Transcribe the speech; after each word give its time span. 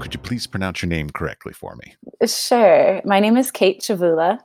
Could 0.00 0.14
you 0.14 0.20
please 0.20 0.46
pronounce 0.46 0.82
your 0.82 0.88
name 0.88 1.10
correctly 1.10 1.52
for 1.52 1.76
me? 1.76 1.94
Sure. 2.26 3.00
My 3.04 3.20
name 3.20 3.36
is 3.36 3.50
Kate 3.50 3.80
Chawula. 3.80 4.38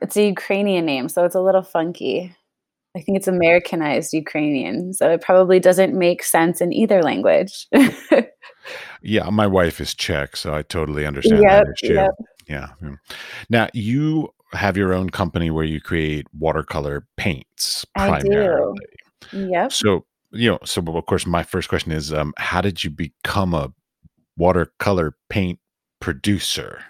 It's 0.00 0.16
a 0.16 0.26
Ukrainian 0.26 0.84
name, 0.84 1.08
so 1.08 1.24
it's 1.24 1.34
a 1.34 1.40
little 1.40 1.62
funky. 1.62 2.34
I 2.96 3.00
think 3.00 3.16
it's 3.18 3.28
Americanized 3.28 4.12
Ukrainian, 4.12 4.92
so 4.92 5.10
it 5.10 5.20
probably 5.20 5.58
doesn't 5.60 5.94
make 5.94 6.22
sense 6.22 6.60
in 6.60 6.72
either 6.72 7.02
language. 7.02 7.66
Yeah, 9.02 9.28
my 9.28 9.46
wife 9.46 9.80
is 9.80 9.94
Czech, 9.94 10.34
so 10.36 10.54
I 10.54 10.62
totally 10.62 11.06
understand 11.06 11.42
that 11.42 11.66
issue. 11.82 11.92
yep. 11.92 12.10
Yeah. 12.46 12.68
Now, 13.48 13.68
you 13.72 14.32
have 14.52 14.76
your 14.76 14.92
own 14.92 15.10
company 15.10 15.50
where 15.50 15.64
you 15.64 15.80
create 15.80 16.26
watercolor 16.38 17.06
paints 17.16 17.84
I 17.96 18.20
do. 18.20 18.28
primarily. 18.28 18.78
Yep. 19.32 19.72
So, 19.72 20.04
you 20.30 20.50
know, 20.50 20.58
so 20.64 20.82
of 20.86 21.06
course, 21.06 21.26
my 21.26 21.42
first 21.42 21.68
question 21.68 21.92
is, 21.92 22.12
um, 22.12 22.34
how 22.36 22.60
did 22.60 22.84
you 22.84 22.90
become 22.90 23.54
a 23.54 23.72
watercolor 24.36 25.16
paint 25.28 25.58
producer? 26.00 26.84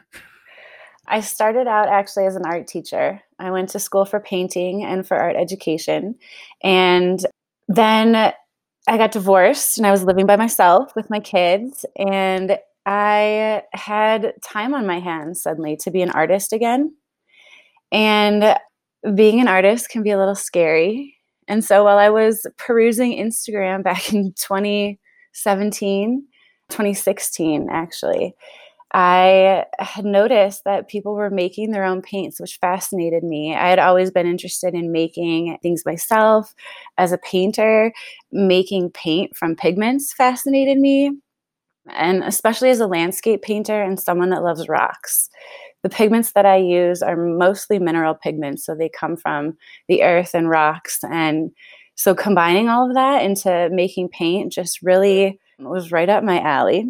I 1.06 1.20
started 1.20 1.66
out 1.66 1.88
actually 1.88 2.26
as 2.26 2.36
an 2.36 2.46
art 2.46 2.66
teacher. 2.66 3.20
I 3.38 3.50
went 3.50 3.68
to 3.70 3.78
school 3.78 4.04
for 4.04 4.20
painting 4.20 4.84
and 4.84 5.06
for 5.06 5.16
art 5.16 5.36
education. 5.36 6.16
And 6.62 7.24
then 7.68 8.32
I 8.86 8.98
got 8.98 9.12
divorced 9.12 9.78
and 9.78 9.86
I 9.86 9.90
was 9.90 10.04
living 10.04 10.26
by 10.26 10.36
myself 10.36 10.94
with 10.96 11.10
my 11.10 11.20
kids. 11.20 11.84
And 11.96 12.58
I 12.86 13.62
had 13.72 14.34
time 14.44 14.74
on 14.74 14.86
my 14.86 15.00
hands 15.00 15.42
suddenly 15.42 15.76
to 15.82 15.90
be 15.90 16.02
an 16.02 16.10
artist 16.10 16.52
again. 16.52 16.94
And 17.90 18.56
being 19.14 19.40
an 19.40 19.48
artist 19.48 19.88
can 19.88 20.02
be 20.02 20.10
a 20.10 20.18
little 20.18 20.34
scary. 20.34 21.16
And 21.48 21.64
so 21.64 21.84
while 21.84 21.98
I 21.98 22.10
was 22.10 22.46
perusing 22.58 23.12
Instagram 23.12 23.82
back 23.84 24.12
in 24.12 24.32
2017, 24.34 26.26
2016, 26.70 27.68
actually, 27.70 28.34
I 28.96 29.64
had 29.80 30.04
noticed 30.04 30.62
that 30.64 30.88
people 30.88 31.14
were 31.16 31.28
making 31.28 31.72
their 31.72 31.84
own 31.84 32.00
paints, 32.00 32.38
which 32.38 32.58
fascinated 32.60 33.24
me. 33.24 33.52
I 33.52 33.68
had 33.68 33.80
always 33.80 34.12
been 34.12 34.26
interested 34.26 34.72
in 34.72 34.92
making 34.92 35.58
things 35.62 35.82
myself 35.84 36.54
as 36.96 37.10
a 37.10 37.18
painter. 37.18 37.92
Making 38.30 38.90
paint 38.90 39.36
from 39.36 39.56
pigments 39.56 40.12
fascinated 40.12 40.78
me, 40.78 41.10
and 41.90 42.22
especially 42.24 42.70
as 42.70 42.80
a 42.80 42.86
landscape 42.86 43.42
painter 43.42 43.82
and 43.82 44.00
someone 44.00 44.30
that 44.30 44.42
loves 44.42 44.68
rocks. 44.68 45.28
The 45.82 45.90
pigments 45.90 46.32
that 46.32 46.46
I 46.46 46.56
use 46.56 47.02
are 47.02 47.16
mostly 47.16 47.78
mineral 47.78 48.14
pigments, 48.14 48.64
so 48.64 48.74
they 48.74 48.88
come 48.88 49.16
from 49.16 49.56
the 49.88 50.02
earth 50.02 50.34
and 50.34 50.48
rocks. 50.48 51.00
And 51.04 51.50
so 51.94 52.14
combining 52.14 52.68
all 52.68 52.88
of 52.88 52.94
that 52.94 53.22
into 53.22 53.68
making 53.70 54.08
paint 54.08 54.52
just 54.52 54.82
really 54.82 55.38
was 55.58 55.92
right 55.92 56.08
up 56.08 56.24
my 56.24 56.40
alley. 56.40 56.86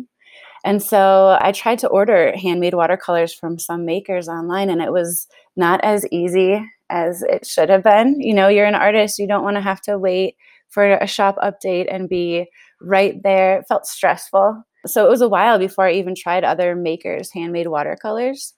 And 0.64 0.82
so 0.82 1.36
I 1.40 1.52
tried 1.52 1.80
to 1.80 1.88
order 1.88 2.32
handmade 2.36 2.72
watercolors 2.74 3.34
from 3.34 3.58
some 3.58 3.84
makers 3.84 4.28
online, 4.28 4.70
and 4.70 4.80
it 4.80 4.92
was 4.92 5.26
not 5.56 5.80
as 5.84 6.06
easy 6.10 6.64
as 6.88 7.22
it 7.22 7.46
should 7.46 7.68
have 7.68 7.82
been. 7.82 8.18
You 8.20 8.32
know, 8.34 8.48
you're 8.48 8.64
an 8.64 8.74
artist, 8.74 9.18
you 9.18 9.26
don't 9.26 9.44
want 9.44 9.56
to 9.56 9.60
have 9.60 9.82
to 9.82 9.98
wait 9.98 10.36
for 10.70 10.94
a 10.94 11.06
shop 11.06 11.36
update 11.36 11.92
and 11.92 12.08
be 12.08 12.46
right 12.80 13.22
there. 13.22 13.58
It 13.58 13.66
felt 13.68 13.86
stressful. 13.86 14.64
So 14.86 15.06
it 15.06 15.10
was 15.10 15.20
a 15.22 15.28
while 15.28 15.58
before 15.58 15.86
I 15.86 15.92
even 15.92 16.14
tried 16.14 16.44
other 16.44 16.74
makers' 16.74 17.30
handmade 17.32 17.68
watercolors. 17.68 18.54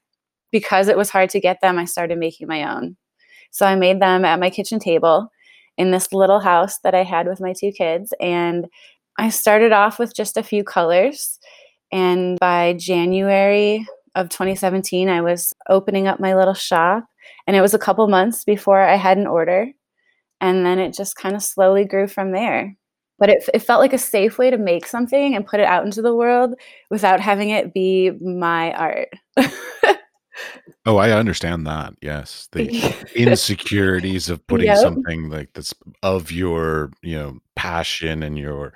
Because 0.53 0.89
it 0.89 0.97
was 0.97 1.11
hard 1.11 1.31
to 1.31 1.41
get 1.41 1.59
them, 1.61 1.79
I 1.79 1.85
started 1.85 2.19
making 2.19 2.47
my 2.49 2.73
own. 2.73 2.97
So 3.51 3.67
I 3.67 3.75
made 3.75 4.01
them 4.01 4.25
at 4.25 4.41
my 4.41 4.49
kitchen 4.49 4.79
table 4.79 5.29
in 5.77 5.91
this 5.91 6.13
little 6.13 6.41
house 6.41 6.79
that 6.85 6.95
I 6.95 7.03
had 7.03 7.27
with 7.27 7.41
my 7.41 7.53
two 7.59 7.73
kids. 7.73 8.13
And 8.21 8.67
I 9.19 9.31
started 9.31 9.73
off 9.73 9.99
with 9.99 10.15
just 10.15 10.37
a 10.37 10.43
few 10.43 10.65
colors. 10.65 11.39
And 11.93 12.39
by 12.39 12.75
January 12.75 13.87
of 14.15 14.29
2017, 14.29 15.09
I 15.09 15.21
was 15.21 15.53
opening 15.69 16.07
up 16.07 16.21
my 16.21 16.35
little 16.35 16.55
shop. 16.55 17.05
And 17.47 17.57
it 17.57 17.61
was 17.61 17.75
a 17.75 17.79
couple 17.79 18.07
months 18.09 18.45
before 18.45 18.81
I 18.81 18.97
had 18.97 19.19
an 19.19 19.27
order. 19.27 19.69
And 20.41 20.65
then 20.65 20.79
it 20.79 20.95
just 20.95 21.17
kind 21.17 21.35
of 21.35 21.43
slowly 21.43 21.85
grew 21.85 22.09
from 22.09 22.33
there. 22.33 22.77
But 23.19 23.31
it, 23.31 23.49
it 23.55 23.61
felt 23.61 23.81
like 23.81 23.93
a 23.95 23.99
safe 23.99 24.39
way 24.39 24.51
to 24.51 24.59
make 24.59 24.87
something 24.87 25.35
and 25.35 25.47
put 25.47 25.61
it 25.61 25.67
out 25.67 25.85
into 25.85 26.03
the 26.03 26.15
world 26.15 26.55
without 26.91 27.21
having 27.21 27.51
it 27.51 27.73
be 27.73 28.11
my 28.21 28.73
art. 28.73 29.09
Oh, 30.85 30.99
I 30.99 31.11
understand 31.11 31.67
that. 31.67 31.95
Yes. 32.01 32.49
The 32.53 32.69
insecurities 33.17 34.29
of 34.29 34.47
putting 34.47 34.69
Yep. 34.69 34.79
something 34.79 35.29
like 35.31 35.53
that's 35.55 35.75
of 36.03 36.31
your, 36.31 36.93
you 37.03 37.17
know, 37.17 37.39
passion 37.57 38.23
and 38.23 38.39
your 38.39 38.73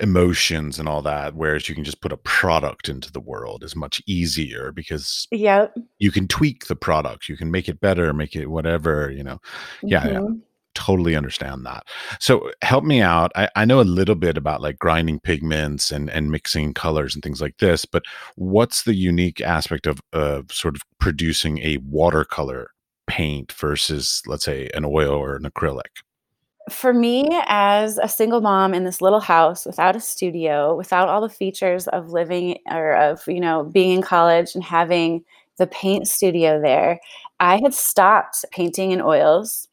emotions 0.00 0.78
and 0.78 0.88
all 0.88 1.02
that, 1.02 1.34
whereas 1.34 1.68
you 1.68 1.74
can 1.74 1.84
just 1.84 2.00
put 2.00 2.12
a 2.12 2.16
product 2.16 2.88
into 2.88 3.12
the 3.12 3.20
world 3.20 3.62
is 3.62 3.76
much 3.76 4.02
easier 4.06 4.72
because 4.72 5.28
Yep. 5.32 5.76
you 5.98 6.10
can 6.10 6.26
tweak 6.28 6.66
the 6.66 6.76
product, 6.76 7.28
you 7.28 7.36
can 7.36 7.50
make 7.50 7.68
it 7.68 7.80
better, 7.80 8.12
make 8.12 8.34
it 8.34 8.46
whatever, 8.46 9.10
you 9.10 9.22
know. 9.22 9.40
Yeah, 9.82 10.06
yeah. 10.06 10.12
Mm-hmm. 10.20 10.34
Totally 10.74 11.14
understand 11.16 11.64
that. 11.66 11.86
So 12.20 12.50
help 12.62 12.84
me 12.84 13.00
out. 13.00 13.32
I, 13.36 13.48
I 13.56 13.64
know 13.64 13.80
a 13.80 13.82
little 13.82 14.14
bit 14.14 14.36
about 14.36 14.60
like 14.60 14.78
grinding 14.78 15.20
pigments 15.20 15.90
and 15.90 16.10
and 16.10 16.30
mixing 16.30 16.74
colors 16.74 17.14
and 17.14 17.22
things 17.22 17.40
like 17.40 17.58
this, 17.58 17.84
but 17.84 18.02
what's 18.36 18.82
the 18.82 18.94
unique 18.94 19.40
aspect 19.40 19.86
of 19.86 20.00
of 20.12 20.50
sort 20.52 20.74
of 20.74 20.82
producing 20.98 21.58
a 21.58 21.78
watercolor 21.78 22.70
paint 23.06 23.52
versus 23.52 24.22
let's 24.26 24.44
say 24.44 24.68
an 24.74 24.84
oil 24.84 25.12
or 25.12 25.36
an 25.36 25.44
acrylic? 25.44 26.02
For 26.70 26.94
me, 26.94 27.28
as 27.46 27.98
a 27.98 28.08
single 28.08 28.40
mom 28.40 28.72
in 28.72 28.84
this 28.84 29.02
little 29.02 29.20
house 29.20 29.66
without 29.66 29.96
a 29.96 30.00
studio, 30.00 30.74
without 30.74 31.08
all 31.08 31.20
the 31.20 31.28
features 31.28 31.86
of 31.88 32.08
living 32.08 32.58
or 32.70 32.96
of, 32.96 33.22
you 33.28 33.40
know, 33.40 33.64
being 33.64 33.96
in 33.96 34.02
college 34.02 34.54
and 34.54 34.64
having 34.64 35.24
the 35.58 35.66
paint 35.66 36.08
studio 36.08 36.60
there, 36.60 37.00
I 37.38 37.60
had 37.62 37.74
stopped 37.74 38.44
painting 38.50 38.92
in 38.92 39.02
oils, 39.02 39.68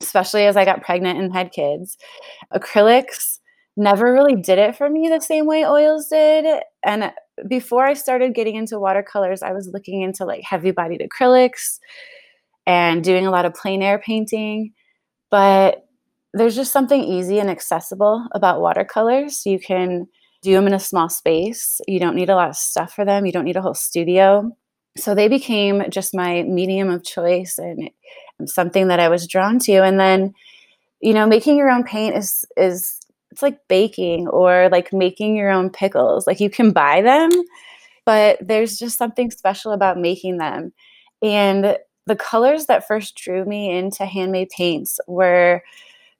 especially 0.00 0.46
as 0.46 0.56
I 0.56 0.64
got 0.64 0.82
pregnant 0.82 1.18
and 1.18 1.32
had 1.32 1.52
kids. 1.52 1.96
Acrylics 2.52 3.38
never 3.76 4.12
really 4.12 4.36
did 4.36 4.58
it 4.58 4.76
for 4.76 4.90
me 4.90 5.08
the 5.08 5.20
same 5.20 5.46
way 5.46 5.64
oils 5.64 6.08
did. 6.08 6.62
And 6.84 7.12
before 7.48 7.86
I 7.86 7.94
started 7.94 8.34
getting 8.34 8.56
into 8.56 8.78
watercolors, 8.78 9.42
I 9.42 9.52
was 9.52 9.70
looking 9.72 10.02
into 10.02 10.24
like 10.24 10.42
heavy 10.42 10.70
bodied 10.70 11.02
acrylics 11.02 11.78
and 12.66 13.02
doing 13.02 13.26
a 13.26 13.30
lot 13.30 13.44
of 13.44 13.54
plein 13.54 13.82
air 13.82 13.98
painting. 13.98 14.72
But 15.30 15.86
there's 16.34 16.56
just 16.56 16.72
something 16.72 17.02
easy 17.02 17.38
and 17.38 17.50
accessible 17.50 18.26
about 18.32 18.60
watercolors. 18.60 19.44
You 19.46 19.58
can 19.58 20.06
do 20.42 20.52
them 20.52 20.66
in 20.66 20.74
a 20.74 20.80
small 20.80 21.08
space. 21.08 21.80
You 21.86 21.98
don't 21.98 22.14
need 22.14 22.30
a 22.30 22.34
lot 22.34 22.50
of 22.50 22.56
stuff 22.56 22.94
for 22.94 23.04
them. 23.04 23.26
You 23.26 23.32
don't 23.32 23.44
need 23.44 23.56
a 23.56 23.62
whole 23.62 23.74
studio. 23.74 24.56
So 24.96 25.14
they 25.14 25.28
became 25.28 25.84
just 25.90 26.14
my 26.14 26.42
medium 26.42 26.90
of 26.90 27.04
choice 27.04 27.58
and 27.58 27.90
something 28.46 28.88
that 28.88 29.00
I 29.00 29.08
was 29.08 29.26
drawn 29.26 29.58
to. 29.60 29.82
And 29.82 29.98
then, 29.98 30.34
you 31.00 31.14
know, 31.14 31.26
making 31.26 31.56
your 31.56 31.70
own 31.70 31.84
paint 31.84 32.16
is 32.16 32.44
is 32.56 33.00
it's 33.30 33.42
like 33.42 33.58
baking 33.68 34.28
or 34.28 34.68
like 34.70 34.92
making 34.92 35.36
your 35.36 35.50
own 35.50 35.70
pickles. 35.70 36.26
Like 36.26 36.40
you 36.40 36.50
can 36.50 36.72
buy 36.72 37.00
them, 37.00 37.30
but 38.04 38.38
there's 38.40 38.78
just 38.78 38.98
something 38.98 39.30
special 39.30 39.72
about 39.72 39.98
making 39.98 40.38
them. 40.38 40.72
And 41.22 41.76
the 42.06 42.16
colors 42.16 42.66
that 42.66 42.86
first 42.86 43.14
drew 43.16 43.44
me 43.44 43.70
into 43.70 44.04
handmade 44.04 44.48
paints 44.50 44.98
were 45.06 45.62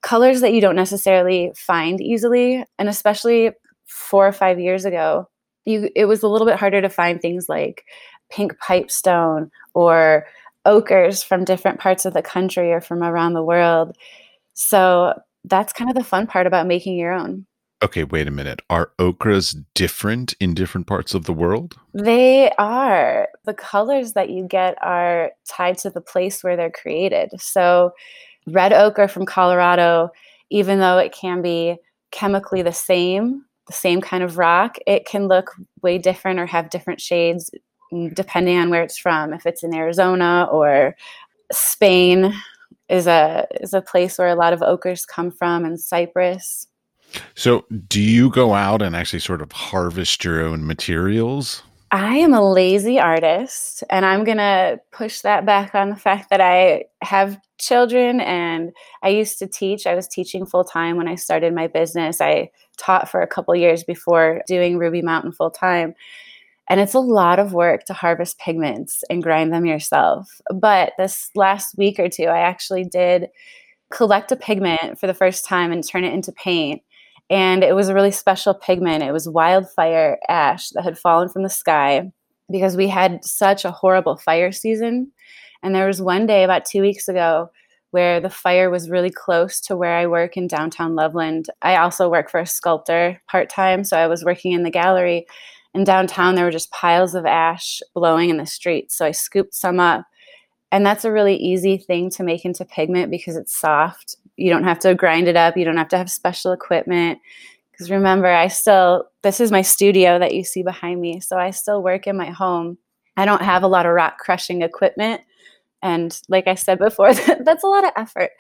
colors 0.02 0.40
that 0.40 0.52
you 0.52 0.60
don't 0.60 0.76
necessarily 0.76 1.52
find 1.56 2.00
easily 2.00 2.64
and 2.78 2.88
especially 2.88 3.50
4 3.86 4.28
or 4.28 4.32
5 4.32 4.60
years 4.60 4.84
ago 4.84 5.28
you 5.64 5.90
it 5.94 6.06
was 6.06 6.22
a 6.22 6.28
little 6.28 6.46
bit 6.46 6.58
harder 6.58 6.80
to 6.80 6.88
find 6.88 7.20
things 7.20 7.48
like 7.48 7.84
pink 8.30 8.56
pipestone 8.58 9.50
or 9.74 10.26
ochres 10.64 11.22
from 11.22 11.44
different 11.44 11.80
parts 11.80 12.04
of 12.04 12.14
the 12.14 12.22
country 12.22 12.72
or 12.72 12.80
from 12.80 13.02
around 13.02 13.34
the 13.34 13.42
world 13.42 13.96
so 14.54 15.14
that's 15.44 15.72
kind 15.72 15.90
of 15.90 15.96
the 15.96 16.04
fun 16.04 16.26
part 16.26 16.46
about 16.46 16.66
making 16.66 16.96
your 16.96 17.12
own 17.12 17.46
Okay, 17.82 18.04
wait 18.04 18.28
a 18.28 18.30
minute. 18.30 18.60
Are 18.68 18.92
ochres 18.98 19.56
different 19.74 20.34
in 20.38 20.52
different 20.52 20.86
parts 20.86 21.14
of 21.14 21.24
the 21.24 21.32
world? 21.32 21.76
They 21.94 22.50
are. 22.58 23.28
The 23.46 23.54
colors 23.54 24.12
that 24.12 24.28
you 24.28 24.46
get 24.46 24.76
are 24.82 25.30
tied 25.48 25.78
to 25.78 25.90
the 25.90 26.02
place 26.02 26.44
where 26.44 26.58
they're 26.58 26.70
created. 26.70 27.30
So, 27.40 27.92
red 28.46 28.74
ochre 28.74 29.08
from 29.08 29.24
Colorado, 29.24 30.10
even 30.50 30.78
though 30.78 30.98
it 30.98 31.12
can 31.12 31.40
be 31.40 31.76
chemically 32.10 32.60
the 32.60 32.72
same, 32.72 33.46
the 33.66 33.72
same 33.72 34.02
kind 34.02 34.22
of 34.22 34.36
rock, 34.36 34.76
it 34.86 35.06
can 35.06 35.26
look 35.26 35.52
way 35.82 35.96
different 35.96 36.38
or 36.38 36.44
have 36.44 36.68
different 36.68 37.00
shades 37.00 37.50
depending 38.14 38.58
on 38.58 38.70
where 38.70 38.82
it's 38.82 38.98
from. 38.98 39.32
If 39.32 39.46
it's 39.46 39.62
in 39.62 39.74
Arizona 39.74 40.48
or 40.50 40.96
Spain 41.52 42.32
is 42.88 43.06
a 43.06 43.46
is 43.60 43.74
a 43.74 43.80
place 43.80 44.18
where 44.18 44.28
a 44.28 44.34
lot 44.34 44.52
of 44.52 44.62
ochres 44.62 45.06
come 45.06 45.30
from 45.30 45.64
and 45.64 45.80
Cyprus. 45.80 46.66
So, 47.34 47.64
do 47.88 48.00
you 48.00 48.30
go 48.30 48.54
out 48.54 48.82
and 48.82 48.94
actually 48.94 49.20
sort 49.20 49.42
of 49.42 49.50
harvest 49.52 50.24
your 50.24 50.42
own 50.42 50.66
materials? 50.66 51.62
I 51.92 52.18
am 52.18 52.32
a 52.32 52.52
lazy 52.52 53.00
artist, 53.00 53.82
and 53.90 54.06
I'm 54.06 54.22
going 54.22 54.36
to 54.36 54.80
push 54.92 55.22
that 55.22 55.44
back 55.44 55.74
on 55.74 55.90
the 55.90 55.96
fact 55.96 56.30
that 56.30 56.40
I 56.40 56.84
have 57.02 57.40
children 57.58 58.20
and 58.20 58.72
I 59.02 59.08
used 59.08 59.40
to 59.40 59.48
teach. 59.48 59.88
I 59.88 59.96
was 59.96 60.06
teaching 60.06 60.46
full 60.46 60.62
time 60.62 60.96
when 60.96 61.08
I 61.08 61.16
started 61.16 61.52
my 61.52 61.66
business. 61.66 62.20
I 62.20 62.50
taught 62.76 63.08
for 63.08 63.22
a 63.22 63.26
couple 63.26 63.56
years 63.56 63.82
before 63.82 64.42
doing 64.46 64.78
Ruby 64.78 65.02
Mountain 65.02 65.32
full 65.32 65.50
time. 65.50 65.94
And 66.68 66.80
it's 66.80 66.94
a 66.94 67.00
lot 67.00 67.38
of 67.38 67.52
work 67.52 67.84
to 67.86 67.92
harvest 67.92 68.38
pigments 68.38 69.02
and 69.10 69.22
grind 69.22 69.52
them 69.52 69.66
yourself. 69.66 70.40
But 70.54 70.92
this 70.98 71.30
last 71.34 71.76
week 71.76 71.98
or 71.98 72.08
two, 72.08 72.24
I 72.24 72.40
actually 72.40 72.84
did 72.84 73.28
collect 73.90 74.30
a 74.30 74.36
pigment 74.36 74.98
for 74.98 75.06
the 75.06 75.14
first 75.14 75.44
time 75.44 75.72
and 75.72 75.86
turn 75.86 76.04
it 76.04 76.14
into 76.14 76.32
paint. 76.32 76.82
And 77.28 77.62
it 77.62 77.74
was 77.74 77.88
a 77.88 77.94
really 77.94 78.10
special 78.12 78.54
pigment. 78.54 79.02
It 79.02 79.12
was 79.12 79.28
wildfire 79.28 80.18
ash 80.28 80.70
that 80.70 80.84
had 80.84 80.98
fallen 80.98 81.28
from 81.28 81.42
the 81.42 81.48
sky 81.48 82.10
because 82.50 82.76
we 82.76 82.88
had 82.88 83.24
such 83.24 83.64
a 83.64 83.70
horrible 83.70 84.16
fire 84.16 84.52
season. 84.52 85.12
And 85.62 85.74
there 85.74 85.86
was 85.86 86.02
one 86.02 86.26
day 86.26 86.44
about 86.44 86.64
two 86.64 86.82
weeks 86.82 87.08
ago 87.08 87.50
where 87.90 88.20
the 88.20 88.30
fire 88.30 88.70
was 88.70 88.90
really 88.90 89.10
close 89.10 89.60
to 89.60 89.76
where 89.76 89.96
I 89.96 90.06
work 90.06 90.36
in 90.36 90.46
downtown 90.46 90.94
Loveland. 90.94 91.46
I 91.62 91.76
also 91.76 92.08
work 92.08 92.30
for 92.30 92.40
a 92.40 92.46
sculptor 92.46 93.20
part 93.28 93.50
time, 93.50 93.84
so 93.84 93.96
I 93.96 94.06
was 94.06 94.24
working 94.24 94.52
in 94.52 94.62
the 94.62 94.70
gallery. 94.70 95.26
In 95.74 95.84
downtown, 95.84 96.34
there 96.34 96.44
were 96.44 96.50
just 96.50 96.70
piles 96.70 97.14
of 97.14 97.26
ash 97.26 97.80
blowing 97.94 98.30
in 98.30 98.38
the 98.38 98.46
streets. 98.46 98.96
So 98.96 99.06
I 99.06 99.12
scooped 99.12 99.54
some 99.54 99.78
up. 99.78 100.04
And 100.72 100.86
that's 100.86 101.04
a 101.04 101.12
really 101.12 101.36
easy 101.36 101.76
thing 101.78 102.10
to 102.10 102.22
make 102.22 102.44
into 102.44 102.64
pigment 102.64 103.10
because 103.10 103.36
it's 103.36 103.56
soft 103.56 104.16
you 104.40 104.50
don't 104.50 104.64
have 104.64 104.78
to 104.80 104.94
grind 104.94 105.28
it 105.28 105.36
up. 105.36 105.56
You 105.56 105.66
don't 105.66 105.76
have 105.76 105.88
to 105.88 105.98
have 105.98 106.10
special 106.10 106.52
equipment. 106.52 107.18
Because 107.70 107.90
remember, 107.90 108.26
I 108.26 108.48
still, 108.48 109.04
this 109.22 109.38
is 109.38 109.52
my 109.52 109.60
studio 109.60 110.18
that 110.18 110.34
you 110.34 110.44
see 110.44 110.62
behind 110.62 111.00
me. 111.00 111.20
So 111.20 111.38
I 111.38 111.50
still 111.50 111.82
work 111.82 112.06
in 112.06 112.16
my 112.16 112.30
home. 112.30 112.78
I 113.18 113.26
don't 113.26 113.42
have 113.42 113.62
a 113.62 113.68
lot 113.68 113.84
of 113.84 113.92
rock 113.92 114.18
crushing 114.18 114.62
equipment. 114.62 115.20
And 115.82 116.18
like 116.28 116.46
I 116.46 116.54
said 116.54 116.78
before, 116.78 117.14
that's 117.14 117.64
a 117.64 117.68
lot 117.68 117.84
of 117.84 117.92
effort. 117.96 118.30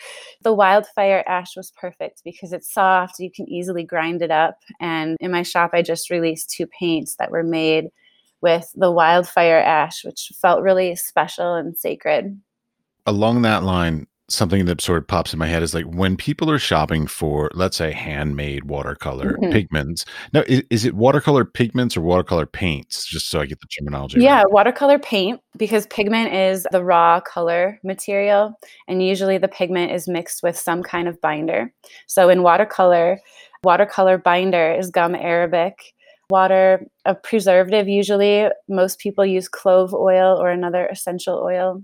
The 0.42 0.52
wildfire 0.52 1.24
ash 1.26 1.56
was 1.56 1.72
perfect 1.80 2.22
because 2.24 2.52
it's 2.52 2.72
soft. 2.72 3.18
You 3.18 3.30
can 3.30 3.48
easily 3.48 3.84
grind 3.84 4.22
it 4.22 4.30
up. 4.30 4.58
And 4.80 5.16
in 5.20 5.30
my 5.30 5.42
shop, 5.42 5.70
I 5.72 5.82
just 5.82 6.10
released 6.10 6.50
two 6.50 6.66
paints 6.66 7.16
that 7.16 7.30
were 7.30 7.42
made 7.42 7.88
with 8.42 8.70
the 8.74 8.90
wildfire 8.90 9.58
ash, 9.58 10.04
which 10.04 10.32
felt 10.40 10.62
really 10.62 10.96
special 10.96 11.54
and 11.54 11.76
sacred. 11.76 12.40
Along 13.06 13.42
that 13.42 13.64
line, 13.64 14.06
something 14.30 14.64
that 14.64 14.80
sort 14.80 14.98
of 14.98 15.06
pops 15.06 15.32
in 15.32 15.38
my 15.38 15.46
head 15.46 15.62
is 15.62 15.74
like 15.74 15.84
when 15.84 16.16
people 16.16 16.50
are 16.50 16.58
shopping 16.58 17.06
for 17.06 17.50
let's 17.54 17.76
say 17.76 17.92
handmade 17.92 18.64
watercolor 18.64 19.32
mm-hmm. 19.32 19.50
pigments 19.50 20.04
now 20.32 20.42
is, 20.46 20.62
is, 20.70 20.84
it 20.84 20.94
watercolor 20.94 21.44
pigments 21.44 21.96
or 21.96 22.00
watercolor 22.00 22.46
paints 22.46 23.06
just 23.06 23.28
so 23.28 23.40
i 23.40 23.46
get 23.46 23.60
the 23.60 23.66
terminology 23.66 24.20
yeah 24.20 24.38
right. 24.38 24.52
watercolor 24.52 24.98
paint 24.98 25.40
because 25.56 25.86
pigment 25.88 26.32
is 26.32 26.66
the 26.70 26.82
raw 26.82 27.20
color 27.20 27.78
material 27.82 28.58
and 28.88 29.02
usually 29.02 29.38
the 29.38 29.48
pigment 29.48 29.90
is 29.92 30.08
mixed 30.08 30.42
with 30.42 30.56
some 30.56 30.82
kind 30.82 31.08
of 31.08 31.20
binder 31.20 31.72
so 32.06 32.28
in 32.28 32.42
watercolor 32.42 33.20
watercolor 33.64 34.16
binder 34.16 34.72
is 34.72 34.90
gum 34.90 35.14
arabic 35.14 35.94
water 36.30 36.86
a 37.04 37.14
preservative 37.14 37.88
usually 37.88 38.46
most 38.68 39.00
people 39.00 39.26
use 39.26 39.48
clove 39.48 39.92
oil 39.92 40.40
or 40.40 40.50
another 40.50 40.86
essential 40.86 41.42
oil 41.44 41.82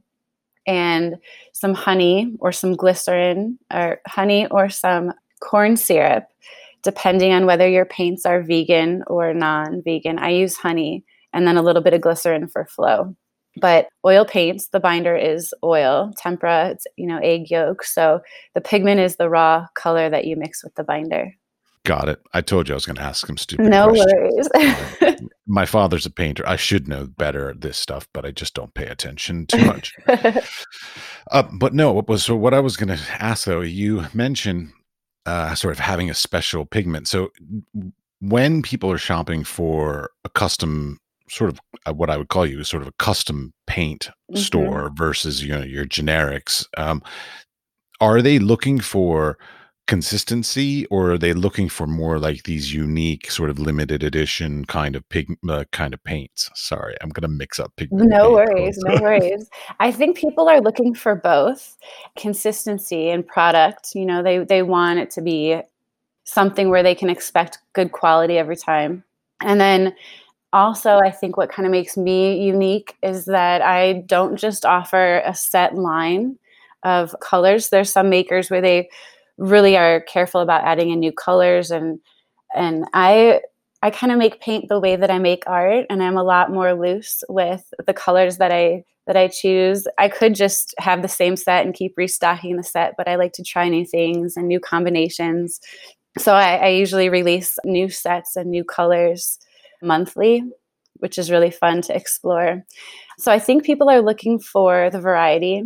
and 0.66 1.16
some 1.52 1.74
honey 1.74 2.34
or 2.40 2.52
some 2.52 2.74
glycerin 2.74 3.58
or 3.72 4.00
honey 4.06 4.46
or 4.48 4.68
some 4.68 5.12
corn 5.40 5.76
syrup, 5.76 6.24
depending 6.82 7.32
on 7.32 7.46
whether 7.46 7.68
your 7.68 7.84
paints 7.84 8.26
are 8.26 8.42
vegan 8.42 9.02
or 9.06 9.32
non 9.34 9.82
vegan. 9.82 10.18
I 10.18 10.30
use 10.30 10.56
honey 10.56 11.04
and 11.32 11.46
then 11.46 11.56
a 11.56 11.62
little 11.62 11.82
bit 11.82 11.94
of 11.94 12.00
glycerin 12.00 12.48
for 12.48 12.66
flow. 12.66 13.14
But 13.58 13.88
oil 14.04 14.24
paints, 14.24 14.68
the 14.68 14.80
binder 14.80 15.16
is 15.16 15.54
oil, 15.64 16.12
tempera, 16.18 16.70
it's 16.70 16.86
you 16.96 17.06
know 17.06 17.18
egg 17.18 17.50
yolk. 17.50 17.84
So 17.84 18.20
the 18.54 18.60
pigment 18.60 19.00
is 19.00 19.16
the 19.16 19.30
raw 19.30 19.66
color 19.74 20.10
that 20.10 20.26
you 20.26 20.36
mix 20.36 20.62
with 20.62 20.74
the 20.74 20.84
binder. 20.84 21.34
Got 21.86 22.08
it. 22.08 22.20
I 22.34 22.40
told 22.40 22.66
you 22.68 22.74
I 22.74 22.76
was 22.76 22.84
going 22.84 22.96
to 22.96 23.02
ask 23.02 23.24
some 23.24 23.36
stupid. 23.36 23.66
No 23.66 23.90
questions. 23.90 24.48
worries. 25.00 25.20
My 25.46 25.64
father's 25.64 26.04
a 26.04 26.10
painter. 26.10 26.42
I 26.44 26.56
should 26.56 26.88
know 26.88 27.06
better 27.06 27.50
at 27.50 27.60
this 27.60 27.78
stuff, 27.78 28.08
but 28.12 28.24
I 28.24 28.32
just 28.32 28.54
don't 28.54 28.74
pay 28.74 28.86
attention 28.86 29.46
too 29.46 29.64
much. 29.64 29.94
uh, 30.08 31.44
but 31.52 31.74
no, 31.74 31.92
what 31.92 32.08
was 32.08 32.24
so? 32.24 32.34
What 32.34 32.54
I 32.54 32.58
was 32.58 32.76
going 32.76 32.88
to 32.88 33.00
ask 33.22 33.44
though, 33.44 33.60
you 33.60 34.04
mentioned 34.12 34.72
uh, 35.26 35.54
sort 35.54 35.70
of 35.70 35.78
having 35.78 36.10
a 36.10 36.14
special 36.14 36.66
pigment. 36.66 37.06
So 37.06 37.30
when 38.20 38.62
people 38.62 38.90
are 38.90 38.98
shopping 38.98 39.44
for 39.44 40.10
a 40.24 40.28
custom 40.28 40.98
sort 41.28 41.50
of 41.50 41.60
uh, 41.86 41.92
what 41.92 42.10
I 42.10 42.16
would 42.16 42.30
call 42.30 42.46
you 42.46 42.64
sort 42.64 42.82
of 42.82 42.88
a 42.88 42.94
custom 42.98 43.54
paint 43.68 44.08
mm-hmm. 44.28 44.40
store 44.40 44.90
versus 44.92 45.44
you 45.44 45.50
know 45.50 45.62
your 45.62 45.84
generics, 45.84 46.66
um, 46.76 47.00
are 48.00 48.20
they 48.20 48.40
looking 48.40 48.80
for 48.80 49.38
consistency 49.86 50.84
or 50.86 51.12
are 51.12 51.18
they 51.18 51.32
looking 51.32 51.68
for 51.68 51.86
more 51.86 52.18
like 52.18 52.42
these 52.42 52.74
unique 52.74 53.30
sort 53.30 53.50
of 53.50 53.58
limited 53.58 54.02
edition 54.02 54.64
kind 54.64 54.96
of 54.96 55.08
pig 55.08 55.36
uh, 55.48 55.64
kind 55.72 55.94
of 55.94 56.02
paints? 56.04 56.50
Sorry 56.54 56.96
i'm 57.00 57.10
gonna 57.10 57.28
mix 57.28 57.58
up 57.58 57.72
pig 57.76 57.88
no 57.92 58.32
worries 58.32 58.76
no 58.78 59.00
worries. 59.02 59.48
I 59.80 59.92
think 59.92 60.16
people 60.16 60.48
are 60.48 60.60
looking 60.60 60.94
for 60.94 61.14
both 61.14 61.76
consistency 62.16 63.10
and 63.10 63.26
product 63.26 63.94
you 63.94 64.04
know 64.04 64.22
they 64.22 64.38
they 64.38 64.62
want 64.62 64.98
it 64.98 65.10
to 65.12 65.22
be 65.22 65.60
something 66.24 66.68
where 66.68 66.82
they 66.82 66.94
can 66.94 67.08
expect 67.08 67.58
good 67.72 67.92
quality 67.92 68.36
every 68.36 68.56
time. 68.56 69.04
And 69.40 69.60
then 69.60 69.94
also 70.52 70.98
i 70.98 71.10
think 71.10 71.36
what 71.36 71.50
kind 71.50 71.66
of 71.66 71.72
makes 71.72 71.96
me 71.96 72.40
unique 72.40 72.96
is 73.02 73.24
that 73.24 73.60
i 73.62 73.94
don't 74.06 74.36
just 74.36 74.64
offer 74.64 75.20
a 75.26 75.34
set 75.34 75.74
line 75.74 76.38
of 76.86 77.14
colors. 77.20 77.68
There's 77.68 77.90
some 77.90 78.08
makers 78.08 78.48
where 78.48 78.60
they 78.60 78.88
really 79.38 79.76
are 79.76 80.00
careful 80.00 80.40
about 80.40 80.64
adding 80.64 80.90
in 80.90 81.00
new 81.00 81.12
colors 81.12 81.70
and 81.70 82.00
and 82.54 82.86
I 82.94 83.40
I 83.82 83.90
kind 83.90 84.10
of 84.10 84.18
make 84.18 84.40
paint 84.40 84.68
the 84.68 84.80
way 84.80 84.96
that 84.96 85.10
I 85.10 85.18
make 85.18 85.44
art 85.46 85.86
and 85.90 86.02
I'm 86.02 86.16
a 86.16 86.24
lot 86.24 86.50
more 86.50 86.74
loose 86.74 87.22
with 87.28 87.62
the 87.86 87.94
colors 87.94 88.38
that 88.38 88.50
I 88.50 88.84
that 89.06 89.16
I 89.16 89.28
choose. 89.28 89.86
I 89.98 90.08
could 90.08 90.34
just 90.34 90.74
have 90.78 91.02
the 91.02 91.08
same 91.08 91.36
set 91.36 91.64
and 91.64 91.74
keep 91.74 91.94
restocking 91.96 92.56
the 92.56 92.62
set, 92.62 92.94
but 92.96 93.06
I 93.06 93.16
like 93.16 93.32
to 93.34 93.44
try 93.44 93.68
new 93.68 93.86
things 93.86 94.36
and 94.36 94.48
new 94.48 94.58
combinations. 94.58 95.60
So 96.18 96.34
I, 96.34 96.56
I 96.56 96.68
usually 96.68 97.08
release 97.08 97.58
new 97.64 97.88
sets 97.88 98.34
and 98.36 98.50
new 98.50 98.64
colors 98.64 99.38
monthly, 99.82 100.42
which 100.94 101.18
is 101.18 101.30
really 101.30 101.50
fun 101.50 101.82
to 101.82 101.94
explore. 101.94 102.64
So 103.18 103.30
I 103.30 103.38
think 103.38 103.64
people 103.64 103.88
are 103.88 104.02
looking 104.02 104.40
for 104.40 104.90
the 104.90 105.00
variety 105.00 105.62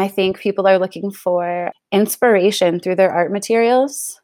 I 0.00 0.08
think 0.08 0.38
people 0.38 0.66
are 0.66 0.78
looking 0.78 1.10
for 1.10 1.70
inspiration 1.92 2.80
through 2.80 2.96
their 2.96 3.10
art 3.10 3.32
materials 3.32 4.20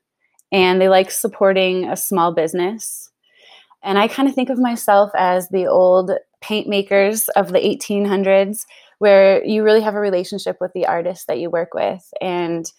and 0.51 0.81
they 0.81 0.89
like 0.89 1.11
supporting 1.11 1.89
a 1.89 1.97
small 1.97 2.33
business. 2.33 3.11
And 3.83 3.99
I 3.99 4.07
kind 4.07 4.29
of 4.29 4.35
think 4.35 4.51
of 4.51 4.59
myself 4.59 5.11
as 5.17 5.49
the 5.49 5.67
old 5.67 6.13
paint 6.41 6.69
makers 6.69 7.29
of 7.31 7.53
the 7.53 7.59
1800s, 7.59 8.67
where 8.99 9.45
you 9.45 9.65
really 9.65 9.81
have 9.81 9.95
a 9.95 10.01
relationship 10.01 10.59
with 10.61 10.73
the 10.75 10.87
artist 10.87 11.27
that 11.27 11.41
you 11.41 11.51
work 11.51 11.75
with. 11.75 12.09
And 12.21 12.71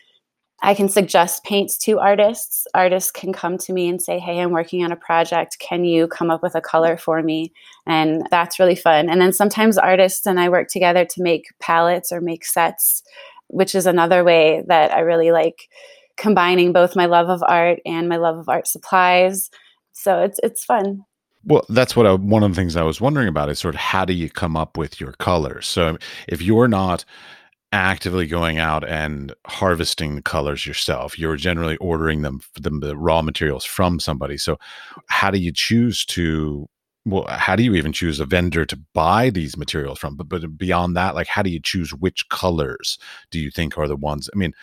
I 0.66 0.74
can 0.74 0.88
suggest 0.88 1.44
paints 1.44 1.78
to 1.80 2.00
artists. 2.00 2.66
Artists 2.74 3.12
can 3.12 3.34
come 3.34 3.58
to 3.60 3.74
me 3.74 3.90
and 3.90 4.02
say, 4.02 4.18
Hey, 4.18 4.40
I'm 4.40 4.52
working 4.52 4.84
on 4.84 4.94
a 4.94 4.96
project. 4.96 5.60
Can 5.60 5.84
you 5.84 6.08
come 6.08 6.32
up 6.32 6.42
with 6.42 6.56
a 6.56 6.62
color 6.62 6.96
for 6.96 7.22
me? 7.22 7.52
And 7.86 8.26
that's 8.32 8.60
really 8.60 8.76
fun. 8.76 9.10
And 9.10 9.20
then 9.22 9.34
sometimes 9.34 9.78
artists 9.78 10.26
and 10.26 10.40
I 10.40 10.48
work 10.48 10.70
together 10.70 11.04
to 11.04 11.22
make 11.22 11.48
palettes 11.60 12.14
or 12.14 12.22
make 12.22 12.46
sets, 12.46 13.04
which 13.48 13.76
is 13.76 13.86
another 13.86 14.24
way 14.24 14.64
that 14.68 14.94
I 14.94 15.00
really 15.00 15.32
like 15.32 15.68
combining 16.16 16.72
both 16.72 16.96
my 16.96 17.08
love 17.08 17.28
of 17.28 17.44
art 17.46 17.80
and 17.86 18.08
my 18.08 18.18
love 18.18 18.38
of 18.38 18.48
art 18.48 18.66
supplies. 18.66 19.50
So 19.92 20.22
it's 20.22 20.40
it's 20.44 20.64
fun. 20.64 21.04
Well, 21.46 21.66
that's 21.68 21.94
what 21.94 22.08
I, 22.08 22.14
one 22.14 22.42
of 22.42 22.52
the 22.52 22.56
things 22.56 22.78
I 22.78 22.84
was 22.84 23.02
wondering 23.02 23.28
about 23.28 23.50
is 23.50 23.60
sort 23.60 23.76
of 23.76 23.82
how 23.82 24.06
do 24.06 24.14
you 24.14 24.30
come 24.30 24.56
up 24.56 24.78
with 24.78 25.02
your 25.02 25.12
colors? 25.14 25.68
So 25.68 25.98
if 26.30 26.42
you're 26.42 26.70
not 26.70 27.04
actively 27.74 28.28
going 28.28 28.60
out 28.60 28.88
and 28.88 29.34
harvesting 29.48 30.16
the 30.16 30.22
colors 30.22 30.66
yourself. 30.66 31.18
You're 31.18 31.36
generally 31.36 31.76
ordering 31.78 32.22
them, 32.22 32.40
them 32.62 32.80
the 32.80 32.96
raw 32.96 33.22
materials 33.22 33.66
from 33.66 34.00
somebody. 34.00 34.38
So, 34.38 34.58
how 35.08 35.32
do 35.32 35.40
you 35.40 35.52
choose 35.52 36.06
to? 36.06 36.70
Well, 37.06 37.26
how 37.28 37.58
do 37.58 37.64
you 37.64 37.76
even 37.76 37.92
choose 37.92 38.22
a 38.22 38.26
vendor 38.26 38.66
to 38.66 38.80
buy 38.94 39.30
these 39.30 39.58
materials 39.58 40.00
from? 40.00 40.16
But 40.16 40.30
but 40.30 40.58
beyond 40.58 40.96
that, 40.96 41.16
like 41.16 41.28
how 41.28 41.42
do 41.42 41.50
you 41.50 41.60
choose 41.60 41.94
which 41.94 42.30
colors 42.30 42.98
do 43.32 43.40
you 43.40 43.52
think 43.52 43.78
are 43.78 43.88
the 43.88 43.98
ones? 43.98 44.30
I 44.34 44.38
mean, 44.38 44.54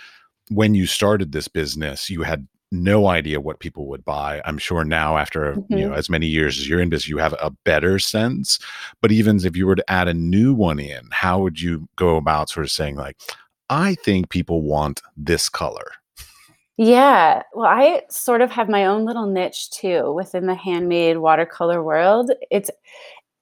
when 0.49 0.75
you 0.75 0.87
started 0.87 1.33
this 1.33 1.49
business, 1.49 2.09
you 2.09 2.23
had 2.23 2.47
no 2.71 3.09
idea 3.09 3.41
what 3.41 3.59
people 3.59 3.87
would 3.87 4.05
buy. 4.05 4.41
I'm 4.45 4.59
sure 4.59 4.85
now, 4.85 5.19
after 5.19 5.55
mm-hmm. 5.55 5.77
you 5.77 5.89
know 5.89 5.95
as 5.95 6.09
many 6.09 6.27
years 6.27 6.59
as 6.59 6.69
you're 6.69 6.81
in 6.81 6.89
business, 6.89 7.09
you 7.09 7.19
have 7.19 7.35
a 7.41 7.51
better 7.65 7.99
sense. 7.99 8.59
But 9.01 9.13
even 9.13 9.45
if 9.45 9.57
you 9.57 9.67
were 9.67 9.77
to 9.77 9.91
add 9.91 10.09
a 10.09 10.15
new 10.15 10.55
one 10.55 10.79
in, 10.79 11.09
how 11.11 11.41
would 11.41 11.61
you 11.61 11.89
go 11.97 12.17
about 12.17 12.51
sort 12.51 12.65
of 12.65 12.71
saying 12.71 12.97
like, 12.97 13.17
I 13.69 13.95
think 13.97 14.31
people 14.31 14.63
want 14.63 15.03
this 15.17 15.49
color? 15.49 15.93
Yeah, 16.77 17.43
well, 17.53 17.67
I 17.67 18.03
sort 18.09 18.41
of 18.41 18.51
have 18.53 18.71
my 18.71 18.87
own 18.87 19.05
little 19.05 19.27
niche 19.27 19.71
too 19.71 20.13
within 20.15 20.47
the 20.47 20.55
handmade 20.55 21.19
watercolor 21.19 21.83
world. 21.83 22.31
It's 22.51 22.71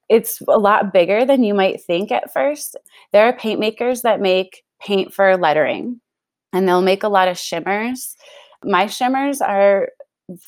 it's 0.09 0.41
a 0.49 0.59
lot 0.59 0.93
bigger 0.93 1.25
than 1.25 1.45
you 1.45 1.55
might 1.55 1.83
think 1.83 2.11
at 2.11 2.33
first. 2.33 2.77
There 3.13 3.25
are 3.27 3.33
paint 3.37 3.61
makers 3.61 4.03
that 4.03 4.21
make 4.21 4.65
paint 4.81 5.13
for 5.13 5.37
lettering, 5.37 6.01
and 6.53 6.67
they'll 6.67 6.83
make 6.83 7.03
a 7.03 7.09
lot 7.09 7.29
of 7.29 7.39
shimmers. 7.39 8.17
My 8.65 8.87
shimmers 8.87 9.41
are 9.41 9.89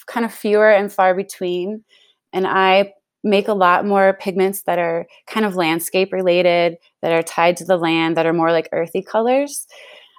kind 0.07 0.26
of 0.26 0.33
fewer 0.33 0.71
and 0.71 0.93
far 0.93 1.14
between, 1.14 1.85
and 2.33 2.47
I 2.47 2.93
make 3.23 3.49
a 3.49 3.55
lot 3.55 3.87
more 3.87 4.17
pigments 4.21 4.62
that 4.62 4.79
are 4.79 5.07
kind 5.26 5.45
of 5.45 5.55
landscape 5.55 6.12
related, 6.12 6.76
that 7.02 7.12
are 7.12 7.23
tied 7.23 7.57
to 7.59 7.64
the 7.64 7.76
land, 7.76 8.17
that 8.17 8.26
are 8.26 8.33
more 8.33 8.50
like 8.50 8.69
earthy 8.73 9.02
colors. 9.02 9.67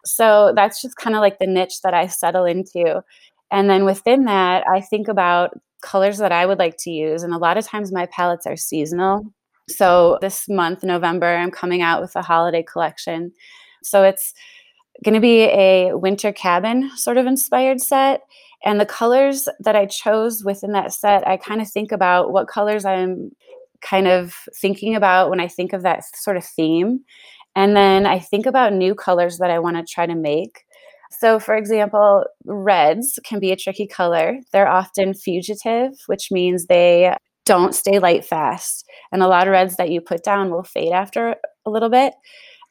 So 0.05 0.53
that's 0.55 0.81
just 0.81 0.95
kind 0.98 1.15
of 1.15 1.21
like 1.21 1.39
the 1.39 1.48
niche 1.48 1.81
that 1.83 1.93
I 1.93 2.07
settle 2.07 2.45
into. 2.45 3.03
And 3.51 3.69
then 3.69 3.86
within 3.86 4.25
that, 4.25 4.63
I 4.67 4.81
think 4.81 5.07
about 5.07 5.60
colors 5.81 6.19
that 6.19 6.31
I 6.31 6.45
would 6.45 6.60
like 6.60 6.77
to 6.79 6.91
use. 6.91 7.24
And 7.24 7.33
a 7.33 7.39
lot 7.39 7.57
of 7.57 7.65
times 7.65 7.91
my 7.91 8.05
palettes 8.07 8.45
are 8.45 8.55
seasonal. 8.55 9.24
So 9.67 10.17
this 10.21 10.48
month, 10.48 10.83
November, 10.83 11.27
I'm 11.27 11.51
coming 11.51 11.81
out 11.81 12.01
with 12.01 12.15
a 12.15 12.21
holiday 12.21 12.63
collection. 12.63 13.31
So 13.83 14.03
it's 14.03 14.33
going 15.03 15.15
to 15.15 15.22
be 15.22 15.43
a 15.43 15.93
winter 15.93 16.31
cabin 16.31 16.91
sort 16.96 17.17
of 17.17 17.25
inspired 17.25 17.81
set. 17.81 18.22
And 18.63 18.79
the 18.79 18.86
colors 18.86 19.48
that 19.60 19.75
I 19.75 19.88
chose 19.88 20.43
within 20.43 20.74
that 20.74 20.93
set, 20.93 21.27
I 21.27 21.38
kind 21.38 21.62
of 21.62 21.70
think 21.70 21.91
about 21.91 22.31
what 22.31 22.48
colors 22.48 22.86
I'm 22.86 23.31
kind 23.81 24.08
of 24.08 24.36
thinking 24.55 24.96
about 24.96 25.29
when 25.29 25.39
I 25.39 25.48
think 25.48 25.74
of 25.74 25.81
that 25.81 26.03
sort 26.15 26.38
of 26.38 26.46
theme. 26.46 27.00
And 27.55 27.75
then 27.75 28.05
I 28.05 28.20
think 28.20 28.46
about 28.46 28.74
new 28.74 28.96
colors 28.96 29.39
that 29.39 29.50
I 29.50 29.60
want 29.60 29.77
to 29.77 29.84
try 29.84 30.05
to 30.05 30.15
make. 30.15 30.63
So, 31.20 31.39
for 31.39 31.55
example, 31.55 32.24
reds 32.46 33.20
can 33.25 33.39
be 33.39 33.51
a 33.51 33.58
tricky 33.58 33.88
color. 33.88 34.38
They're 34.53 34.70
often 34.70 35.13
fugitive, 35.13 35.91
which 36.05 36.31
means 36.31 36.65
they 36.65 37.15
don't 37.46 37.75
stay 37.75 38.00
light 38.00 38.24
fast. 38.24 38.86
And 39.12 39.22
a 39.22 39.27
lot 39.27 39.48
of 39.48 39.51
reds 39.51 39.75
that 39.75 39.89
you 39.89 40.00
put 40.00 40.24
down 40.24 40.51
will 40.51 40.63
fade 40.63 40.93
after 40.93 41.36
a 41.65 41.70
little 41.70 41.89
bit, 41.89 42.13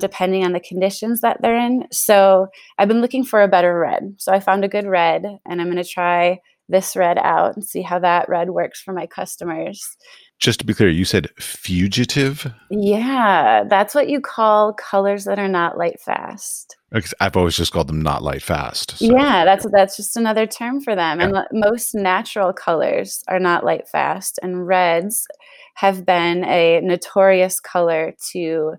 depending 0.01 0.45
on 0.45 0.53
the 0.53 0.61
conditions 0.61 1.21
that 1.21 1.41
they're 1.41 1.59
in. 1.59 1.87
So, 1.93 2.49
I've 2.79 2.89
been 2.89 3.01
looking 3.01 3.25
for 3.25 3.43
a 3.43 3.49
better 3.49 3.79
red. 3.79 4.15
So, 4.19 4.33
I 4.33 4.41
found 4.41 4.65
a 4.65 4.69
good 4.69 4.87
red, 4.87 5.25
and 5.47 5.61
I'm 5.61 5.71
going 5.71 5.83
to 5.83 5.85
try 5.85 6.41
this 6.69 6.97
red 6.97 7.19
out 7.19 7.55
and 7.55 7.65
see 7.65 7.83
how 7.83 7.99
that 7.99 8.29
red 8.29 8.51
works 8.51 8.81
for 8.81 8.93
my 8.93 9.07
customers 9.07 9.97
just 10.41 10.59
to 10.59 10.67
be 10.67 10.73
clear, 10.73 10.89
you 10.89 11.05
said 11.05 11.29
fugitive? 11.39 12.51
Yeah, 12.71 13.65
that's 13.69 13.95
what 13.95 14.09
you 14.09 14.21
call 14.21 14.73
colors 14.73 15.25
that 15.25 15.39
are 15.39 15.49
not 15.49 15.77
light 15.77 16.01
fast. 16.01 16.77
Oh, 16.95 17.01
I've 17.21 17.37
always 17.37 17.57
just 17.57 17.73
called 17.73 17.89
them 17.89 18.01
not 18.01 18.23
light 18.23 18.43
fast. 18.43 18.97
So. 18.97 19.05
Yeah, 19.05 19.45
that's 19.45 19.67
that's 19.71 19.97
just 19.97 20.17
another 20.17 20.47
term 20.47 20.81
for 20.81 20.97
them. 20.97 21.21
Yeah. 21.21 21.27
And 21.27 21.47
most 21.53 21.95
natural 21.95 22.53
colors 22.55 23.23
are 23.29 23.39
not 23.39 23.65
light 23.65 23.87
fast, 23.87 24.39
and 24.43 24.67
reds 24.67 25.27
have 25.75 26.07
been 26.07 26.43
a 26.45 26.81
notorious 26.81 27.61
color 27.61 28.15
to 28.33 28.75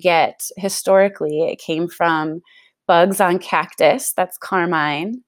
get 0.00 0.48
historically. 0.56 1.42
It 1.42 1.58
came 1.58 1.88
from 1.88 2.42
bugs 2.86 3.20
on 3.20 3.38
cactus, 3.38 4.12
that's 4.12 4.38
carmine, 4.38 5.22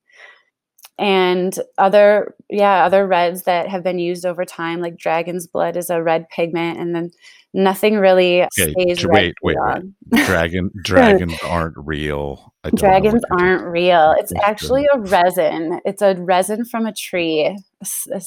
and 0.98 1.58
other 1.78 2.34
yeah 2.50 2.84
other 2.84 3.06
reds 3.06 3.44
that 3.44 3.68
have 3.68 3.84
been 3.84 3.98
used 3.98 4.26
over 4.26 4.44
time 4.44 4.80
like 4.80 4.96
dragon's 4.96 5.46
blood 5.46 5.76
is 5.76 5.90
a 5.90 6.02
red 6.02 6.28
pigment 6.28 6.78
and 6.78 6.94
then 6.94 7.10
nothing 7.54 7.96
really 7.96 8.42
okay, 8.42 8.72
stays 8.72 9.06
wait 9.06 9.34
wait, 9.42 9.56
wait. 9.60 10.26
dragon 10.26 10.70
dragons 10.82 11.38
aren't 11.44 11.76
real. 11.76 12.52
Dragons 12.74 13.22
aren't 13.40 13.64
real. 13.64 14.14
it's 14.18 14.32
actually 14.42 14.86
a 14.92 14.98
resin. 14.98 15.80
It's 15.84 16.02
a 16.02 16.14
resin 16.16 16.64
from 16.64 16.84
a 16.84 16.92
tree 16.92 17.56
a, 17.80 17.86
a, 18.12 18.20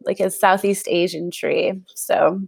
like 0.00 0.18
a 0.18 0.30
southeast 0.30 0.88
asian 0.88 1.30
tree 1.30 1.74
so 1.94 2.40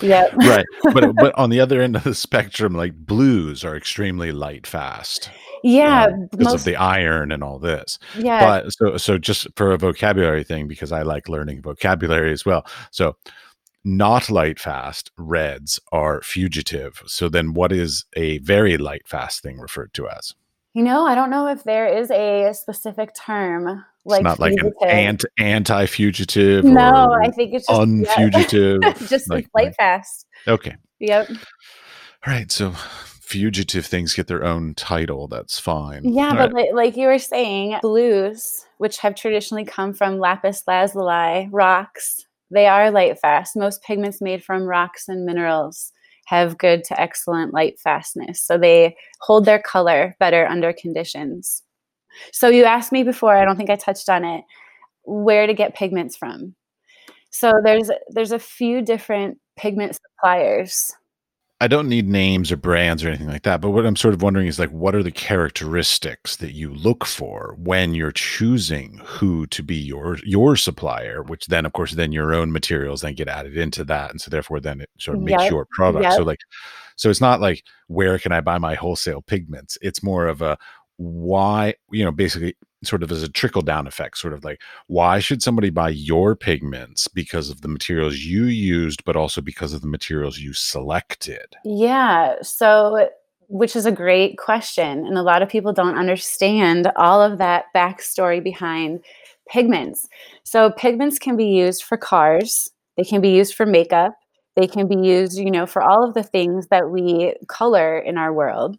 yeah. 0.00 0.26
Right. 0.36 0.66
But 0.82 1.14
but 1.16 1.34
on 1.36 1.50
the 1.50 1.60
other 1.60 1.80
end 1.80 1.96
of 1.96 2.04
the 2.04 2.14
spectrum 2.14 2.74
like 2.74 2.94
blues 2.94 3.64
are 3.64 3.76
extremely 3.76 4.32
light 4.32 4.66
fast 4.66 5.30
yeah 5.62 6.06
um, 6.06 6.28
because 6.30 6.44
most, 6.44 6.54
of 6.54 6.64
the 6.64 6.76
iron 6.76 7.32
and 7.32 7.42
all 7.42 7.58
this. 7.58 7.98
Yeah. 8.16 8.40
But 8.40 8.72
so 8.72 8.96
so 8.96 9.18
just 9.18 9.46
for 9.56 9.72
a 9.72 9.78
vocabulary 9.78 10.44
thing 10.44 10.68
because 10.68 10.92
i 10.92 11.02
like 11.02 11.28
learning 11.28 11.62
vocabulary 11.62 12.32
as 12.32 12.44
well. 12.44 12.66
So 12.90 13.16
not 13.84 14.28
light 14.30 14.58
fast 14.58 15.10
reds 15.16 15.78
are 15.92 16.20
fugitive. 16.22 17.02
So 17.06 17.28
then 17.28 17.54
what 17.54 17.70
is 17.72 18.04
a 18.16 18.38
very 18.38 18.76
light 18.76 19.06
fast 19.06 19.42
thing 19.42 19.58
referred 19.58 19.94
to 19.94 20.08
as 20.08 20.34
you 20.76 20.82
know 20.82 21.06
i 21.06 21.14
don't 21.14 21.30
know 21.30 21.46
if 21.48 21.64
there 21.64 21.86
is 21.86 22.10
a 22.10 22.52
specific 22.52 23.14
term 23.14 23.82
like 24.04 24.20
it's 24.20 24.24
not 24.24 24.36
fugitive. 24.36 24.64
like 24.80 24.90
an 24.90 24.98
anti 24.98 25.26
anti 25.38 25.86
fugitive 25.86 26.64
no 26.64 27.16
i 27.22 27.30
think 27.30 27.54
it's 27.54 27.66
just 27.66 27.80
unfugitive 27.80 28.82
yeah. 28.82 28.92
just 29.08 29.30
like 29.30 29.48
light 29.54 29.74
fast 29.76 30.26
okay 30.46 30.76
yep 31.00 31.28
all 31.30 32.32
right 32.32 32.52
so 32.52 32.74
fugitive 33.22 33.84
things 33.84 34.14
get 34.14 34.28
their 34.28 34.44
own 34.44 34.72
title, 34.74 35.26
that's 35.26 35.58
fine. 35.58 36.04
Yeah, 36.04 36.28
All 36.28 36.36
but 36.36 36.52
right. 36.52 36.66
like, 36.66 36.74
like, 36.74 36.96
you 36.96 37.08
were 37.08 37.18
saying, 37.18 37.76
blues, 37.82 38.64
which 38.78 38.98
have 38.98 39.16
traditionally 39.16 39.64
come 39.64 39.92
from 39.92 40.20
lapis 40.20 40.62
lazuli 40.68 41.48
rocks, 41.50 42.24
they 42.52 42.68
are 42.68 42.92
light 42.92 43.18
fast. 43.18 43.56
Most 43.56 43.82
pigments 43.82 44.20
made 44.20 44.44
from 44.44 44.62
rocks 44.62 45.08
and 45.08 45.26
minerals 45.26 45.92
have 46.26 46.58
good 46.58 46.84
to 46.84 47.00
excellent 47.00 47.54
light 47.54 47.78
fastness. 47.78 48.42
So 48.42 48.58
they 48.58 48.96
hold 49.20 49.44
their 49.44 49.60
color 49.60 50.16
better 50.20 50.46
under 50.46 50.72
conditions. 50.72 51.62
So 52.32 52.48
you 52.48 52.64
asked 52.64 52.92
me 52.92 53.02
before, 53.02 53.36
I 53.36 53.44
don't 53.44 53.56
think 53.56 53.70
I 53.70 53.76
touched 53.76 54.08
on 54.08 54.24
it, 54.24 54.44
where 55.04 55.46
to 55.46 55.54
get 55.54 55.74
pigments 55.74 56.16
from. 56.16 56.54
So 57.30 57.52
there's 57.62 57.90
there's 58.10 58.32
a 58.32 58.38
few 58.38 58.82
different 58.82 59.38
pigment 59.56 59.96
suppliers 59.96 60.94
I 61.58 61.68
don't 61.68 61.88
need 61.88 62.06
names 62.06 62.52
or 62.52 62.56
brands 62.58 63.02
or 63.02 63.08
anything 63.08 63.28
like 63.28 63.44
that, 63.44 63.62
but 63.62 63.70
what 63.70 63.86
I'm 63.86 63.96
sort 63.96 64.12
of 64.12 64.20
wondering 64.20 64.46
is 64.46 64.58
like 64.58 64.70
what 64.70 64.94
are 64.94 65.02
the 65.02 65.10
characteristics 65.10 66.36
that 66.36 66.52
you 66.52 66.74
look 66.74 67.06
for 67.06 67.56
when 67.58 67.94
you're 67.94 68.12
choosing 68.12 69.00
who 69.02 69.46
to 69.46 69.62
be 69.62 69.76
your 69.76 70.18
your 70.22 70.56
supplier, 70.56 71.22
which 71.22 71.46
then 71.46 71.64
of 71.64 71.72
course 71.72 71.92
then 71.92 72.12
your 72.12 72.34
own 72.34 72.52
materials 72.52 73.00
then 73.00 73.14
get 73.14 73.28
added 73.28 73.56
into 73.56 73.84
that 73.84 74.10
and 74.10 74.20
so 74.20 74.30
therefore 74.30 74.60
then 74.60 74.82
it 74.82 74.90
sort 74.98 75.16
of 75.16 75.22
makes 75.22 75.44
yep. 75.44 75.50
your 75.50 75.66
product. 75.70 76.04
Yep. 76.04 76.12
So 76.12 76.22
like 76.24 76.40
so 76.96 77.08
it's 77.08 77.22
not 77.22 77.40
like 77.40 77.62
where 77.86 78.18
can 78.18 78.32
I 78.32 78.42
buy 78.42 78.58
my 78.58 78.74
wholesale 78.74 79.22
pigments? 79.22 79.78
It's 79.80 80.02
more 80.02 80.26
of 80.26 80.42
a 80.42 80.58
why, 80.98 81.74
you 81.90 82.04
know, 82.04 82.12
basically 82.12 82.54
sort 82.86 83.02
of 83.02 83.10
as 83.10 83.22
a 83.22 83.28
trickle 83.28 83.62
down 83.62 83.86
effect, 83.86 84.18
sort 84.18 84.32
of 84.32 84.44
like 84.44 84.60
why 84.86 85.18
should 85.18 85.42
somebody 85.42 85.70
buy 85.70 85.90
your 85.90 86.36
pigments 86.36 87.08
because 87.08 87.50
of 87.50 87.60
the 87.60 87.68
materials 87.68 88.18
you 88.18 88.44
used, 88.44 89.04
but 89.04 89.16
also 89.16 89.40
because 89.40 89.72
of 89.72 89.80
the 89.80 89.88
materials 89.88 90.38
you 90.38 90.52
selected? 90.52 91.46
Yeah. 91.64 92.36
So, 92.42 93.08
which 93.48 93.76
is 93.76 93.86
a 93.86 93.92
great 93.92 94.38
question. 94.38 95.06
And 95.06 95.16
a 95.16 95.22
lot 95.22 95.42
of 95.42 95.48
people 95.48 95.72
don't 95.72 95.98
understand 95.98 96.90
all 96.96 97.22
of 97.22 97.38
that 97.38 97.66
backstory 97.74 98.42
behind 98.42 99.04
pigments. 99.48 100.08
So, 100.44 100.70
pigments 100.70 101.18
can 101.18 101.36
be 101.36 101.46
used 101.46 101.82
for 101.82 101.96
cars, 101.96 102.70
they 102.96 103.04
can 103.04 103.20
be 103.20 103.30
used 103.30 103.54
for 103.54 103.66
makeup, 103.66 104.14
they 104.56 104.66
can 104.66 104.88
be 104.88 104.96
used, 104.96 105.38
you 105.38 105.50
know, 105.50 105.66
for 105.66 105.82
all 105.82 106.02
of 106.02 106.14
the 106.14 106.22
things 106.22 106.68
that 106.68 106.90
we 106.90 107.34
color 107.46 107.98
in 107.98 108.16
our 108.16 108.32
world. 108.32 108.78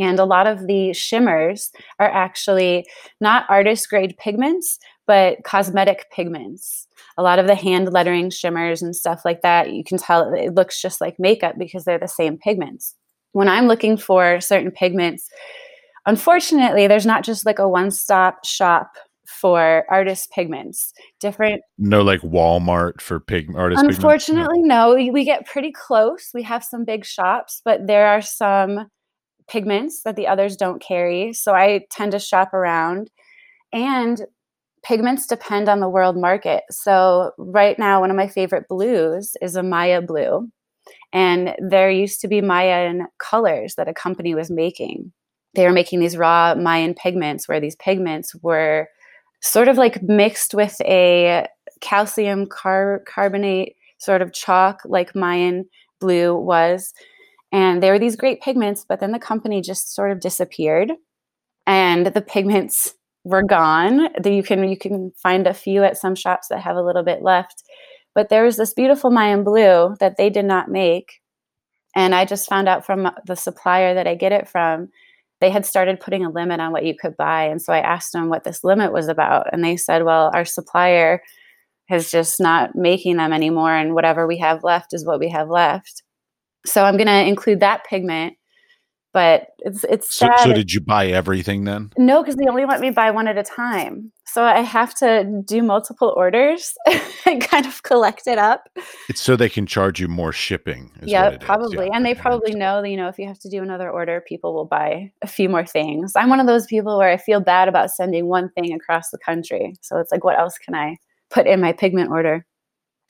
And 0.00 0.18
a 0.18 0.24
lot 0.24 0.46
of 0.46 0.66
the 0.66 0.94
shimmers 0.94 1.70
are 1.98 2.10
actually 2.10 2.86
not 3.20 3.44
artist 3.50 3.88
grade 3.90 4.16
pigments, 4.18 4.78
but 5.06 5.44
cosmetic 5.44 6.06
pigments. 6.10 6.88
A 7.18 7.22
lot 7.22 7.38
of 7.38 7.46
the 7.46 7.54
hand 7.54 7.92
lettering 7.92 8.30
shimmers 8.30 8.80
and 8.80 8.96
stuff 8.96 9.22
like 9.26 9.42
that, 9.42 9.72
you 9.72 9.84
can 9.84 9.98
tell 9.98 10.32
it 10.32 10.54
looks 10.54 10.80
just 10.80 11.02
like 11.02 11.18
makeup 11.18 11.56
because 11.58 11.84
they're 11.84 11.98
the 11.98 12.08
same 12.08 12.38
pigments. 12.38 12.94
When 13.32 13.46
I'm 13.46 13.66
looking 13.66 13.98
for 13.98 14.40
certain 14.40 14.70
pigments, 14.70 15.28
unfortunately, 16.06 16.86
there's 16.86 17.06
not 17.06 17.22
just 17.22 17.44
like 17.44 17.58
a 17.58 17.68
one 17.68 17.90
stop 17.90 18.44
shop 18.44 18.92
for 19.26 19.84
artist 19.90 20.30
pigments. 20.30 20.94
Different. 21.20 21.60
No, 21.76 22.00
like 22.00 22.22
Walmart 22.22 23.02
for 23.02 23.20
pig 23.20 23.54
artist. 23.54 23.80
Pigments. 23.80 23.98
Unfortunately, 23.98 24.60
no. 24.62 24.94
no. 24.94 25.12
We 25.12 25.24
get 25.24 25.46
pretty 25.46 25.72
close. 25.72 26.30
We 26.32 26.42
have 26.44 26.64
some 26.64 26.86
big 26.86 27.04
shops, 27.04 27.60
but 27.64 27.86
there 27.86 28.06
are 28.06 28.22
some 28.22 28.88
pigments 29.50 30.02
that 30.04 30.16
the 30.16 30.26
others 30.26 30.56
don't 30.56 30.80
carry. 30.80 31.32
So 31.32 31.54
I 31.54 31.86
tend 31.90 32.12
to 32.12 32.18
shop 32.18 32.54
around. 32.54 33.10
And 33.72 34.22
pigments 34.82 35.26
depend 35.26 35.68
on 35.68 35.80
the 35.80 35.88
world 35.88 36.16
market. 36.16 36.62
So 36.70 37.32
right 37.36 37.78
now, 37.78 38.00
one 38.00 38.10
of 38.10 38.16
my 38.16 38.28
favorite 38.28 38.68
blues 38.68 39.36
is 39.42 39.56
a 39.56 39.62
Maya 39.62 40.00
blue. 40.00 40.48
And 41.12 41.54
there 41.58 41.90
used 41.90 42.20
to 42.20 42.28
be 42.28 42.40
Mayan 42.40 43.06
colors 43.18 43.74
that 43.74 43.88
a 43.88 43.94
company 43.94 44.34
was 44.34 44.50
making. 44.50 45.12
They 45.54 45.64
were 45.64 45.72
making 45.72 46.00
these 46.00 46.16
raw 46.16 46.54
Mayan 46.54 46.94
pigments 46.94 47.48
where 47.48 47.60
these 47.60 47.76
pigments 47.76 48.34
were 48.42 48.88
sort 49.42 49.68
of 49.68 49.76
like 49.76 50.02
mixed 50.02 50.54
with 50.54 50.80
a 50.82 51.46
calcium 51.80 52.46
car- 52.46 53.02
carbonate 53.06 53.74
sort 53.98 54.22
of 54.22 54.32
chalk 54.32 54.80
like 54.84 55.14
Mayan 55.14 55.64
blue 56.00 56.34
was 56.34 56.92
and 57.52 57.82
there 57.82 57.92
were 57.92 57.98
these 57.98 58.16
great 58.16 58.40
pigments, 58.40 58.84
but 58.88 59.00
then 59.00 59.12
the 59.12 59.18
company 59.18 59.60
just 59.60 59.94
sort 59.94 60.12
of 60.12 60.20
disappeared 60.20 60.92
and 61.66 62.06
the 62.06 62.22
pigments 62.22 62.94
were 63.24 63.42
gone. 63.42 64.08
You 64.24 64.42
can 64.42 64.68
you 64.68 64.76
can 64.78 65.12
find 65.22 65.46
a 65.46 65.54
few 65.54 65.84
at 65.84 65.98
some 65.98 66.14
shops 66.14 66.48
that 66.48 66.60
have 66.60 66.76
a 66.76 66.82
little 66.82 67.02
bit 67.02 67.22
left, 67.22 67.62
But 68.14 68.28
there 68.28 68.44
was 68.44 68.56
this 68.56 68.74
beautiful 68.74 69.10
Mayan 69.10 69.44
blue 69.44 69.96
that 70.00 70.16
they 70.16 70.30
did 70.30 70.44
not 70.44 70.68
make. 70.70 71.20
And 71.96 72.14
I 72.14 72.24
just 72.24 72.48
found 72.48 72.68
out 72.68 72.86
from 72.86 73.10
the 73.26 73.36
supplier 73.36 73.94
that 73.94 74.06
I 74.06 74.14
get 74.14 74.32
it 74.32 74.48
from, 74.48 74.88
they 75.40 75.50
had 75.50 75.66
started 75.66 76.00
putting 76.00 76.24
a 76.24 76.30
limit 76.30 76.60
on 76.60 76.72
what 76.72 76.84
you 76.84 76.94
could 76.96 77.16
buy. 77.16 77.44
And 77.44 77.60
so 77.62 77.72
I 77.72 77.80
asked 77.80 78.12
them 78.12 78.28
what 78.28 78.44
this 78.44 78.62
limit 78.64 78.92
was 78.92 79.08
about. 79.08 79.52
And 79.52 79.64
they 79.64 79.76
said, 79.76 80.04
well, 80.04 80.30
our 80.34 80.44
supplier 80.44 81.22
is 81.90 82.10
just 82.10 82.40
not 82.40 82.76
making 82.76 83.16
them 83.16 83.32
anymore. 83.32 83.74
And 83.74 83.94
whatever 83.94 84.26
we 84.26 84.38
have 84.38 84.64
left 84.64 84.94
is 84.94 85.06
what 85.06 85.20
we 85.20 85.28
have 85.30 85.48
left. 85.48 86.02
So 86.66 86.84
I'm 86.84 86.96
going 86.96 87.06
to 87.06 87.26
include 87.26 87.60
that 87.60 87.84
pigment 87.84 88.34
but 89.12 89.48
it's 89.58 89.84
it's 89.84 90.14
so, 90.14 90.28
so, 90.38 90.52
did 90.52 90.72
you 90.72 90.80
buy 90.80 91.06
everything 91.06 91.64
then? 91.64 91.90
No 91.98 92.22
because 92.22 92.36
they 92.36 92.46
only 92.46 92.64
let 92.64 92.80
me 92.80 92.90
buy 92.90 93.10
one 93.10 93.26
at 93.26 93.36
a 93.36 93.42
time. 93.42 94.12
So 94.26 94.44
i 94.44 94.60
have 94.60 94.94
to 94.96 95.42
do 95.44 95.60
multiple 95.62 96.14
orders 96.16 96.74
and 97.26 97.42
kind 97.42 97.66
of 97.66 97.82
collect 97.82 98.28
it 98.28 98.38
up. 98.38 98.68
It's 99.08 99.20
so 99.20 99.34
they 99.34 99.48
can 99.48 99.66
charge 99.66 100.00
you 100.00 100.06
more 100.06 100.32
shipping 100.32 100.92
yeah 101.02 101.36
probably 101.38 101.86
yeah, 101.86 101.96
and 101.96 102.06
they 102.06 102.14
probably 102.14 102.54
know 102.54 102.82
that 102.82 102.88
you 102.88 102.96
know 102.96 103.08
if 103.08 103.18
you 103.18 103.26
have 103.26 103.40
to 103.40 103.48
do 103.48 103.62
another 103.62 103.90
order 103.90 104.22
people 104.26 104.54
will 104.54 104.66
buy 104.66 105.10
a 105.22 105.26
few 105.26 105.48
more 105.48 105.66
things. 105.66 106.12
I'm 106.14 106.28
one 106.28 106.40
of 106.40 106.46
those 106.46 106.66
people 106.66 106.96
where 106.96 107.10
i 107.10 107.16
feel 107.16 107.40
bad 107.40 107.68
about 107.68 107.90
sending 107.90 108.26
one 108.26 108.50
thing 108.50 108.72
across 108.72 109.10
the 109.10 109.18
country. 109.18 109.74
So 109.80 109.98
it's 109.98 110.12
like 110.12 110.22
what 110.22 110.38
else 110.38 110.56
can 110.58 110.74
i 110.74 110.96
put 111.30 111.46
in 111.46 111.60
my 111.60 111.72
pigment 111.72 112.10
order 112.10 112.46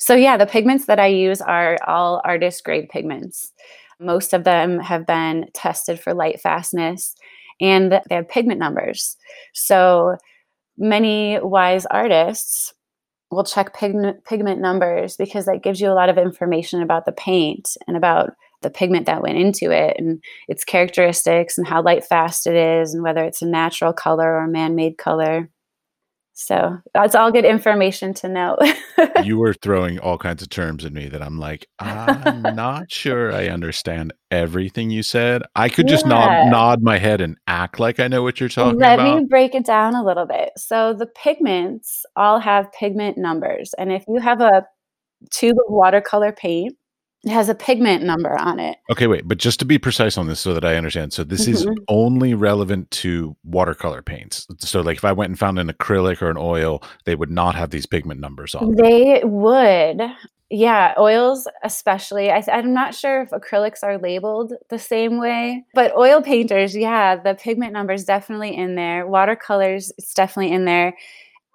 so 0.00 0.16
yeah 0.16 0.37
the 0.37 0.47
pigments 0.47 0.87
that 0.87 0.99
i 0.99 1.07
use 1.07 1.40
are 1.40 1.76
all 1.87 2.21
artist 2.25 2.64
grade 2.64 2.88
pigments 2.88 3.52
most 4.00 4.33
of 4.33 4.45
them 4.45 4.80
have 4.80 5.07
been 5.07 5.49
tested 5.52 6.00
for 6.00 6.14
light 6.14 6.40
fastness 6.40 7.14
and 7.61 7.92
they 7.92 8.14
have 8.14 8.28
pigment 8.28 8.59
numbers. 8.59 9.16
So 9.52 10.16
many 10.78 11.38
wise 11.40 11.87
artists 11.87 12.73
will 13.30 13.45
check 13.45 13.76
pigment, 13.76 14.25
pigment 14.25 14.61
numbers 14.61 15.16
because 15.16 15.45
that 15.45 15.62
gives 15.62 15.80
you 15.80 15.90
a 15.90 15.95
lot 15.95 16.09
of 16.09 16.19
information 16.19 16.83
about 16.83 17.04
the 17.04 17.12
paint 17.12 17.76
and 17.87 17.97
about 17.97 18.33
the 18.62 18.71
pigment 18.71 19.07
that 19.07 19.23
went 19.23 19.38
into 19.38 19.71
it 19.71 19.97
and 19.99 20.23
its 20.49 20.64
characteristics 20.64 21.57
and 21.57 21.66
how 21.66 21.83
light 21.83 22.04
fast 22.04 22.47
it 22.47 22.57
is 22.57 22.92
and 22.92 23.02
whether 23.02 23.23
it's 23.25 23.42
a 23.42 23.47
natural 23.47 23.92
color 23.92 24.37
or 24.37 24.47
man 24.47 24.75
made 24.75 24.99
color. 24.99 25.49
So 26.40 26.78
that's 26.94 27.14
all 27.14 27.30
good 27.30 27.44
information 27.44 28.14
to 28.14 28.28
know. 28.28 28.56
you 29.23 29.37
were 29.37 29.52
throwing 29.52 29.99
all 29.99 30.16
kinds 30.16 30.42
of 30.42 30.49
terms 30.49 30.87
at 30.87 30.92
me 30.92 31.06
that 31.11 31.20
I'm 31.20 31.38
like, 31.38 31.66
I'm 31.78 32.40
not 32.56 32.90
sure 32.90 33.30
I 33.30 33.49
understand 33.49 34.14
everything 34.30 34.88
you 34.88 35.02
said. 35.02 35.42
I 35.54 35.68
could 35.68 35.87
just 35.87 36.06
yeah. 36.06 36.44
nod 36.44 36.50
nod 36.50 36.82
my 36.82 36.97
head 36.97 37.20
and 37.20 37.37
act 37.47 37.78
like 37.78 38.00
I 38.00 38.09
know 38.09 38.23
what 38.23 38.40
you're 38.40 38.49
talking 38.49 38.78
Let 38.78 38.94
about. 38.94 39.06
Let 39.06 39.20
me 39.20 39.26
break 39.28 39.54
it 39.54 39.66
down 39.66 39.94
a 39.94 40.02
little 40.02 40.25
bit. 40.25 40.52
So 40.56 40.94
the 40.94 41.06
pigments 41.06 42.06
all 42.16 42.40
have 42.40 42.73
pigment 42.73 43.18
numbers. 43.18 43.75
And 43.76 43.92
if 43.92 44.02
you 44.09 44.18
have 44.18 44.40
a 44.40 44.66
tube 45.30 45.59
of 45.59 45.70
watercolor 45.70 46.32
paint 46.32 46.75
it 47.23 47.31
has 47.31 47.49
a 47.50 47.55
pigment 47.55 48.03
number 48.03 48.39
on 48.39 48.59
it. 48.59 48.79
Okay, 48.91 49.07
wait, 49.07 49.29
but 49.29 49.39
just 49.39 49.59
to 49.59 49.67
be 49.67 49.79
precise 49.79 50.17
on 50.17 50.27
this 50.27 50.41
so 50.41 50.55
that 50.55 50.65
I 50.65 50.77
understand. 50.77 51.12
So 51.12 51.23
this 51.23 51.43
mm-hmm. 51.43 51.53
is 51.53 51.67
only 51.89 52.33
relevant 52.33 52.91
to 52.93 53.37
watercolor 53.45 54.00
paints. 54.00 54.47
So 54.59 54.81
like 54.81 54.97
if 54.97 55.05
I 55.05 55.12
went 55.12 55.31
and 55.31 55.39
found 55.39 55.59
an 55.59 55.69
acrylic 55.69 56.23
or 56.23 56.31
an 56.31 56.39
oil, 56.39 56.83
they 57.05 57.15
would 57.15 57.31
not 57.31 57.55
have 57.55 57.71
these 57.71 57.85
pigment 57.85 58.21
numbers 58.21 58.55
on. 58.55 58.75
They 58.75 59.21
would. 59.23 60.00
Yeah, 60.49 60.95
oils 60.99 61.47
especially. 61.62 62.31
I, 62.31 62.43
am 62.49 62.73
not 62.73 62.95
sure 62.95 63.23
if 63.23 63.31
acrylics 63.31 63.85
are 63.85 63.99
labeled 63.99 64.55
the 64.69 64.81
same 64.81 65.21
way, 65.21 65.65
but 65.75 65.95
oil 65.97 66.23
painters, 66.23 66.75
yeah, 66.75 67.17
the 67.17 67.35
pigment 67.35 67.73
number 67.73 67.93
is 67.93 68.05
definitely 68.05 68.57
in 68.57 68.75
there. 68.75 69.07
Watercolors, 69.07 69.93
it's 69.97 70.12
definitely 70.12 70.53
in 70.53 70.65
there. 70.65 70.97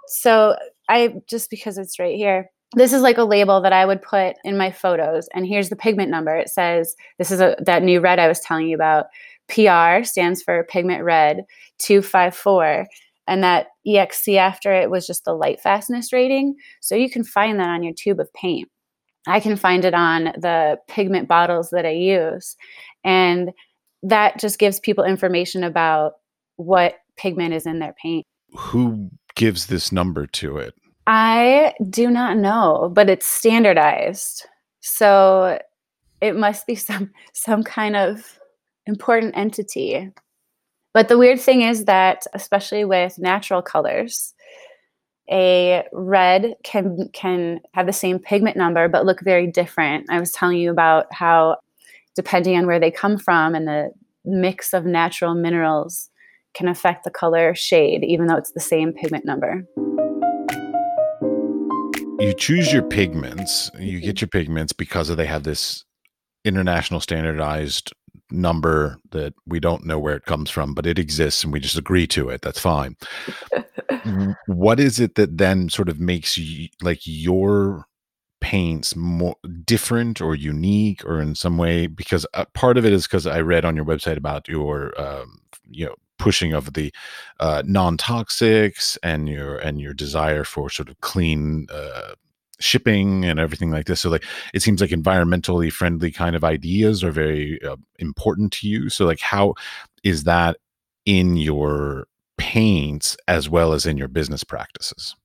So 0.08 0.56
I 0.88 1.16
just 1.28 1.50
because 1.50 1.78
it's 1.78 2.00
right 2.00 2.16
here 2.16 2.52
this 2.74 2.94
is 2.94 3.02
like 3.02 3.18
a 3.18 3.24
label 3.24 3.62
that 3.62 3.74
I 3.74 3.86
would 3.86 4.02
put 4.02 4.36
in 4.44 4.58
my 4.58 4.72
photos. 4.72 5.28
And 5.34 5.46
here's 5.46 5.70
the 5.70 5.76
pigment 5.76 6.10
number. 6.10 6.36
It 6.36 6.50
says, 6.50 6.96
this 7.18 7.32
is 7.32 7.40
a, 7.40 7.56
that 7.66 7.84
new 7.84 8.00
red 8.00 8.20
I 8.20 8.28
was 8.28 8.40
telling 8.40 8.68
you 8.68 8.76
about. 8.76 9.06
PR 9.48 10.04
stands 10.04 10.42
for 10.42 10.64
pigment 10.70 11.04
red 11.04 11.46
254. 11.80 12.88
And 13.28 13.44
that 13.44 13.68
EXC 13.88 14.38
after 14.38 14.74
it 14.74 14.90
was 14.90 15.08
just 15.08 15.26
the 15.26 15.34
light 15.34 15.60
fastness 15.60 16.14
rating. 16.14 16.56
So 16.82 16.96
you 16.96 17.10
can 17.10 17.24
find 17.24 17.60
that 17.60 17.70
on 17.70 17.84
your 17.84 17.94
tube 17.94 18.20
of 18.20 18.32
paint. 18.34 18.70
I 19.28 19.40
can 19.40 19.56
find 19.56 19.86
it 19.86 19.94
on 19.94 20.26
the 20.38 20.78
pigment 20.88 21.28
bottles 21.28 21.70
that 21.72 21.86
I 21.86 21.92
use. 21.92 22.56
And 23.04 23.52
that 24.04 24.40
just 24.40 24.60
gives 24.60 24.80
people 24.80 25.04
information 25.04 25.64
about 25.64 26.14
what 26.58 26.96
pigment 27.18 27.54
is 27.54 27.66
in 27.66 27.80
their 27.80 27.96
paint. 28.00 28.26
Who 28.56 29.10
gives 29.36 29.66
this 29.66 29.92
number 29.92 30.28
to 30.28 30.58
it? 30.58 30.76
I 31.08 31.74
do 31.90 32.10
not 32.10 32.38
know, 32.38 32.92
but 32.94 33.10
it's 33.10 33.28
standardized. 33.28 34.46
So 34.82 35.60
it 36.22 36.36
must 36.36 36.66
be 36.68 36.76
some 36.90 37.12
some 37.34 37.64
kind 37.64 37.96
of 37.96 38.40
important 38.86 39.36
entity. 39.38 40.12
But 40.94 41.10
the 41.10 41.18
weird 41.18 41.42
thing 41.42 41.62
is 41.62 41.86
that 41.86 42.26
especially 42.34 42.86
with 42.86 43.20
natural 43.20 43.62
colors, 43.62 44.34
a 45.30 45.84
red 45.92 46.56
can 46.64 47.10
can 47.14 47.60
have 47.74 47.88
the 47.88 47.94
same 47.94 48.20
pigment 48.20 48.56
number 48.56 48.88
but 48.88 49.06
look 49.06 49.22
very 49.22 49.48
different. 49.48 50.06
I 50.10 50.20
was 50.20 50.32
telling 50.32 50.58
you 50.58 50.72
about 50.72 51.08
how 51.12 51.58
depending 52.16 52.58
on 52.58 52.66
where 52.66 52.80
they 52.80 52.92
come 52.92 53.18
from 53.18 53.56
and 53.56 53.68
the 53.68 53.92
mix 54.24 54.74
of 54.74 54.86
natural 54.86 55.36
minerals 55.36 56.10
can 56.54 56.68
affect 56.68 57.04
the 57.04 57.12
color 57.12 57.54
shade 57.54 58.04
even 58.04 58.28
though 58.28 58.38
it's 58.38 58.54
the 58.54 58.60
same 58.60 58.94
pigment 58.94 59.26
number 59.26 59.66
you 62.26 62.34
choose 62.34 62.74
your 62.74 62.84
pigments 62.84 63.70
you 63.80 64.00
get 64.00 64.22
your 64.22 64.28
pigments 64.28 64.74
because 64.74 65.08
they 65.16 65.26
have 65.26 65.44
this 65.44 65.86
international 66.44 67.00
standardized 67.00 67.92
number 68.32 68.98
that 69.12 69.34
we 69.46 69.60
don't 69.60 69.86
know 69.86 70.00
where 70.00 70.16
it 70.16 70.26
comes 70.26 70.50
from 70.50 70.74
but 70.74 70.86
it 70.86 71.00
exists 71.00 71.44
and 71.44 71.54
we 71.54 71.60
just 71.60 71.78
agree 71.78 72.08
to 72.08 72.30
it. 72.30 72.42
That's 72.42 72.60
fine. 72.60 72.96
What 74.48 74.80
is 74.80 75.00
it 75.00 75.16
that 75.16 75.38
then 75.38 75.70
sort 75.70 75.90
of 75.90 76.00
makes 76.00 76.38
you 76.38 76.70
like 76.82 77.02
your 77.04 77.86
paints 78.42 78.96
more 78.96 79.36
different 79.64 80.22
or 80.22 80.36
unique 80.36 81.04
or 81.06 81.22
in 81.22 81.36
some 81.36 81.58
way? 81.58 81.88
Because 81.88 82.26
uh, 82.34 82.46
part 82.54 82.78
of 82.78 82.86
it 82.86 82.94
is 82.94 83.08
because 83.08 83.26
i 83.28 83.40
read 83.42 83.66
on 83.66 83.76
your 83.76 83.86
website 83.86 84.18
about 84.18 84.48
your 84.48 85.00
um, 85.00 85.42
you 85.70 85.86
know 85.86 85.96
pushing 86.26 86.54
of 86.54 86.74
the 86.74 86.92
uh, 87.40 87.62
non-toxics 87.68 88.98
and 89.04 89.30
your 89.30 89.58
and 89.58 89.80
your 89.80 89.94
desire 89.94 90.44
for 90.44 90.72
sort 90.72 90.90
of 90.90 91.00
clean 91.02 91.68
uh, 91.72 92.16
shipping 92.60 93.24
and 93.26 93.40
everything 93.40 93.70
like 93.70 93.86
this. 93.86 94.02
So 94.02 94.10
like 94.10 94.26
it 94.52 94.64
seems 94.64 94.82
like 94.82 94.90
environmentally 94.90 95.72
friendly 95.72 96.12
kind 96.12 96.36
of 96.36 96.44
ideas 96.44 97.04
are 97.04 97.12
very 97.12 97.62
uh, 97.64 97.76
important 98.00 98.52
to 98.54 98.68
you. 98.68 98.90
So 98.90 99.06
like 99.06 99.20
how 99.20 99.54
is 100.04 100.24
that 100.24 100.58
in 101.06 101.38
your 101.38 102.08
paints 102.40 103.16
as 103.28 103.48
well 103.48 103.74
as 103.74 103.86
in 103.86 103.96
your 103.96 104.08
business 104.08 104.44
practices? 104.44 105.16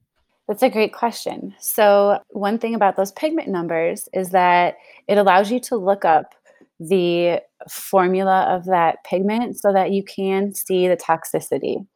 That's 0.48 0.62
a 0.62 0.68
great 0.68 0.92
question. 0.92 1.54
So 1.60 2.18
one 2.28 2.58
thing 2.58 2.74
about 2.74 2.96
those 2.96 3.12
pigment 3.12 3.48
numbers 3.48 4.06
is 4.12 4.30
that 4.30 4.76
it 5.08 5.16
allows 5.16 5.50
you 5.50 5.60
to 5.60 5.76
look 5.76 6.04
up 6.04 6.34
the 6.80 7.40
formula 7.68 8.46
of 8.48 8.64
that 8.64 9.04
pigment 9.04 9.58
so 9.58 9.72
that 9.72 9.92
you 9.92 10.02
can 10.02 10.54
see 10.54 10.88
the 10.88 10.96
toxicity. 10.96 11.86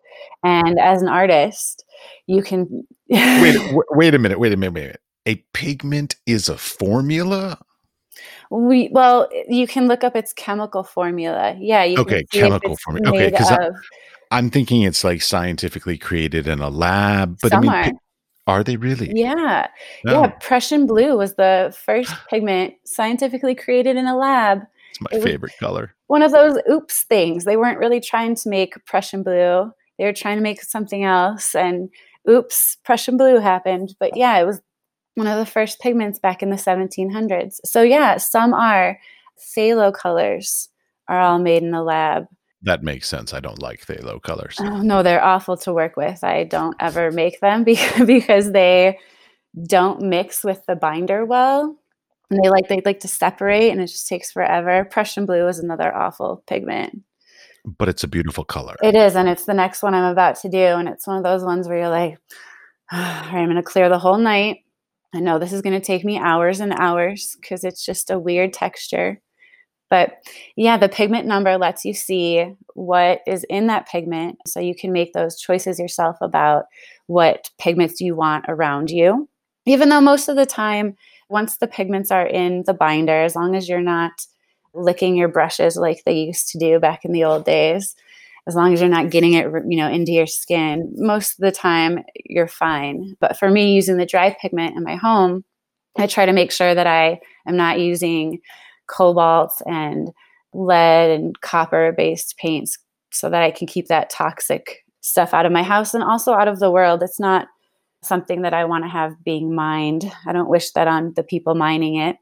And 0.45 0.79
as 0.79 1.03
an 1.03 1.09
artist, 1.09 1.85
you 2.27 2.43
can 2.43 2.87
wait, 3.09 3.57
wait 3.91 4.15
a 4.15 4.19
minute, 4.19 4.39
wait 4.39 4.53
a 4.53 4.57
minute, 4.57 4.73
wait 4.73 4.81
a 4.81 4.83
minute. 4.83 5.01
A 5.27 5.37
pigment 5.55 6.17
is 6.27 6.49
a 6.49 6.59
formula? 6.59 7.59
We 8.51 8.91
well, 8.93 9.29
you 9.49 9.67
can 9.67 9.89
look 9.89 10.05
up 10.05 10.15
its 10.15 10.33
chemical 10.35 10.85
formula. 10.85 11.57
Yeah. 11.59 11.87
okay, 11.99 12.25
chemical 12.31 12.77
formula. 12.77 13.09
Okay, 13.09 13.31
because 13.31 13.51
I'm 14.31 14.51
thinking 14.51 14.83
it's 14.83 15.03
like 15.03 15.23
scientifically 15.23 15.97
created 15.97 16.47
in 16.47 16.61
a 16.61 16.69
lab, 16.69 17.39
but 17.41 17.51
Some 17.51 17.69
I 17.69 17.87
mean, 17.87 17.99
are. 18.47 18.59
are 18.59 18.65
they 18.65 18.77
really? 18.77 19.13
Yeah. 19.15 19.69
No. 20.05 20.23
Yeah. 20.23 20.27
Prussian 20.41 20.87
blue 20.87 21.17
was 21.17 21.35
the 21.35 21.75
first 21.85 22.13
pigment 22.29 22.75
scientifically 22.85 23.55
created 23.55 23.97
in 23.97 24.07
a 24.07 24.17
lab. 24.17 24.63
It's 24.95 25.13
my 25.13 25.19
it 25.19 25.23
favorite 25.23 25.55
color. 25.59 25.95
One 26.07 26.23
of 26.23 26.31
those 26.31 26.59
oops 26.71 27.03
things. 27.03 27.45
They 27.45 27.57
weren't 27.57 27.79
really 27.79 28.01
trying 28.01 28.37
to 28.37 28.49
make 28.49 28.85
Prussian 28.87 29.23
blue. 29.23 29.73
They 29.99 30.05
were 30.05 30.13
trying 30.13 30.37
to 30.37 30.43
make 30.43 30.63
something 30.63 31.05
else 31.05 31.55
and 31.55 31.89
oops, 32.29 32.77
Prussian 32.85 33.17
blue 33.17 33.39
happened. 33.39 33.97
But 33.99 34.17
yeah, 34.17 34.39
it 34.39 34.45
was 34.45 34.61
one 35.15 35.27
of 35.27 35.39
the 35.39 35.51
first 35.51 35.81
pigments 35.81 36.19
back 36.19 36.43
in 36.43 36.51
the 36.51 36.57
1700s. 36.57 37.61
So 37.65 37.83
yeah, 37.83 38.19
some 38.19 38.55
are 38.55 38.99
phthalo 39.39 39.93
colors 39.93 40.69
are 41.09 41.21
all 41.21 41.39
made 41.39 41.63
in 41.63 41.73
the 41.73 41.83
lab. 41.83 42.27
That 42.63 42.83
makes 42.83 43.09
sense. 43.09 43.35
I 43.35 43.41
don't 43.41 43.61
like 43.61 43.85
phthalo 43.85 44.23
colors. 44.23 44.57
Oh, 44.61 44.81
no, 44.81 45.03
they're 45.03 45.23
awful 45.23 45.57
to 45.59 45.73
work 45.73 45.97
with. 45.97 46.23
I 46.23 46.45
don't 46.45 46.77
ever 46.81 47.11
make 47.11 47.41
them 47.41 47.65
because 48.07 48.53
they 48.53 48.99
don't 49.67 50.03
mix 50.03 50.45
with 50.45 50.65
the 50.67 50.77
binder 50.77 51.25
well 51.25 51.77
and 52.35 52.45
they 52.45 52.51
like 52.51 52.69
they 52.69 52.83
like 52.85 53.01
to 53.01 53.09
separate 53.09 53.71
and 53.71 53.81
it 53.81 53.87
just 53.87 54.09
takes 54.09 54.33
forever 54.33 54.87
prussian 54.91 55.27
blue 55.27 55.47
is 55.47 55.59
another 55.59 55.95
awful 55.95 56.43
pigment 56.47 57.03
but 57.79 57.89
it's 57.89 58.05
a 58.05 58.09
beautiful 58.09 58.45
color 58.45 58.75
it 58.83 58.95
is 58.95 59.17
and 59.17 59.29
it's 59.29 59.45
the 59.45 59.55
next 59.55 59.83
one 59.83 59.95
i'm 59.95 60.11
about 60.11 60.37
to 60.37 60.49
do 60.49 60.59
and 60.59 60.89
it's 60.89 61.07
one 61.07 61.17
of 61.17 61.23
those 61.23 61.45
ones 61.45 61.69
where 61.69 61.79
you're 61.79 61.89
like 61.89 62.19
oh, 62.93 62.97
i'm 62.97 63.47
going 63.47 63.57
to 63.57 63.63
clear 63.63 63.89
the 63.89 63.99
whole 63.99 64.19
night 64.19 64.59
I 65.15 65.21
know 65.21 65.39
this 65.39 65.53
is 65.53 65.63
going 65.63 65.81
to 65.81 65.87
take 65.87 66.05
me 66.05 66.19
hours 66.19 66.59
and 66.59 66.73
hours 66.73 67.37
because 67.41 67.63
it's 67.63 67.87
just 67.87 68.11
a 68.11 68.19
weird 68.19 68.53
texture. 68.53 69.21
But 69.89 70.15
yeah, 70.57 70.77
the 70.77 70.89
pigment 70.89 71.27
number 71.27 71.57
lets 71.57 71.85
you 71.85 71.95
see 71.95 72.53
what 72.75 73.21
is 73.25 73.45
in 73.49 73.69
that 73.69 73.87
pigment 73.87 74.39
so 74.45 74.59
you 74.59 74.75
can 74.75 74.93
make 74.93 75.13
those 75.13 75.39
choices 75.39 75.79
yourself 75.79 76.17
about 76.21 76.65
what 77.07 77.49
pigments 77.59 78.01
you 78.01 78.17
want 78.17 78.47
around 78.49 78.91
you. 78.91 79.29
Even 79.67 79.89
though 79.89 80.01
most 80.01 80.29
of 80.29 80.35
the 80.35 80.47
time, 80.47 80.97
once 81.29 81.57
the 81.57 81.67
pigments 81.67 82.11
are 82.11 82.27
in 82.27 82.65
the 82.67 82.75
binder, 82.75 83.23
as 83.23 83.35
long 83.35 83.55
as 83.55 83.69
you're 83.69 83.81
not 83.81 84.13
licking 84.75 85.17
your 85.17 85.29
brushes 85.29 85.77
like 85.77 86.03
they 86.05 86.15
used 86.15 86.49
to 86.49 86.59
do 86.59 86.79
back 86.79 87.05
in 87.05 87.13
the 87.13 87.25
old 87.25 87.45
days, 87.45 87.95
as 88.47 88.55
long 88.55 88.73
as 88.73 88.81
you're 88.81 88.91
not 88.91 89.11
getting 89.11 89.33
it 89.33 89.47
you 89.69 89.77
know 89.77 89.89
into 89.89 90.13
your 90.13 90.27
skin 90.27 90.93
most 90.97 91.39
of 91.39 91.45
the 91.45 91.53
time 91.53 92.05
you're 92.25 92.49
fine. 92.49 93.17
But 93.21 93.39
for 93.39 93.51
me 93.51 93.73
using 93.73 93.97
the 93.97 94.07
dry 94.07 94.37
pigment 94.41 94.77
in 94.77 94.83
my 94.83 94.97
home 94.97 95.45
i 95.97 96.07
try 96.09 96.27
to 96.27 96.33
make 96.33 96.51
sure 96.51 96.75
that 96.75 96.89
i 96.89 97.21
am 97.47 97.57
not 97.57 97.79
using 97.79 98.41
cobalt 98.89 99.63
and 99.65 100.11
lead 100.53 101.11
and 101.11 101.41
copper 101.41 101.93
based 101.97 102.37
paints 102.37 102.79
so 103.13 103.31
that 103.31 103.43
i 103.43 103.51
can 103.51 103.67
keep 103.67 103.87
that 103.87 104.11
toxic 104.11 104.85
stuff 105.05 105.35
out 105.35 105.45
of 105.45 105.53
my 105.53 105.63
house 105.63 105.93
and 105.93 106.03
also 106.03 106.33
out 106.33 106.49
of 106.49 106.61
the 106.61 106.71
world. 106.71 107.03
It's 107.03 107.21
not 107.21 107.49
something 108.05 108.43
that 108.43 108.55
i 108.55 108.65
want 108.65 108.85
to 108.85 108.89
have 108.89 109.13
being 109.25 109.55
mined 109.55 110.11
i 110.27 110.33
don't 110.33 110.49
wish 110.49 110.71
that 110.73 110.89
on 110.89 111.13
the 111.15 111.23
people 111.23 111.55
mining 111.55 111.97
it 111.97 112.17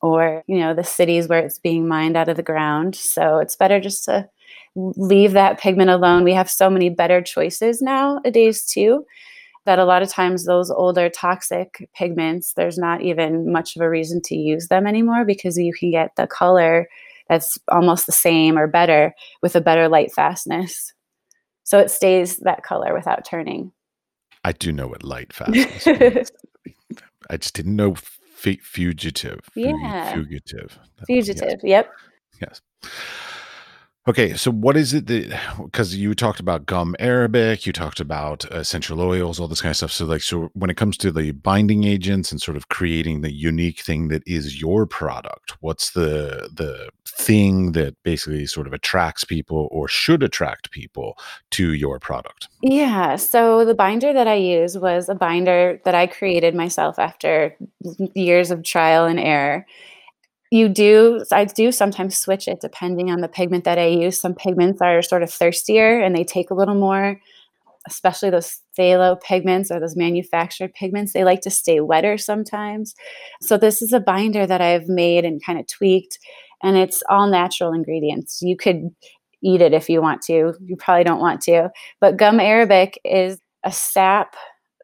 or 0.00 0.42
you 0.46 0.58
know 0.58 0.74
the 0.74 0.84
cities 0.84 1.28
where 1.28 1.40
it's 1.40 1.58
being 1.58 1.86
mined 1.88 2.16
out 2.16 2.28
of 2.28 2.36
the 2.36 2.42
ground 2.42 2.94
so 2.94 3.38
it's 3.38 3.56
better 3.56 3.80
just 3.80 4.04
to 4.04 4.28
leave 4.74 5.32
that 5.32 5.60
pigment 5.60 5.90
alone. 5.90 6.24
We 6.24 6.34
have 6.34 6.50
so 6.50 6.70
many 6.70 6.88
better 6.90 7.20
choices 7.22 7.82
nowadays, 7.82 8.64
too, 8.64 9.04
that 9.64 9.78
a 9.78 9.84
lot 9.84 10.02
of 10.02 10.08
times 10.08 10.44
those 10.44 10.70
older 10.70 11.08
toxic 11.08 11.88
pigments, 11.94 12.54
there's 12.54 12.78
not 12.78 13.02
even 13.02 13.52
much 13.52 13.76
of 13.76 13.82
a 13.82 13.90
reason 13.90 14.20
to 14.22 14.34
use 14.34 14.68
them 14.68 14.86
anymore 14.86 15.24
because 15.24 15.56
you 15.56 15.72
can 15.72 15.90
get 15.90 16.16
the 16.16 16.26
color 16.26 16.88
that's 17.28 17.56
almost 17.68 18.06
the 18.06 18.12
same 18.12 18.58
or 18.58 18.66
better 18.66 19.14
with 19.42 19.54
a 19.54 19.60
better 19.60 19.88
light 19.88 20.12
fastness. 20.12 20.92
So 21.64 21.78
it 21.78 21.90
stays 21.90 22.38
that 22.38 22.64
color 22.64 22.92
without 22.92 23.24
turning. 23.24 23.72
I 24.44 24.52
do 24.52 24.72
know 24.72 24.88
what 24.88 25.02
light 25.02 25.32
fast 25.32 25.52
means. 25.52 25.86
I 27.30 27.36
just 27.36 27.54
didn't 27.54 27.76
know 27.76 27.94
fugitive. 27.94 29.40
Yeah. 29.54 30.14
Fugitive. 30.14 30.78
Oh, 31.00 31.04
fugitive. 31.06 31.60
Yes. 31.62 31.62
Yep. 31.62 31.90
Yes. 32.40 32.60
Okay, 34.08 34.34
so 34.34 34.50
what 34.50 34.76
is 34.76 34.92
it 34.94 35.06
that 35.06 35.40
because 35.62 35.94
you 35.94 36.12
talked 36.12 36.40
about 36.40 36.66
gum 36.66 36.96
arabic, 36.98 37.66
you 37.66 37.72
talked 37.72 38.00
about 38.00 38.44
uh, 38.52 38.58
essential 38.58 39.00
oils, 39.00 39.38
all 39.38 39.46
this 39.46 39.62
kind 39.62 39.70
of 39.70 39.76
stuff. 39.76 39.92
So, 39.92 40.06
like, 40.06 40.22
so 40.22 40.50
when 40.54 40.70
it 40.70 40.76
comes 40.76 40.96
to 40.98 41.12
the 41.12 41.30
binding 41.30 41.84
agents 41.84 42.32
and 42.32 42.42
sort 42.42 42.56
of 42.56 42.68
creating 42.68 43.20
the 43.20 43.32
unique 43.32 43.80
thing 43.80 44.08
that 44.08 44.24
is 44.26 44.60
your 44.60 44.86
product, 44.86 45.56
what's 45.60 45.90
the 45.90 46.50
the 46.52 46.90
thing 47.06 47.72
that 47.72 47.94
basically 48.02 48.44
sort 48.46 48.66
of 48.66 48.72
attracts 48.72 49.22
people 49.22 49.68
or 49.70 49.86
should 49.86 50.24
attract 50.24 50.72
people 50.72 51.16
to 51.50 51.72
your 51.72 52.00
product? 52.00 52.48
Yeah. 52.60 53.14
So 53.14 53.64
the 53.64 53.74
binder 53.74 54.12
that 54.12 54.26
I 54.26 54.34
use 54.34 54.76
was 54.76 55.08
a 55.08 55.14
binder 55.14 55.80
that 55.84 55.94
I 55.94 56.08
created 56.08 56.56
myself 56.56 56.98
after 56.98 57.56
mm, 57.84 58.10
years 58.16 58.50
of 58.50 58.64
trial 58.64 59.04
and 59.04 59.20
error 59.20 59.64
you 60.52 60.68
do 60.68 61.24
i 61.32 61.46
do 61.46 61.72
sometimes 61.72 62.16
switch 62.16 62.46
it 62.46 62.60
depending 62.60 63.10
on 63.10 63.22
the 63.22 63.28
pigment 63.28 63.64
that 63.64 63.78
i 63.78 63.86
use. 63.86 64.20
Some 64.20 64.34
pigments 64.34 64.82
are 64.82 65.00
sort 65.00 65.22
of 65.22 65.30
thirstier 65.30 65.98
and 65.98 66.14
they 66.14 66.24
take 66.24 66.50
a 66.50 66.54
little 66.54 66.74
more 66.74 67.18
especially 67.88 68.30
those 68.30 68.60
phthalo 68.78 69.20
pigments 69.20 69.68
or 69.68 69.80
those 69.80 69.96
manufactured 69.96 70.72
pigments. 70.72 71.12
They 71.12 71.24
like 71.24 71.40
to 71.40 71.50
stay 71.50 71.80
wetter 71.80 72.16
sometimes. 72.16 72.94
So 73.40 73.56
this 73.56 73.82
is 73.82 73.92
a 73.92 73.98
binder 73.98 74.46
that 74.46 74.60
i've 74.60 74.88
made 74.88 75.24
and 75.24 75.44
kind 75.44 75.58
of 75.58 75.66
tweaked 75.66 76.18
and 76.62 76.76
it's 76.76 77.02
all 77.08 77.26
natural 77.28 77.72
ingredients. 77.72 78.40
You 78.42 78.56
could 78.56 78.90
eat 79.42 79.62
it 79.62 79.72
if 79.72 79.88
you 79.88 80.00
want 80.02 80.22
to. 80.22 80.54
You 80.64 80.76
probably 80.76 81.02
don't 81.02 81.18
want 81.18 81.40
to. 81.42 81.70
But 81.98 82.18
gum 82.18 82.38
arabic 82.40 83.00
is 83.06 83.38
a 83.64 83.72
sap 83.72 84.36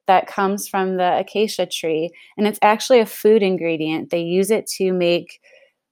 that 0.06 0.26
comes 0.26 0.66
from 0.66 0.96
the 0.96 1.18
acacia 1.18 1.66
tree 1.66 2.10
and 2.38 2.46
it's 2.46 2.58
actually 2.62 3.00
a 3.00 3.06
food 3.06 3.42
ingredient. 3.42 4.08
They 4.08 4.22
use 4.22 4.50
it 4.50 4.66
to 4.78 4.92
make 4.92 5.40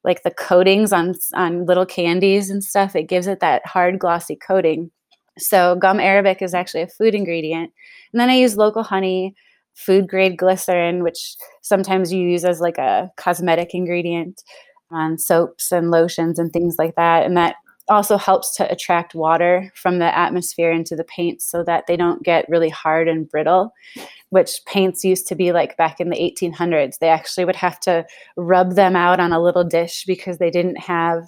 like 0.07 0.23
the 0.23 0.31
coatings 0.31 0.92
on 0.92 1.14
on 1.35 1.66
little 1.66 1.87
candies 1.87 2.51
and 2.51 2.64
stuff 2.64 2.97
it 2.97 3.09
gives 3.09 3.27
it 3.27 3.40
that 3.40 3.66
hard 3.66 3.99
glossy 3.99 4.37
coating. 4.37 4.90
So 5.38 5.77
gum 5.77 6.01
arabic 6.01 6.40
is 6.42 6.55
actually 6.55 6.83
a 6.83 6.88
food 6.88 7.14
ingredient. 7.14 7.73
And 8.12 8.21
then 8.21 8.31
i 8.31 8.35
use 8.37 8.57
local 8.57 8.83
honey 8.85 9.35
food 9.75 10.09
grade 10.09 10.38
glycerin 10.38 11.03
which 11.03 11.37
sometimes 11.62 12.12
you 12.12 12.27
use 12.27 12.45
as 12.45 12.61
like 12.61 12.79
a 12.79 13.11
cosmetic 13.19 13.75
ingredient 13.75 14.42
on 14.90 15.19
soaps 15.19 15.73
and 15.73 15.90
lotions 15.90 16.38
and 16.38 16.53
things 16.53 16.77
like 16.79 16.95
that. 16.97 17.27
And 17.27 17.37
that 17.37 17.57
also 17.88 18.16
helps 18.16 18.55
to 18.57 18.70
attract 18.70 19.14
water 19.14 19.72
from 19.75 19.99
the 19.99 20.18
atmosphere 20.18 20.72
into 20.72 20.96
the 20.96 21.05
paints 21.05 21.44
so 21.49 21.62
that 21.62 21.87
they 21.87 21.96
don't 21.96 22.22
get 22.22 22.49
really 22.49 22.68
hard 22.68 23.09
and 23.09 23.29
brittle 23.29 23.72
which 24.31 24.64
paints 24.66 25.05
used 25.05 25.27
to 25.29 25.35
be 25.35 25.53
like 25.53 25.77
back 25.77 26.01
in 26.01 26.11
the 26.11 26.16
1800s. 26.16 26.99
They 26.99 27.09
actually 27.09 27.44
would 27.44 27.57
have 27.57 27.79
to 27.81 28.05
rub 28.37 28.75
them 28.75 28.96
out 28.96 29.20
on 29.20 29.33
a 29.33 29.42
little 29.42 29.64
dish 29.64 30.05
because 30.07 30.38
they 30.38 30.51
didn't 30.51 30.79
have 30.79 31.25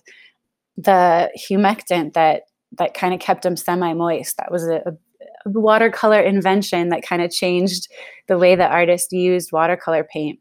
the 0.77 1.31
humectant 1.39 2.13
that 2.15 2.43
that 2.73 2.95
kind 2.95 3.15
of 3.15 3.21
kept 3.21 3.43
them 3.43 3.57
semi-moist. 3.57 4.37
That 4.37 4.53
was 4.53 4.65
a, 4.65 4.83
a 4.85 4.93
watercolor 5.47 6.21
invention 6.21 6.91
that 6.91 7.03
kind 7.03 7.23
of 7.23 7.31
changed 7.31 7.89
the 8.27 8.37
way 8.37 8.55
the 8.55 8.67
artist 8.67 9.11
used 9.11 9.53
watercolor 9.53 10.05
paint. 10.05 10.39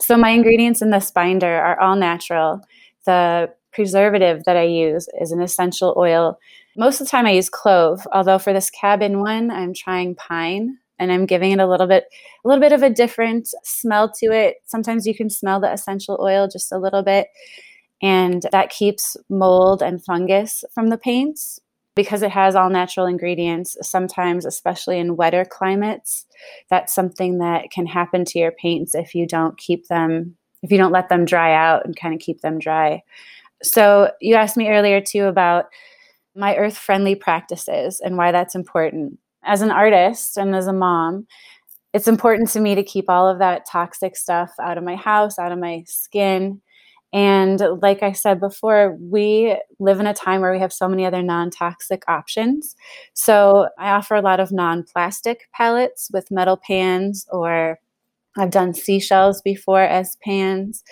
So 0.00 0.18
my 0.18 0.30
ingredients 0.30 0.82
in 0.82 0.90
this 0.90 1.10
binder 1.10 1.54
are 1.54 1.80
all 1.80 1.96
natural. 1.96 2.60
The 3.06 3.54
preservative 3.72 4.44
that 4.44 4.56
I 4.56 4.62
use 4.62 5.08
is 5.20 5.32
an 5.32 5.40
essential 5.40 5.94
oil. 5.96 6.38
Most 6.76 7.00
of 7.00 7.06
the 7.06 7.10
time 7.10 7.26
I 7.26 7.32
use 7.32 7.48
clove, 7.48 8.06
although 8.12 8.38
for 8.38 8.52
this 8.52 8.70
cabin 8.70 9.20
one, 9.20 9.50
I'm 9.50 9.74
trying 9.74 10.14
pine 10.14 10.78
and 10.98 11.12
I'm 11.12 11.26
giving 11.26 11.52
it 11.52 11.58
a 11.58 11.66
little 11.66 11.86
bit 11.86 12.04
a 12.44 12.48
little 12.48 12.60
bit 12.60 12.72
of 12.72 12.82
a 12.82 12.90
different 12.90 13.48
smell 13.64 14.10
to 14.20 14.26
it. 14.26 14.56
Sometimes 14.66 15.06
you 15.06 15.14
can 15.14 15.30
smell 15.30 15.60
the 15.60 15.72
essential 15.72 16.18
oil 16.20 16.48
just 16.48 16.72
a 16.72 16.78
little 16.78 17.02
bit 17.02 17.28
and 18.00 18.46
that 18.52 18.70
keeps 18.70 19.16
mold 19.28 19.82
and 19.82 20.04
fungus 20.04 20.64
from 20.74 20.88
the 20.88 20.98
paints 20.98 21.60
because 21.94 22.22
it 22.22 22.30
has 22.30 22.54
all 22.54 22.70
natural 22.70 23.06
ingredients. 23.06 23.76
Sometimes 23.82 24.44
especially 24.44 24.98
in 24.98 25.16
wetter 25.16 25.44
climates, 25.44 26.26
that's 26.68 26.94
something 26.94 27.38
that 27.38 27.70
can 27.70 27.86
happen 27.86 28.24
to 28.26 28.38
your 28.38 28.52
paints 28.52 28.94
if 28.94 29.14
you 29.14 29.26
don't 29.26 29.56
keep 29.58 29.88
them 29.88 30.36
if 30.62 30.70
you 30.70 30.78
don't 30.78 30.92
let 30.92 31.08
them 31.08 31.24
dry 31.24 31.52
out 31.52 31.84
and 31.84 31.96
kind 31.96 32.14
of 32.14 32.20
keep 32.20 32.40
them 32.40 32.58
dry. 32.58 33.02
So, 33.62 34.10
you 34.20 34.34
asked 34.34 34.56
me 34.56 34.68
earlier 34.68 35.00
too 35.00 35.24
about 35.26 35.66
my 36.34 36.56
earth 36.56 36.76
friendly 36.78 37.14
practices 37.14 38.00
and 38.00 38.16
why 38.16 38.32
that's 38.32 38.54
important 38.54 39.18
as 39.44 39.62
an 39.62 39.70
artist 39.70 40.36
and 40.36 40.54
as 40.54 40.66
a 40.66 40.72
mom, 40.72 41.26
it's 41.92 42.08
important 42.08 42.48
to 42.50 42.60
me 42.60 42.74
to 42.74 42.82
keep 42.82 43.10
all 43.10 43.28
of 43.28 43.38
that 43.38 43.66
toxic 43.70 44.16
stuff 44.16 44.52
out 44.60 44.78
of 44.78 44.84
my 44.84 44.96
house, 44.96 45.38
out 45.38 45.52
of 45.52 45.58
my 45.58 45.84
skin. 45.86 46.60
And 47.12 47.60
like 47.82 48.02
I 48.02 48.12
said 48.12 48.40
before, 48.40 48.96
we 48.98 49.56
live 49.78 50.00
in 50.00 50.06
a 50.06 50.14
time 50.14 50.40
where 50.40 50.52
we 50.52 50.60
have 50.60 50.72
so 50.72 50.88
many 50.88 51.04
other 51.04 51.22
non 51.22 51.50
toxic 51.50 52.04
options. 52.08 52.74
So 53.12 53.68
I 53.78 53.90
offer 53.90 54.14
a 54.14 54.22
lot 54.22 54.40
of 54.40 54.50
non 54.52 54.84
plastic 54.84 55.42
palettes 55.54 56.08
with 56.12 56.30
metal 56.30 56.56
pans, 56.56 57.26
or 57.30 57.78
I've 58.38 58.50
done 58.50 58.74
seashells 58.74 59.42
before 59.42 59.82
as 59.82 60.16
pans. 60.24 60.84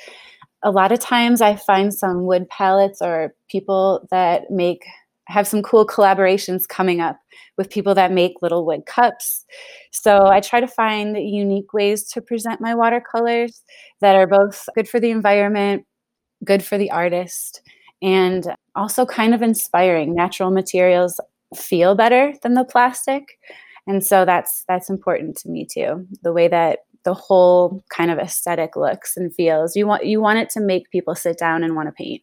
A 0.63 0.71
lot 0.71 0.93
of 0.93 0.99
times 0.99 1.41
I 1.41 1.57
find 1.57 1.93
some 1.93 2.27
wood 2.27 2.49
palettes 2.49 3.01
or 3.01 3.35
people 3.49 4.07
that 4.11 4.51
make 4.51 4.85
have 5.27 5.47
some 5.47 5.63
cool 5.63 5.87
collaborations 5.87 6.67
coming 6.67 7.01
up 7.01 7.19
with 7.57 7.71
people 7.71 7.95
that 7.95 8.13
make 8.13 8.43
little 8.43 8.67
wood 8.67 8.85
cups. 8.87 9.47
So 9.93 10.27
I 10.27 10.41
try 10.41 10.61
to 10.61 10.67
find 10.67 11.17
unique 11.17 11.73
ways 11.73 12.05
to 12.11 12.21
present 12.21 12.61
my 12.61 12.75
watercolors 12.75 13.63
that 14.01 14.17
are 14.17 14.27
both 14.27 14.69
good 14.75 14.89
for 14.89 14.99
the 14.99 15.11
environment, 15.11 15.87
good 16.45 16.65
for 16.65 16.77
the 16.79 16.91
artist, 16.91 17.63
and 18.03 18.55
also 18.75 19.07
kind 19.07 19.35
of 19.35 19.43
inspiring. 19.43 20.15
Natural 20.15 20.51
materials 20.51 21.21
feel 21.55 21.95
better 21.95 22.35
than 22.43 22.55
the 22.55 22.65
plastic. 22.65 23.39
And 23.87 24.05
so 24.05 24.25
that's 24.25 24.65
that's 24.69 24.91
important 24.91 25.37
to 25.39 25.49
me 25.49 25.65
too. 25.65 26.07
The 26.23 26.33
way 26.33 26.49
that 26.49 26.81
the 27.05 27.15
whole 27.15 27.83
kind 27.91 28.11
of 28.11 28.19
aesthetic 28.19 28.77
looks 28.77 29.17
and 29.17 29.35
feels. 29.35 29.77
You 29.77 29.87
want 29.87 30.05
you 30.05 30.21
want 30.21 30.39
it 30.39 30.51
to 30.51 30.61
make 30.61 30.91
people 30.91 31.15
sit 31.15 31.39
down 31.39 31.65
and 31.65 31.75
want 31.75 31.89
to 31.89 31.93
paint. 31.93 32.23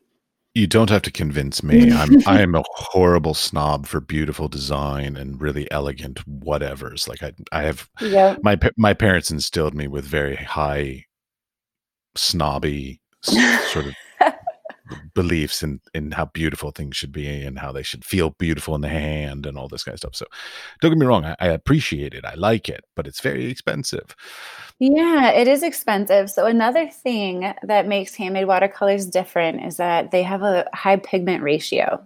You 0.53 0.65
don't 0.65 0.89
have 0.89 1.03
to 1.03 1.11
convince 1.11 1.61
me. 1.61 1.91
I'm 1.93 2.27
I 2.27 2.41
am 2.41 2.55
a 2.55 2.63
horrible 2.75 3.33
snob 3.33 3.85
for 3.85 3.99
beautiful 3.99 4.47
design 4.47 5.15
and 5.15 5.41
really 5.41 5.69
elegant 5.71 6.19
whatevers. 6.27 7.07
Like 7.07 7.23
I 7.23 7.33
I 7.51 7.63
have 7.63 7.89
yeah. 8.01 8.37
my 8.43 8.59
my 8.77 8.93
parents 8.93 9.31
instilled 9.31 9.73
me 9.73 9.87
with 9.87 10.05
very 10.05 10.35
high 10.35 11.05
snobby 12.15 12.99
sort 13.21 13.85
of 13.85 13.93
beliefs 15.13 15.63
in 15.63 15.79
in 15.93 16.11
how 16.11 16.25
beautiful 16.25 16.71
things 16.71 16.95
should 16.95 17.11
be 17.11 17.27
and 17.27 17.59
how 17.59 17.71
they 17.71 17.83
should 17.83 18.05
feel 18.05 18.31
beautiful 18.31 18.75
in 18.75 18.81
the 18.81 18.89
hand 18.89 19.45
and 19.45 19.57
all 19.57 19.67
this 19.67 19.83
kind 19.83 19.93
of 19.93 19.99
stuff. 19.99 20.15
So 20.15 20.25
don't 20.81 20.91
get 20.91 20.97
me 20.97 21.05
wrong, 21.05 21.25
I, 21.25 21.35
I 21.39 21.47
appreciate 21.47 22.13
it. 22.13 22.25
I 22.25 22.35
like 22.35 22.69
it, 22.69 22.83
but 22.95 23.07
it's 23.07 23.21
very 23.21 23.45
expensive. 23.45 24.15
Yeah, 24.79 25.31
it 25.31 25.47
is 25.47 25.63
expensive. 25.63 26.29
So 26.29 26.45
another 26.45 26.87
thing 26.87 27.53
that 27.63 27.87
makes 27.87 28.15
handmade 28.15 28.47
watercolors 28.47 29.07
different 29.07 29.65
is 29.65 29.77
that 29.77 30.11
they 30.11 30.23
have 30.23 30.43
a 30.43 30.65
high 30.73 30.97
pigment 30.97 31.43
ratio. 31.43 32.05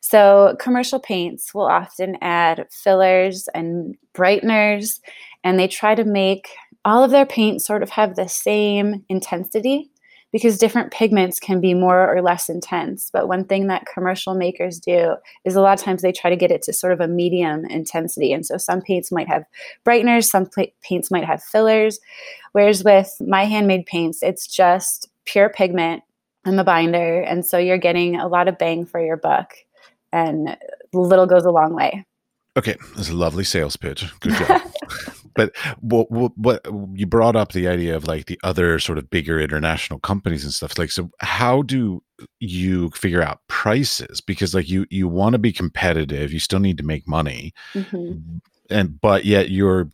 So 0.00 0.56
commercial 0.60 1.00
paints 1.00 1.52
will 1.52 1.66
often 1.66 2.16
add 2.20 2.66
fillers 2.70 3.48
and 3.54 3.96
brighteners 4.14 5.00
and 5.44 5.58
they 5.58 5.68
try 5.68 5.94
to 5.94 6.04
make 6.04 6.48
all 6.84 7.02
of 7.02 7.10
their 7.10 7.26
paints 7.26 7.64
sort 7.66 7.82
of 7.82 7.90
have 7.90 8.14
the 8.14 8.28
same 8.28 9.04
intensity 9.08 9.90
because 10.36 10.58
different 10.58 10.92
pigments 10.92 11.40
can 11.40 11.62
be 11.62 11.72
more 11.72 12.14
or 12.14 12.20
less 12.20 12.50
intense. 12.50 13.08
But 13.10 13.26
one 13.26 13.42
thing 13.42 13.68
that 13.68 13.86
commercial 13.86 14.34
makers 14.34 14.78
do 14.78 15.14
is 15.46 15.56
a 15.56 15.62
lot 15.62 15.78
of 15.78 15.82
times 15.82 16.02
they 16.02 16.12
try 16.12 16.28
to 16.28 16.36
get 16.36 16.50
it 16.50 16.60
to 16.64 16.74
sort 16.74 16.92
of 16.92 17.00
a 17.00 17.08
medium 17.08 17.64
intensity. 17.64 18.34
And 18.34 18.44
so 18.44 18.58
some 18.58 18.82
paints 18.82 19.10
might 19.10 19.28
have 19.28 19.46
brighteners, 19.86 20.24
some 20.24 20.46
paints 20.82 21.10
might 21.10 21.24
have 21.24 21.42
fillers. 21.42 22.00
Whereas 22.52 22.84
with 22.84 23.16
my 23.18 23.46
handmade 23.46 23.86
paints, 23.86 24.22
it's 24.22 24.46
just 24.46 25.08
pure 25.24 25.48
pigment 25.48 26.02
and 26.44 26.58
the 26.58 26.64
binder. 26.64 27.22
And 27.22 27.46
so 27.46 27.56
you're 27.56 27.78
getting 27.78 28.16
a 28.16 28.28
lot 28.28 28.46
of 28.46 28.58
bang 28.58 28.84
for 28.84 29.02
your 29.02 29.16
buck. 29.16 29.54
And 30.12 30.54
little 30.92 31.24
goes 31.24 31.46
a 31.46 31.50
long 31.50 31.72
way. 31.72 32.04
Okay, 32.58 32.76
that's 32.94 33.08
a 33.08 33.14
lovely 33.14 33.44
sales 33.44 33.76
pitch. 33.76 34.04
Good 34.20 34.34
job. 34.34 34.60
but 35.36 35.54
what, 35.80 36.10
what, 36.10 36.32
what 36.36 36.66
you 36.94 37.06
brought 37.06 37.36
up 37.36 37.52
the 37.52 37.68
idea 37.68 37.94
of 37.94 38.06
like 38.06 38.26
the 38.26 38.40
other 38.42 38.78
sort 38.78 38.98
of 38.98 39.10
bigger 39.10 39.38
international 39.38 40.00
companies 40.00 40.42
and 40.42 40.52
stuff 40.52 40.78
like 40.78 40.90
so 40.90 41.10
how 41.20 41.62
do 41.62 42.02
you 42.40 42.90
figure 42.90 43.22
out 43.22 43.46
prices? 43.48 44.20
Because 44.20 44.54
like 44.54 44.68
you 44.68 44.86
you 44.90 45.06
want 45.06 45.34
to 45.34 45.38
be 45.38 45.52
competitive 45.52 46.32
you 46.32 46.40
still 46.40 46.60
need 46.60 46.78
to 46.78 46.84
make 46.84 47.06
money. 47.06 47.52
Mm-hmm. 47.74 48.38
and 48.70 49.00
but 49.00 49.24
yet 49.24 49.50
you're 49.50 49.88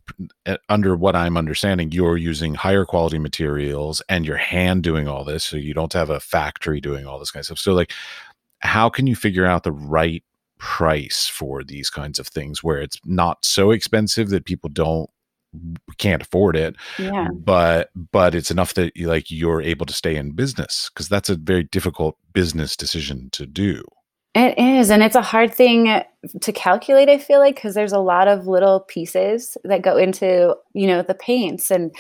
uh, 0.47 0.57
under 0.69 0.97
what 0.97 1.15
i'm 1.15 1.37
understanding 1.37 1.93
you're 1.93 2.17
using 2.17 2.55
higher 2.55 2.87
quality 2.87 3.19
materials 3.19 4.01
and 4.09 4.25
you're 4.25 4.37
hand 4.37 4.83
doing 4.83 5.07
all 5.09 5.25
this 5.25 5.45
so 5.45 5.57
you 5.59 5.75
don't 5.75 5.93
have 5.93 6.09
a 6.09 6.21
factory 6.21 6.81
doing 6.81 7.07
all 7.07 7.19
this 7.19 7.31
kind 7.31 7.41
of 7.41 7.47
stuff. 7.47 7.59
So 7.59 7.75
like 7.75 7.93
how 8.61 8.89
can 8.89 9.07
you 9.07 9.17
figure 9.17 9.45
out 9.45 9.65
the 9.65 9.73
right 9.73 10.23
price 10.59 11.27
for 11.27 11.65
these 11.65 11.91
kinds 11.91 12.21
of 12.21 12.29
things 12.29 12.63
where 12.63 12.81
it's 12.81 12.97
not 13.05 13.45
so 13.45 13.73
expensive 13.73 14.31
that 14.31 14.45
people 14.45 14.71
don't 14.71 15.11
can't 15.99 16.23
afford 16.23 16.57
it 16.57 16.77
yeah. 16.99 17.29
but 17.35 17.91
but 18.11 18.35
it's 18.35 18.51
enough 18.51 18.75
that 18.75 18.97
you 18.97 19.09
like 19.09 19.31
you're 19.31 19.63
able 19.63 19.87
to 19.87 19.93
stay 19.93 20.17
in 20.17 20.33
business 20.33 20.91
because 20.93 21.09
that's 21.09 21.29
a 21.29 21.37
very 21.37 21.65
difficult 21.65 22.17
business 22.33 22.77
decision 22.77 23.29
to 23.33 23.47
do. 23.47 23.83
It 24.35 24.59
is 24.59 24.91
and 24.91 25.03
it's 25.03 25.17
a 25.17 25.23
hard 25.23 25.53
thing 25.53 25.89
uh, 25.89 26.05
to 26.41 26.53
calculate 26.53 27.11
i 27.11 27.19
feel 27.19 27.39
like 27.39 27.57
because 27.57 27.75
there's 27.75 27.93
a 27.93 27.99
lot 27.99 28.29
of 28.29 28.47
little 28.47 28.81
pieces 28.81 29.59
that 29.65 29.83
go 29.83 29.99
into 29.99 30.55
you 30.73 30.87
know 30.87 31.03
the 31.03 31.15
paints 31.15 31.71
and 31.71 31.95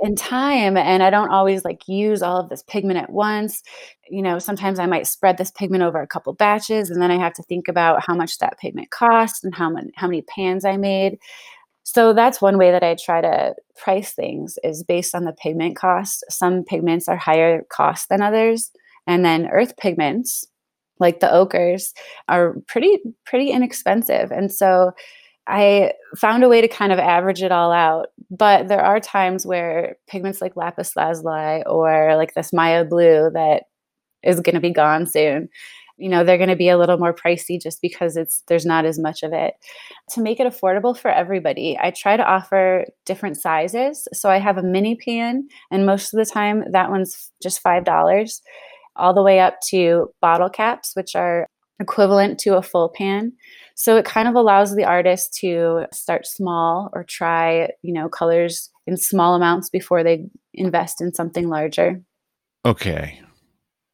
in 0.00 0.16
time 0.16 0.78
and 0.78 1.02
i 1.02 1.10
don't 1.10 1.30
always 1.30 1.66
like 1.66 1.86
use 1.86 2.22
all 2.22 2.38
of 2.38 2.48
this 2.48 2.62
pigment 2.62 2.98
at 2.98 3.10
once. 3.10 3.62
You 4.08 4.22
know 4.22 4.38
sometimes 4.38 4.78
i 4.78 4.86
might 4.86 5.06
spread 5.06 5.36
this 5.36 5.50
pigment 5.50 5.82
over 5.82 6.00
a 6.00 6.06
couple 6.06 6.32
batches 6.32 6.88
and 6.88 7.02
then 7.02 7.10
i 7.10 7.18
have 7.18 7.34
to 7.34 7.42
think 7.42 7.68
about 7.68 8.02
how 8.02 8.14
much 8.14 8.38
that 8.38 8.58
pigment 8.58 8.90
cost 8.90 9.44
and 9.44 9.54
how 9.54 9.68
many 9.68 9.90
how 9.94 10.06
many 10.06 10.22
pans 10.22 10.64
i 10.64 10.78
made 10.78 11.18
so 11.90 12.12
that's 12.12 12.42
one 12.42 12.58
way 12.58 12.70
that 12.70 12.82
I 12.82 12.96
try 12.96 13.22
to 13.22 13.54
price 13.74 14.12
things 14.12 14.58
is 14.62 14.82
based 14.82 15.14
on 15.14 15.24
the 15.24 15.32
pigment 15.32 15.74
cost. 15.74 16.22
Some 16.28 16.62
pigments 16.62 17.08
are 17.08 17.16
higher 17.16 17.62
cost 17.70 18.10
than 18.10 18.20
others, 18.20 18.70
and 19.06 19.24
then 19.24 19.48
earth 19.48 19.74
pigments 19.78 20.44
like 21.00 21.20
the 21.20 21.32
ochres 21.32 21.94
are 22.28 22.56
pretty 22.66 22.98
pretty 23.24 23.52
inexpensive. 23.52 24.30
And 24.30 24.52
so 24.52 24.92
I 25.46 25.94
found 26.14 26.44
a 26.44 26.48
way 26.50 26.60
to 26.60 26.68
kind 26.68 26.92
of 26.92 26.98
average 26.98 27.42
it 27.42 27.52
all 27.52 27.72
out. 27.72 28.08
But 28.30 28.68
there 28.68 28.84
are 28.84 29.00
times 29.00 29.46
where 29.46 29.96
pigments 30.08 30.42
like 30.42 30.56
lapis 30.56 30.94
lazuli 30.94 31.62
or 31.64 32.16
like 32.16 32.34
this 32.34 32.52
Maya 32.52 32.84
blue 32.84 33.30
that 33.32 33.62
is 34.22 34.40
going 34.40 34.56
to 34.56 34.60
be 34.60 34.72
gone 34.72 35.06
soon 35.06 35.48
you 35.98 36.08
know 36.08 36.24
they're 36.24 36.38
going 36.38 36.48
to 36.48 36.56
be 36.56 36.68
a 36.68 36.78
little 36.78 36.96
more 36.96 37.12
pricey 37.12 37.60
just 37.60 37.82
because 37.82 38.16
it's 38.16 38.42
there's 38.48 38.64
not 38.64 38.84
as 38.84 38.98
much 38.98 39.22
of 39.22 39.32
it. 39.32 39.54
To 40.10 40.22
make 40.22 40.40
it 40.40 40.46
affordable 40.46 40.96
for 40.96 41.10
everybody 41.10 41.76
i 41.80 41.90
try 41.90 42.16
to 42.16 42.24
offer 42.24 42.86
different 43.04 43.36
sizes. 43.36 44.08
So 44.12 44.30
i 44.30 44.38
have 44.38 44.58
a 44.58 44.62
mini 44.62 44.96
pan 44.96 45.48
and 45.70 45.86
most 45.86 46.14
of 46.14 46.18
the 46.18 46.30
time 46.30 46.64
that 46.72 46.90
one's 46.90 47.30
just 47.42 47.60
five 47.60 47.84
dollars 47.84 48.40
all 48.96 49.14
the 49.14 49.22
way 49.22 49.40
up 49.40 49.60
to 49.68 50.08
bottle 50.20 50.48
caps 50.48 50.92
which 50.94 51.14
are 51.14 51.46
equivalent 51.80 52.40
to 52.40 52.56
a 52.56 52.62
full 52.62 52.88
pan. 52.88 53.32
So 53.76 53.96
it 53.96 54.04
kind 54.04 54.26
of 54.26 54.34
allows 54.34 54.74
the 54.74 54.84
artist 54.84 55.34
to 55.40 55.86
start 55.92 56.26
small 56.26 56.90
or 56.92 57.04
try 57.04 57.68
you 57.82 57.92
know 57.92 58.08
colors 58.08 58.70
in 58.86 58.96
small 58.96 59.34
amounts 59.34 59.68
before 59.68 60.02
they 60.02 60.26
invest 60.54 61.00
in 61.00 61.12
something 61.12 61.48
larger. 61.48 62.02
Okay 62.64 63.20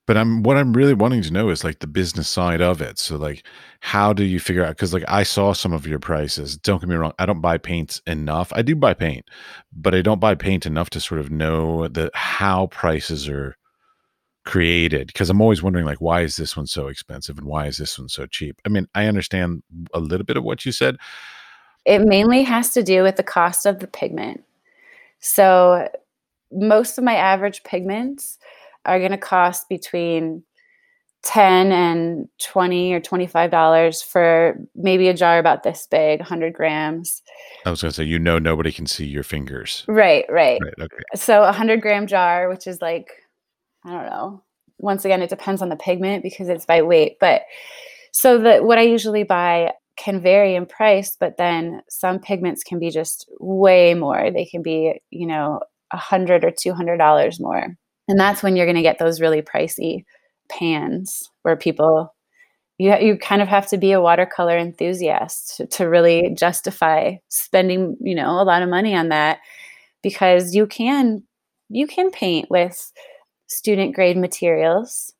but 0.06 0.16
I'm 0.16 0.42
what 0.42 0.56
I'm 0.56 0.72
really 0.72 0.94
wanting 0.94 1.22
to 1.22 1.32
know 1.32 1.48
is 1.48 1.64
like 1.64 1.78
the 1.78 1.86
business 1.86 2.28
side 2.28 2.60
of 2.60 2.82
it. 2.82 2.98
So 2.98 3.16
like 3.16 3.44
how 3.80 4.12
do 4.12 4.24
you 4.24 4.38
figure 4.38 4.64
out 4.64 4.70
because 4.70 4.92
like 4.92 5.04
I 5.08 5.22
saw 5.22 5.52
some 5.52 5.72
of 5.72 5.86
your 5.86 5.98
prices. 5.98 6.56
Don't 6.56 6.80
get 6.80 6.88
me 6.88 6.96
wrong, 6.96 7.12
I 7.18 7.26
don't 7.26 7.40
buy 7.40 7.58
paints 7.58 8.02
enough. 8.06 8.52
I 8.54 8.62
do 8.62 8.76
buy 8.76 8.94
paint, 8.94 9.28
but 9.72 9.94
I 9.94 10.02
don't 10.02 10.20
buy 10.20 10.34
paint 10.34 10.66
enough 10.66 10.90
to 10.90 11.00
sort 11.00 11.20
of 11.20 11.30
know 11.30 11.88
the 11.88 12.10
how 12.14 12.66
prices 12.68 13.28
are 13.28 13.56
created 14.44 15.06
because 15.06 15.30
I'm 15.30 15.40
always 15.40 15.62
wondering 15.62 15.86
like 15.86 16.02
why 16.02 16.20
is 16.20 16.36
this 16.36 16.54
one 16.54 16.66
so 16.66 16.88
expensive 16.88 17.38
and 17.38 17.46
why 17.46 17.66
is 17.66 17.78
this 17.78 17.98
one 17.98 18.08
so 18.08 18.26
cheap? 18.26 18.60
I 18.66 18.68
mean, 18.68 18.86
I 18.94 19.06
understand 19.06 19.62
a 19.94 20.00
little 20.00 20.26
bit 20.26 20.36
of 20.36 20.44
what 20.44 20.66
you 20.66 20.72
said. 20.72 20.96
It 21.86 22.00
mainly 22.00 22.42
has 22.42 22.70
to 22.74 22.82
do 22.82 23.02
with 23.02 23.16
the 23.16 23.22
cost 23.22 23.66
of 23.66 23.78
the 23.78 23.86
pigment. 23.86 24.44
So 25.20 25.88
most 26.52 26.98
of 26.98 27.04
my 27.04 27.14
average 27.14 27.62
pigments 27.62 28.38
are 28.84 28.98
going 28.98 29.10
to 29.12 29.18
cost 29.18 29.68
between 29.68 30.44
10 31.24 31.72
and 31.72 32.28
20 32.42 32.92
or 32.92 33.00
25 33.00 33.50
dollars 33.50 34.02
for 34.02 34.58
maybe 34.74 35.08
a 35.08 35.14
jar 35.14 35.38
about 35.38 35.62
this 35.62 35.88
big 35.90 36.20
100 36.20 36.52
grams. 36.52 37.22
I 37.64 37.70
was 37.70 37.80
going 37.80 37.90
to 37.90 37.96
say 37.96 38.04
you 38.04 38.18
know 38.18 38.38
nobody 38.38 38.70
can 38.70 38.86
see 38.86 39.06
your 39.06 39.22
fingers. 39.22 39.84
Right 39.88 40.26
right, 40.28 40.60
right 40.62 40.74
okay. 40.78 40.96
so 41.14 41.40
a 41.40 41.46
100 41.46 41.80
gram 41.80 42.06
jar 42.06 42.48
which 42.48 42.66
is 42.66 42.80
like 42.82 43.08
i 43.84 43.90
don't 43.90 44.06
know. 44.06 44.42
Once 44.78 45.04
again 45.04 45.22
it 45.22 45.30
depends 45.30 45.62
on 45.62 45.70
the 45.70 45.76
pigment 45.76 46.22
because 46.22 46.48
it's 46.48 46.66
by 46.66 46.82
weight 46.82 47.16
but 47.20 47.42
so 48.12 48.38
that 48.38 48.64
what 48.64 48.78
i 48.78 48.82
usually 48.82 49.22
buy 49.24 49.72
can 49.96 50.20
vary 50.20 50.56
in 50.56 50.66
price 50.66 51.16
but 51.18 51.36
then 51.38 51.80
some 51.88 52.18
pigments 52.18 52.62
can 52.62 52.78
be 52.78 52.90
just 52.90 53.30
way 53.40 53.94
more. 53.94 54.30
They 54.30 54.44
can 54.44 54.60
be 54.60 55.00
you 55.10 55.26
know 55.26 55.60
a 55.90 55.96
hundred 55.96 56.44
or 56.44 56.50
two 56.50 56.74
hundred 56.74 56.98
dollars 56.98 57.40
more 57.40 57.78
and 58.08 58.18
that's 58.18 58.42
when 58.42 58.56
you're 58.56 58.66
going 58.66 58.76
to 58.76 58.82
get 58.82 58.98
those 58.98 59.20
really 59.20 59.42
pricey 59.42 60.04
pans 60.48 61.30
where 61.42 61.56
people 61.56 62.14
you 62.78 62.94
you 62.98 63.16
kind 63.16 63.40
of 63.40 63.48
have 63.48 63.66
to 63.68 63.78
be 63.78 63.92
a 63.92 64.00
watercolor 64.00 64.58
enthusiast 64.58 65.56
to, 65.56 65.66
to 65.66 65.88
really 65.88 66.34
justify 66.36 67.14
spending 67.28 67.96
you 68.00 68.14
know 68.14 68.40
a 68.40 68.44
lot 68.44 68.62
of 68.62 68.68
money 68.68 68.94
on 68.94 69.08
that 69.08 69.38
because 70.02 70.54
you 70.54 70.66
can 70.66 71.22
you 71.70 71.86
can 71.86 72.10
paint 72.10 72.50
with 72.50 72.92
student 73.46 73.94
grade 73.94 74.16
materials 74.16 75.12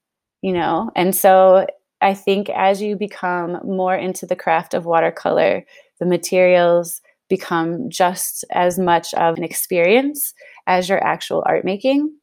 you 0.43 0.53
know? 0.53 0.91
And 0.95 1.15
so 1.15 1.67
i 2.03 2.13
think 2.13 2.51
as 2.51 2.83
you 2.83 2.97
become 2.97 3.59
more 3.65 3.95
into 3.95 4.27
the 4.27 4.37
craft 4.37 4.75
of 4.75 4.85
watercolor 4.85 5.65
the 6.01 6.07
materials 6.07 7.01
become 7.31 7.89
just 7.89 8.45
as 8.51 8.79
much 8.79 9.15
of 9.15 9.39
an 9.39 9.45
experience 9.45 10.35
as 10.67 10.89
your 10.89 11.03
actual 11.03 11.43
art 11.47 11.65
making 11.65 12.15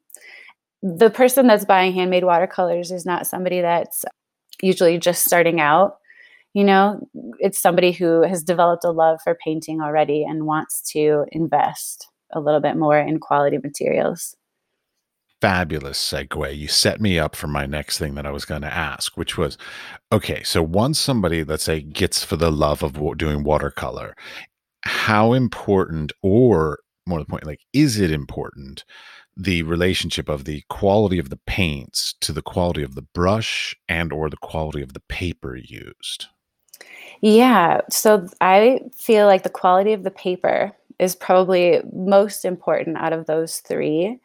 the 0.82 1.10
person 1.10 1.48
that's 1.48 1.66
buying 1.66 1.94
handmade 1.94 2.24
watercolors 2.24 2.92
is 2.92 3.06
not 3.06 3.28
somebody 3.28 3.62
that's 3.62 4.04
usually 4.62 4.98
just 4.98 5.24
starting 5.26 5.60
out 5.60 5.96
you 6.54 6.64
know? 6.64 7.08
It's 7.40 7.60
somebody 7.60 7.92
who 7.92 8.24
has 8.24 8.44
developed 8.44 8.84
a 8.84 8.92
love 8.92 9.20
for 9.24 9.38
painting 9.44 9.82
already 9.82 10.24
and 10.24 10.46
wants 10.46 10.82
to 10.94 11.26
invest 11.32 12.08
a 12.34 12.40
little 12.40 12.60
bit 12.60 12.78
more 12.78 12.98
in 12.98 13.20
quality 13.20 13.58
materials. 13.58 14.36
Fabulous 15.40 15.98
segue. 15.98 16.56
You 16.56 16.68
set 16.68 17.02
me 17.02 17.18
up 17.18 17.36
for 17.36 17.48
my 17.48 17.66
next 17.66 17.98
thing 17.98 18.16
that 18.16 18.28
i 18.28 18.32
was 18.32 18.46
going 18.46 18.62
to 18.62 18.72
ask 18.72 19.18
which 19.18 19.38
was 19.38 19.58
okay 20.12 20.44
so 20.44 20.62
once 20.62 21.00
somebody 21.00 21.44
let's 21.44 21.64
say 21.64 21.82
gets 21.82 22.24
for 22.24 22.36
the 22.36 22.52
love 22.52 22.84
of 22.84 23.18
doing 23.18 23.44
watercolor 23.44 24.16
how 24.84 25.34
important 25.34 26.12
or 26.22 26.80
more 27.08 27.18
to 27.18 27.24
the 27.24 27.30
point 27.30 27.46
like 27.46 27.62
is 27.74 28.00
it 28.00 28.12
important 28.12 28.86
the 29.44 29.64
relationship 29.64 30.30
of 30.30 30.46
the 30.46 30.64
quality 30.70 31.20
of 31.20 31.30
the 31.30 31.40
paints 31.46 32.14
to 32.22 32.32
the 32.32 32.42
quality 32.42 32.84
of 32.84 32.96
the 32.96 33.02
brush 33.02 33.76
and 33.88 34.12
or 34.12 34.30
the 34.30 34.38
quality 34.38 34.82
of 34.82 34.94
the 34.94 35.02
paper 35.02 35.56
used 35.56 36.28
yeah 37.22 37.82
so 37.90 38.28
i 38.42 38.80
feel 38.96 39.26
like 39.26 39.44
the 39.44 39.50
quality 39.50 39.94
of 39.94 40.04
the 40.04 40.12
paper 40.12 40.72
is 41.00 41.16
probably 41.16 41.82
most 41.94 42.46
important 42.46 42.98
out 42.98 43.14
of 43.14 43.26
those 43.26 43.60
three 43.60 44.20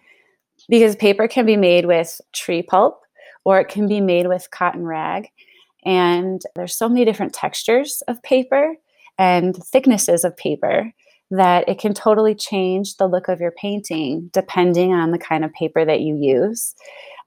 because 0.68 0.96
paper 0.96 1.26
can 1.28 1.46
be 1.46 1.56
made 1.56 1.86
with 1.86 2.20
tree 2.32 2.62
pulp 2.62 3.02
or 3.44 3.60
it 3.60 3.68
can 3.68 3.86
be 3.86 4.00
made 4.00 4.26
with 4.26 4.50
cotton 4.50 4.84
rag. 4.84 5.30
And 5.84 6.42
there's 6.56 6.76
so 6.76 6.88
many 6.88 7.04
different 7.04 7.32
textures 7.32 8.02
of 8.08 8.22
paper 8.22 8.74
and 9.18 9.56
thicknesses 9.56 10.24
of 10.24 10.36
paper 10.36 10.92
that 11.30 11.68
it 11.68 11.78
can 11.78 11.94
totally 11.94 12.34
change 12.34 12.96
the 12.96 13.06
look 13.06 13.28
of 13.28 13.40
your 13.40 13.52
painting 13.52 14.30
depending 14.32 14.94
on 14.94 15.10
the 15.10 15.18
kind 15.18 15.44
of 15.44 15.52
paper 15.52 15.84
that 15.84 16.00
you 16.00 16.16
use. 16.16 16.74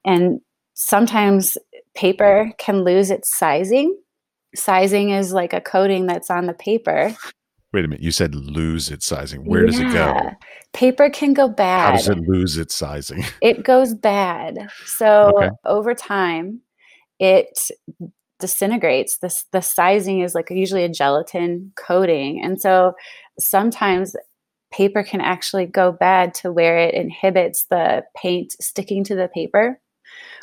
And 0.05 0.39
sometimes 0.73 1.57
paper 1.95 2.51
can 2.57 2.83
lose 2.83 3.11
its 3.11 3.33
sizing. 3.33 3.97
Sizing 4.55 5.11
is 5.11 5.33
like 5.33 5.53
a 5.53 5.61
coating 5.61 6.05
that's 6.05 6.29
on 6.29 6.45
the 6.45 6.53
paper. 6.53 7.13
Wait 7.71 7.85
a 7.85 7.87
minute. 7.87 8.01
You 8.01 8.11
said 8.11 8.33
lose 8.33 8.89
its 8.89 9.05
sizing. 9.05 9.45
Where 9.45 9.65
does 9.65 9.77
it 9.77 9.91
go? 9.93 10.17
Paper 10.73 11.09
can 11.09 11.33
go 11.33 11.47
bad. 11.47 11.91
How 11.91 11.97
does 11.97 12.09
it 12.09 12.19
lose 12.27 12.57
its 12.57 12.73
sizing? 12.73 13.23
It 13.41 13.63
goes 13.63 13.93
bad. 13.93 14.69
So 14.85 15.33
okay. 15.37 15.49
over 15.65 15.93
time, 15.93 16.61
it 17.19 17.69
disintegrates. 18.39 19.17
The, 19.17 19.43
the 19.51 19.61
sizing 19.61 20.21
is 20.21 20.33
like 20.33 20.49
usually 20.49 20.83
a 20.83 20.89
gelatin 20.89 21.71
coating. 21.75 22.41
And 22.43 22.59
so 22.59 22.93
sometimes 23.39 24.15
paper 24.71 25.03
can 25.03 25.21
actually 25.21 25.65
go 25.65 25.91
bad 25.91 26.33
to 26.35 26.51
where 26.51 26.77
it 26.77 26.93
inhibits 26.93 27.65
the 27.65 28.03
paint 28.15 28.53
sticking 28.61 29.03
to 29.03 29.15
the 29.15 29.27
paper 29.27 29.79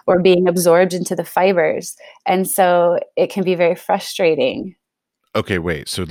or 0.06 0.20
being 0.20 0.48
absorbed 0.48 0.94
into 0.94 1.14
the 1.14 1.24
fibers. 1.24 1.96
And 2.26 2.48
so 2.48 2.98
it 3.16 3.30
can 3.30 3.44
be 3.44 3.54
very 3.54 3.74
frustrating. 3.74 4.76
Okay, 5.36 5.58
wait. 5.58 5.86
So 5.86 6.06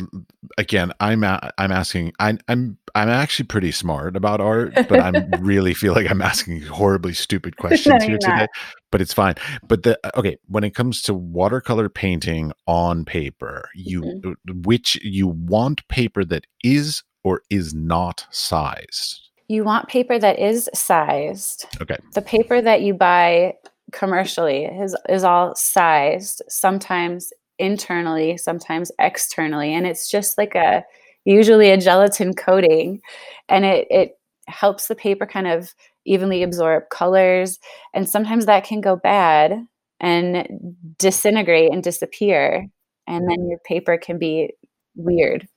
again, 0.60 0.94
I'm 1.00 1.24
a, 1.24 1.52
I'm 1.58 1.72
asking. 1.72 2.14
I, 2.20 2.30
am 2.30 2.40
I'm 2.48 2.78
I'm 2.94 3.10
actually 3.10 3.48
pretty 3.48 3.72
smart 3.72 4.16
about 4.16 4.40
art, 4.40 4.74
but 4.76 5.00
i'm 5.00 5.30
really 5.42 5.74
feel 5.74 5.94
like 5.94 6.10
I'm 6.10 6.22
asking 6.22 6.62
horribly 6.62 7.14
stupid 7.14 7.58
questions 7.66 8.02
no, 8.02 8.08
here 8.08 8.18
today. 8.20 8.36
Not. 8.36 8.50
But 8.92 9.02
it's 9.02 9.14
fine. 9.14 9.34
But 9.68 9.82
the 9.82 10.00
okay, 10.16 10.38
when 10.48 10.64
it 10.64 10.76
comes 10.76 11.02
to 11.04 11.14
watercolor 11.16 11.90
painting 11.90 12.54
on 12.68 13.04
paper, 13.04 13.68
you 13.74 14.02
mm-hmm. 14.02 14.62
which 14.62 15.04
you 15.04 15.28
want 15.28 15.88
paper 15.88 16.24
that 16.26 16.46
is 16.64 17.04
or 17.24 17.42
is 17.50 17.74
not 17.74 18.28
sized. 18.30 19.30
You 19.48 19.64
want 19.64 19.88
paper 19.88 20.20
that 20.20 20.38
is 20.38 20.70
sized. 20.76 21.66
Okay. 21.82 21.98
The 22.14 22.22
paper 22.22 22.62
that 22.62 22.82
you 22.82 22.94
buy 22.94 23.56
commercially 23.92 24.66
is 24.66 24.96
is 25.10 25.24
all 25.24 25.56
sized. 25.56 26.44
Sometimes 26.48 27.34
internally, 27.60 28.38
sometimes 28.38 28.92
externally. 29.00 29.74
And 29.74 29.86
it's 29.88 30.10
just 30.10 30.38
like 30.38 30.56
a 30.56 30.84
usually 31.26 31.72
a 31.72 31.78
gelatin 31.78 32.34
coating. 32.34 33.02
And 33.50 33.66
it, 33.66 33.88
it 33.90 34.20
helps 34.48 34.88
the 34.88 34.96
paper 34.96 35.26
kind 35.26 35.48
of 35.48 35.74
evenly 36.06 36.44
absorb 36.44 36.84
colors. 36.90 37.60
And 37.94 38.08
sometimes 38.08 38.46
that 38.46 38.64
can 38.64 38.80
go 38.82 38.96
bad 38.96 39.66
and 40.00 40.76
disintegrate 40.98 41.72
and 41.72 41.84
disappear. 41.84 42.68
And 43.08 43.30
then 43.30 43.48
your 43.50 43.60
paper 43.66 43.98
can 43.98 44.18
be 44.18 44.54
weird. 44.96 45.48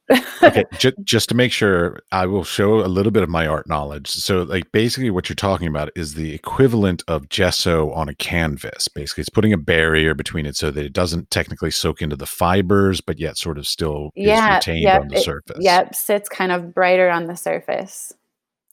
okay, 0.43 0.65
just, 0.79 0.97
just 1.05 1.29
to 1.29 1.35
make 1.35 1.53
sure, 1.53 2.01
I 2.13 2.27
will 2.27 2.45
show 2.45 2.81
a 2.81 2.89
little 2.89 3.13
bit 3.13 3.23
of 3.23 3.29
my 3.29 3.47
art 3.47 3.69
knowledge. 3.69 4.09
So, 4.09 4.43
like, 4.43 4.71
basically, 4.73 5.11
what 5.11 5.29
you're 5.29 5.37
talking 5.37 5.69
about 5.69 5.91
is 5.95 6.15
the 6.15 6.35
equivalent 6.35 7.03
of 7.09 7.29
gesso 7.29 7.91
on 7.93 8.09
a 8.09 8.15
canvas. 8.15 8.89
Basically, 8.89 9.23
it's 9.23 9.31
putting 9.31 9.53
a 9.53 9.59
barrier 9.59 10.15
between 10.15 10.47
it 10.47 10.57
so 10.57 10.71
that 10.71 10.85
it 10.85 10.93
doesn't 10.93 11.31
technically 11.31 11.71
soak 11.71 12.03
into 12.03 12.17
the 12.17 12.27
fibers, 12.27 13.01
but 13.01 13.19
yet 13.19 13.37
sort 13.37 13.59
of 13.59 13.67
still 13.67 14.11
yeah, 14.15 14.51
is 14.51 14.55
retained 14.57 14.83
yep, 14.83 15.01
on 15.03 15.09
the 15.09 15.17
it, 15.17 15.25
surface. 15.25 15.59
Yep, 15.61 15.95
sits 15.95 16.29
kind 16.29 16.53
of 16.53 16.75
brighter 16.75 17.11
on 17.11 17.27
the 17.27 17.37
surface. 17.37 18.13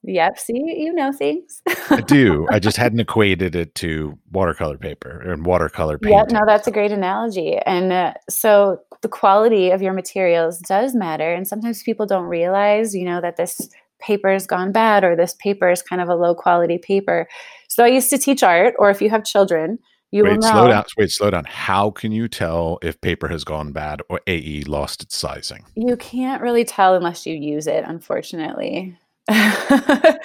Yep. 0.08 0.39
See, 0.39 0.54
you 0.78 0.94
know 0.94 1.12
things. 1.12 1.62
I 1.89 2.02
do. 2.02 2.48
I 2.52 2.60
just 2.60 2.78
hadn't 2.78 3.00
equated 3.02 3.56
it 3.56 3.76
to 3.76 4.18
watercolor 4.32 4.78
paper 4.78 5.22
and 5.22 5.46
watercolor 5.46 5.98
painting. 5.98 6.18
Yep. 6.18 6.32
No, 6.32 6.41
that's 6.46 6.68
a 6.68 6.72
great 6.72 6.91
analogy. 6.91 7.58
And 7.65 7.91
uh, 7.91 8.13
so 8.30 8.80
the 9.02 9.10
quality 9.10 9.72
of 9.72 9.82
your 9.82 9.94
materials 9.94 10.60
does 10.60 10.94
matter. 10.94 11.34
And 11.34 11.48
sometimes 11.48 11.84
people 11.84 12.06
don't 12.06 12.26
realize, 12.26 12.94
you 12.94 13.06
know, 13.06 13.20
that 13.22 13.38
this 13.38 13.70
paper 14.00 14.32
has 14.32 14.46
gone 14.46 14.72
bad 14.72 15.04
or 15.04 15.15
this 15.15 15.34
paper 15.39 15.70
is 15.70 15.82
kind 15.82 16.02
of 16.02 16.10
a 16.10 16.15
low 16.15 16.36
quality 16.36 16.78
paper. 16.78 17.28
So 17.68 17.84
I 17.84 17.88
used 17.88 18.10
to 18.12 18.18
teach 18.18 18.44
art, 18.44 18.76
or 18.78 18.89
if 18.89 19.02
you 19.02 19.10
have 19.10 19.24
children, 19.24 19.80
you 20.12 20.24
wait, 20.24 20.34
will 20.34 20.38
know. 20.38 20.52
Slow 20.52 20.68
down. 20.68 20.84
Wait, 20.98 21.12
slow 21.12 21.32
down. 21.32 21.46
How 21.46 21.91
can 21.91 22.12
you 22.12 22.28
tell 22.28 22.78
if 22.82 23.02
paper 23.02 23.28
has 23.28 23.44
gone 23.44 23.72
bad 23.72 24.02
or 24.08 24.22
AE 24.28 24.63
lost 24.63 25.02
its 25.04 25.18
sizing? 25.18 25.65
You 25.76 25.98
can't 25.98 26.41
really 26.41 26.63
tell 26.63 26.96
unless 26.96 27.26
you 27.26 27.36
use 27.36 27.68
it, 27.68 27.84
unfortunately. 27.86 28.98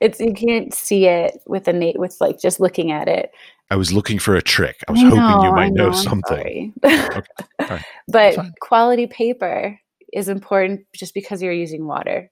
it's 0.00 0.20
you 0.20 0.32
can't 0.32 0.72
see 0.72 1.06
it 1.06 1.38
with 1.46 1.66
a 1.68 1.72
na- 1.72 1.92
with 1.96 2.16
like 2.20 2.40
just 2.40 2.60
looking 2.60 2.92
at 2.92 3.08
it. 3.08 3.30
I 3.70 3.76
was 3.76 3.92
looking 3.92 4.18
for 4.18 4.36
a 4.36 4.42
trick. 4.42 4.76
I 4.88 4.92
was 4.92 5.00
I 5.00 5.08
know, 5.08 5.16
hoping 5.16 5.46
you 5.46 5.54
might 5.54 5.72
know, 5.72 5.88
know 5.88 5.92
something. 5.92 6.72
okay. 6.84 7.22
Right. 7.70 7.84
But 8.08 8.38
quality 8.60 9.06
paper 9.06 9.78
is 10.12 10.28
important 10.28 10.86
just 10.94 11.14
because 11.14 11.42
you're 11.42 11.52
using 11.52 11.86
water. 11.86 12.30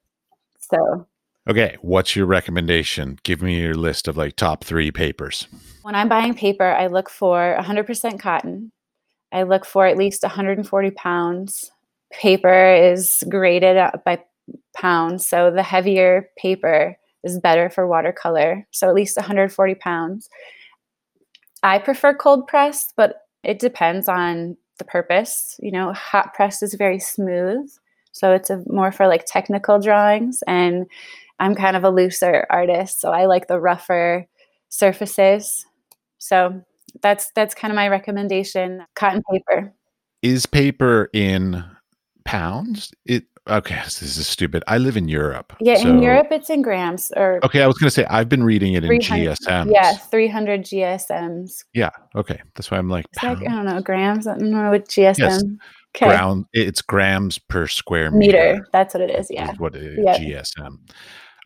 So 0.59 1.07
Okay, 1.49 1.77
what's 1.81 2.15
your 2.15 2.27
recommendation? 2.27 3.19
Give 3.25 3.43
me 3.43 3.61
your 3.61 3.75
list 3.75 4.07
of 4.07 4.17
like 4.17 4.37
top 4.37 4.63
3 4.63 4.93
papers. 4.93 5.49
When 5.83 5.95
I'm 5.97 6.09
buying 6.09 6.35
paper, 6.35 6.67
I 6.67 6.87
look 6.87 7.11
for 7.11 7.57
100% 7.59 8.21
cotton. 8.21 8.71
I 9.33 9.43
look 9.43 9.65
for 9.65 9.87
at 9.87 9.97
least 9.97 10.23
140 10.23 10.91
pounds. 10.93 11.73
Paper 12.13 12.75
is 12.75 13.25
graded 13.29 13.77
by 14.05 14.23
pounds. 14.75 15.27
So 15.27 15.51
the 15.51 15.63
heavier 15.63 16.29
paper 16.37 16.97
is 17.25 17.39
better 17.39 17.71
for 17.71 17.87
watercolor. 17.87 18.67
So 18.71 18.89
at 18.89 18.95
least 18.95 19.17
140 19.17 19.75
pounds. 19.77 20.29
I 21.63 21.79
prefer 21.79 22.15
cold 22.15 22.49
press, 22.49 22.93
but 22.97 23.23
it 23.45 23.59
depends 23.59 24.09
on 24.09 24.57
the 24.79 24.85
purpose. 24.85 25.57
You 25.61 25.71
know, 25.71 25.93
hot 25.93 26.35
press 26.35 26.63
is 26.63 26.75
very 26.75 26.99
smooth. 26.99 27.71
So 28.13 28.33
it's 28.33 28.51
a, 28.51 28.63
more 28.67 28.93
for 28.93 29.07
like 29.07 29.25
technical 29.27 29.79
drawings. 29.79 30.43
And 30.47 30.87
I'm 31.39 31.55
kind 31.55 31.77
of 31.77 31.85
a 31.85 31.91
looser 31.91 32.47
artist. 32.51 33.01
So 33.01 33.11
I 33.11 33.27
like 33.27 33.47
the 33.47 33.61
rougher 33.61 34.27
surfaces. 34.69 35.65
So 36.19 36.63
that's 37.01 37.31
that's 37.35 37.55
kind 37.55 37.73
of 37.73 37.77
my 37.77 37.89
recommendation. 37.89 38.85
Cotton 38.95 39.23
paper. 39.31 39.73
Is 40.23 40.47
paper 40.47 41.09
in 41.13 41.65
pounds? 42.25 42.93
It 43.07 43.25
okay, 43.49 43.81
this 43.85 44.03
is 44.03 44.27
stupid. 44.27 44.63
I 44.67 44.79
live 44.79 44.97
in 44.97 45.09
Europe. 45.09 45.53
Yeah, 45.61 45.77
so, 45.77 45.89
in 45.89 46.03
Europe 46.03 46.29
it's 46.31 46.51
in 46.51 46.63
grams 46.63 47.13
or 47.17 47.41
Okay, 47.45 47.63
I 47.63 47.67
was 47.67 47.79
going 47.79 47.89
to 47.89 47.95
say 47.95 48.05
I've 48.07 48.29
been 48.29 48.45
reading 48.45 48.75
it 48.75 48.85
in 48.85 48.91
GSMs. 48.91 49.73
Yeah, 49.73 49.97
300 49.97 50.63
GSMs. 50.63 51.65
Yeah, 51.75 51.91
okay. 52.15 52.41
That's 52.55 52.71
why 52.71 52.79
I'm 52.79 52.89
like, 52.89 53.07
like 53.23 53.39
I 53.39 53.43
don't 53.43 53.65
know, 53.65 53.81
grams. 53.81 54.27
I 54.27 54.39
don't 54.39 54.51
know 54.51 54.71
what 54.71 54.89
GSM. 54.89 55.19
Yes. 55.19 55.43
Okay. 55.95 56.07
Ground 56.07 56.47
it's 56.55 56.81
grams 56.81 57.39
per 57.39 57.67
square 57.67 58.11
meter. 58.11 58.55
meter. 58.55 58.69
That's 58.73 58.95
what 58.95 59.03
it 59.03 59.11
is, 59.11 59.27
yeah. 59.31 59.53
Is 59.53 59.59
what 59.59 59.77
it 59.77 59.83
is, 59.83 59.99
yep. 60.03 60.17
GSM. 60.17 60.79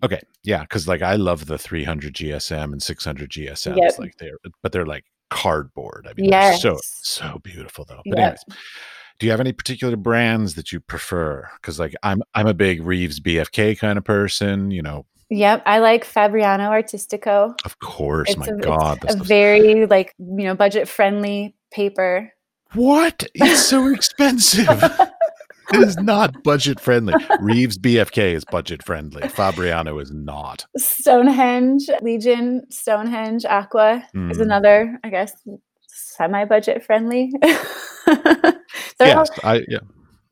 Okay, 0.04 0.20
yeah, 0.44 0.64
cuz 0.66 0.87
like 0.87 1.02
I 1.02 1.16
love 1.16 1.46
the 1.46 1.59
300 1.59 2.14
GSM 2.14 2.72
and 2.72 2.82
600 2.82 3.30
GSMs 3.30 3.76
yep. 3.76 3.98
like 3.98 4.16
they're 4.18 4.38
but 4.62 4.70
they're 4.70 4.87
like 4.87 5.04
cardboard. 5.30 6.06
I 6.09 6.14
mean, 6.14 6.30
yes. 6.30 6.62
so 6.62 6.78
so 6.82 7.40
beautiful 7.42 7.85
though. 7.85 8.02
But 8.06 8.18
yep. 8.18 8.18
anyways, 8.18 8.44
do 9.18 9.26
you 9.26 9.31
have 9.31 9.40
any 9.40 9.52
particular 9.52 9.96
brands 9.96 10.55
that 10.55 10.72
you 10.72 10.81
prefer? 10.81 11.48
Because 11.57 11.79
like 11.79 11.94
I'm 12.02 12.22
I'm 12.35 12.46
a 12.46 12.55
big 12.55 12.83
Rives 12.83 13.20
BFK 13.20 13.79
kind 13.79 13.98
of 13.98 14.05
person. 14.05 14.70
You 14.70 14.83
know. 14.83 15.07
Yep, 15.29 15.64
I 15.66 15.81
like 15.81 16.05
Fabriano 16.05 16.70
Artistico. 16.70 17.55
Of 17.64 17.79
course, 17.81 18.31
it's 18.31 18.38
my 18.38 18.46
a, 18.46 18.57
God, 18.59 18.98
a 19.09 19.16
very 19.16 19.87
like 19.87 20.14
you 20.18 20.44
know 20.44 20.55
budget 20.55 20.88
friendly 20.88 21.57
paper. 21.72 22.33
What? 22.74 23.24
It's 23.35 23.66
so 23.66 23.88
expensive. 23.92 24.68
it 25.72 25.81
is 25.83 25.96
not 25.98 26.42
budget 26.42 26.79
friendly. 26.79 27.14
Rives 27.40 27.79
BFK 27.79 28.35
is 28.35 28.44
budget 28.44 28.85
friendly. 28.85 29.29
Fabriano 29.29 29.98
is 29.98 30.12
not. 30.12 30.66
Stonehenge, 30.76 31.88
Legion, 32.02 32.64
Stonehenge, 32.70 33.44
Aqua 33.44 34.07
mm. 34.14 34.31
is 34.31 34.38
another, 34.38 34.98
I 35.02 35.11
guess, 35.11 35.33
semi 36.16 36.44
budget 36.44 36.85
friendly. 36.85 37.33
yes, 39.00 39.31
I 39.44 39.64
yeah, 39.68 39.79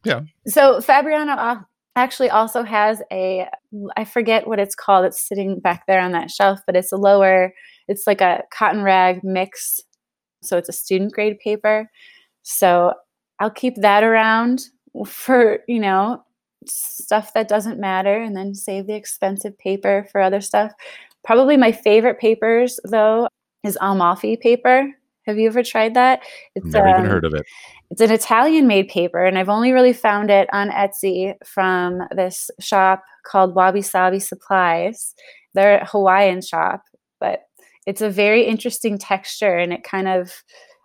yeah. 0.04 0.20
So 0.46 0.80
Fabriano 0.80 1.64
actually 1.96 2.30
also 2.30 2.62
has 2.62 3.02
a 3.12 3.48
I 3.96 4.04
forget 4.04 4.46
what 4.46 4.58
it's 4.58 4.74
called. 4.74 5.04
It's 5.04 5.26
sitting 5.26 5.60
back 5.60 5.86
there 5.86 6.00
on 6.00 6.12
that 6.12 6.30
shelf, 6.30 6.60
but 6.66 6.76
it's 6.76 6.92
a 6.92 6.96
lower. 6.96 7.54
It's 7.88 8.06
like 8.06 8.20
a 8.20 8.42
cotton 8.52 8.82
rag 8.82 9.22
mix, 9.22 9.80
so 10.42 10.56
it's 10.56 10.68
a 10.68 10.72
student 10.72 11.12
grade 11.12 11.38
paper. 11.38 11.90
So 12.42 12.94
I'll 13.40 13.50
keep 13.50 13.76
that 13.76 14.02
around 14.02 14.64
for 15.06 15.60
you 15.68 15.80
know 15.80 16.22
stuff 16.66 17.34
that 17.34 17.48
doesn't 17.48 17.80
matter, 17.80 18.20
and 18.20 18.36
then 18.36 18.54
save 18.54 18.86
the 18.86 18.94
expensive 18.94 19.56
paper 19.58 20.06
for 20.10 20.20
other 20.20 20.40
stuff. 20.40 20.72
Probably 21.24 21.56
my 21.56 21.72
favorite 21.72 22.18
papers 22.18 22.78
though 22.84 23.28
is 23.62 23.78
Amalfi 23.80 24.36
paper. 24.36 24.92
Have 25.26 25.38
you 25.38 25.46
ever 25.48 25.62
tried 25.62 25.94
that? 25.94 26.20
It's 26.54 26.66
never 26.66 26.88
um, 26.88 26.98
even 26.98 27.10
heard 27.10 27.24
of 27.24 27.34
it. 27.34 27.46
It's 27.90 28.00
an 28.00 28.10
Italian 28.10 28.66
made 28.66 28.88
paper, 28.88 29.24
and 29.24 29.38
I've 29.38 29.48
only 29.48 29.72
really 29.72 29.92
found 29.92 30.30
it 30.30 30.48
on 30.52 30.70
Etsy 30.70 31.34
from 31.44 32.00
this 32.14 32.50
shop 32.60 33.04
called 33.24 33.54
Wabi 33.54 33.82
Sabi 33.82 34.20
Supplies. 34.20 35.14
They're 35.54 35.78
a 35.78 35.86
Hawaiian 35.86 36.42
shop, 36.42 36.82
but 37.20 37.40
it's 37.86 38.00
a 38.00 38.10
very 38.10 38.44
interesting 38.44 38.98
texture 38.98 39.56
and 39.56 39.72
it 39.72 39.84
kind 39.84 40.08
of 40.08 40.32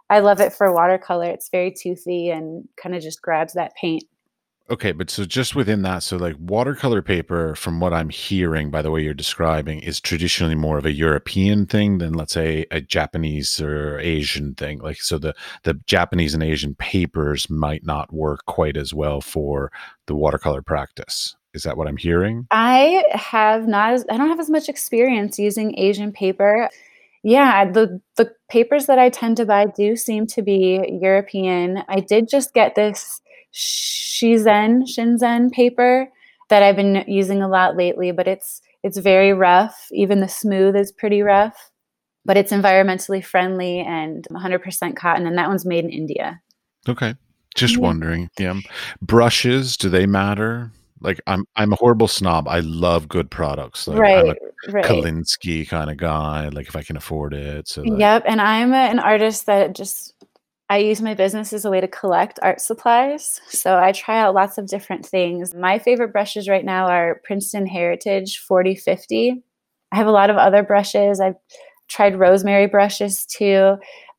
I 0.09 0.19
love 0.19 0.39
it 0.39 0.53
for 0.53 0.73
watercolor. 0.73 1.29
It's 1.29 1.49
very 1.49 1.71
toothy 1.71 2.29
and 2.29 2.67
kind 2.81 2.95
of 2.95 3.03
just 3.03 3.21
grabs 3.21 3.53
that 3.53 3.73
paint. 3.79 4.03
Okay, 4.72 4.91
but 4.91 5.09
so 5.09 5.26
just 5.26 5.55
within 5.55 5.82
that, 5.82 6.03
so 6.03 6.17
like 6.17 6.36
watercolor 6.39 7.01
paper, 7.01 7.55
from 7.55 7.80
what 7.80 7.91
I'm 7.91 8.09
hearing 8.09 8.70
by 8.70 8.84
the 8.84 8.91
way 8.91 9.01
you're 9.01 9.15
describing, 9.15 9.80
is 9.80 9.99
traditionally 9.99 10.53
more 10.53 10.78
of 10.78 10.86
a 10.86 10.91
European 10.91 11.65
thing 11.65 11.97
than 11.97 12.13
let's 12.13 12.34
say 12.34 12.67
a 12.70 12.80
Japanese 12.80 13.59
or 13.59 13.97
Asian 13.99 14.53
thing. 14.53 14.80
Like 14.80 15.01
so 15.01 15.17
the 15.17 15.34
the 15.63 15.74
Japanese 15.86 16.36
and 16.36 16.43
Asian 16.43 16.76
papers 16.76 17.49
might 17.49 17.84
not 17.84 18.13
work 18.13 18.45
quite 18.45 18.78
as 18.78 18.93
well 18.93 19.22
for 19.22 19.72
the 20.05 20.15
watercolor 20.15 20.61
practice. 20.61 21.36
Is 21.55 21.63
that 21.63 21.76
what 21.76 21.88
I'm 21.88 21.97
hearing? 21.97 22.45
I 22.51 23.03
have 23.11 23.67
not 23.67 23.93
as 23.93 24.05
I 24.09 24.17
don't 24.17 24.30
have 24.30 24.39
as 24.39 24.51
much 24.51 24.70
experience 24.70 25.39
using 25.39 25.78
Asian 25.80 26.11
paper. 26.11 26.70
Yeah, 27.24 27.70
the 27.72 27.99
the 28.17 28.32
papers 28.49 28.86
that 28.86 28.99
I 28.99 29.09
tend 29.09 29.38
to 29.38 29.45
buy 29.45 29.65
do 29.65 29.95
seem 29.95 30.28
to 30.28 30.43
be 30.43 30.99
European. 31.01 31.84
I 31.89 32.01
did 32.01 32.30
just 32.30 32.53
get 32.53 32.76
this 32.76 33.20
Shizen 33.54 34.84
Shinzen 34.84 35.52
paper 35.52 36.10
that 36.50 36.64
I've 36.64 36.76
been 36.76 37.04
using 37.08 37.41
a 37.41 37.47
lot 37.47 37.78
lately, 37.78 38.12
but 38.12 38.28
it's 38.28 38.62
it's 38.84 38.97
very 38.97 39.34
rough. 39.34 39.88
Even 39.91 40.20
the 40.20 40.28
smooth 40.28 40.76
is 40.76 40.91
pretty 40.91 41.22
rough, 41.22 41.72
but 42.26 42.38
it's 42.38 42.52
environmentally 42.52 43.24
friendly 43.24 43.80
and 43.80 44.26
100% 44.32 44.95
cotton, 44.95 45.28
and 45.28 45.38
that 45.38 45.47
one's 45.47 45.66
made 45.66 45.84
in 45.84 45.89
India. 45.89 46.41
Okay, 46.88 47.16
just 47.56 47.76
yeah. 47.76 47.82
wondering. 47.82 48.30
Yeah, 48.38 48.60
brushes 49.02 49.78
do 49.78 49.89
they 49.89 50.06
matter? 50.06 50.72
Like 51.02 51.22
I'm 51.28 51.45
I'm 51.56 51.72
a 51.72 51.78
horrible 51.78 52.08
snob. 52.08 52.47
I 52.47 52.60
love 52.60 53.08
good 53.08 53.32
products. 53.32 53.88
Like 53.88 54.00
right, 54.00 54.18
I'm 54.18 54.30
a 54.30 54.72
right. 54.72 54.86
Kolinsky 54.86 55.68
kind 55.68 55.89
of 55.89 55.97
guy. 55.97 56.50
Like 56.50 56.68
if 56.68 56.76
I 56.76 56.84
can 56.84 56.97
afford 56.97 57.34
it. 57.34 57.68
So 57.68 57.82
like, 57.82 58.00
yep, 58.00 58.24
and 58.26 58.41
I'm 58.41 58.74
a, 58.74 58.76
an 58.76 59.00
artist 59.00 59.45
that 59.45 59.76
just 59.76 60.14
I 60.70 60.78
use 60.78 61.01
my 61.01 61.15
business 61.15 61.51
as 61.51 61.65
a 61.65 61.72
way 61.72 61.82
to 61.82 61.88
collect 61.88 62.39
art 62.43 62.61
supplies. 62.61 63.41
So 63.49 63.80
I 63.80 63.91
try 63.91 64.20
out 64.20 64.36
lots 64.36 64.57
of 64.57 64.67
different 64.67 65.03
things. 65.05 65.55
My 65.55 65.80
favorite 65.80 66.11
brushes 66.13 66.47
right 66.47 66.63
now 66.63 66.86
are 66.88 67.22
Princeton 67.24 67.65
Heritage 67.65 68.38
4050. 68.38 69.41
I 69.91 69.95
have 69.95 70.05
a 70.05 70.11
lot 70.11 70.30
of 70.30 70.38
other 70.38 70.61
brushes. 70.61 71.20
I've 71.20 71.38
tried 71.88 72.20
rosemary 72.20 72.67
brushes 72.67 73.26
too. 73.26 73.78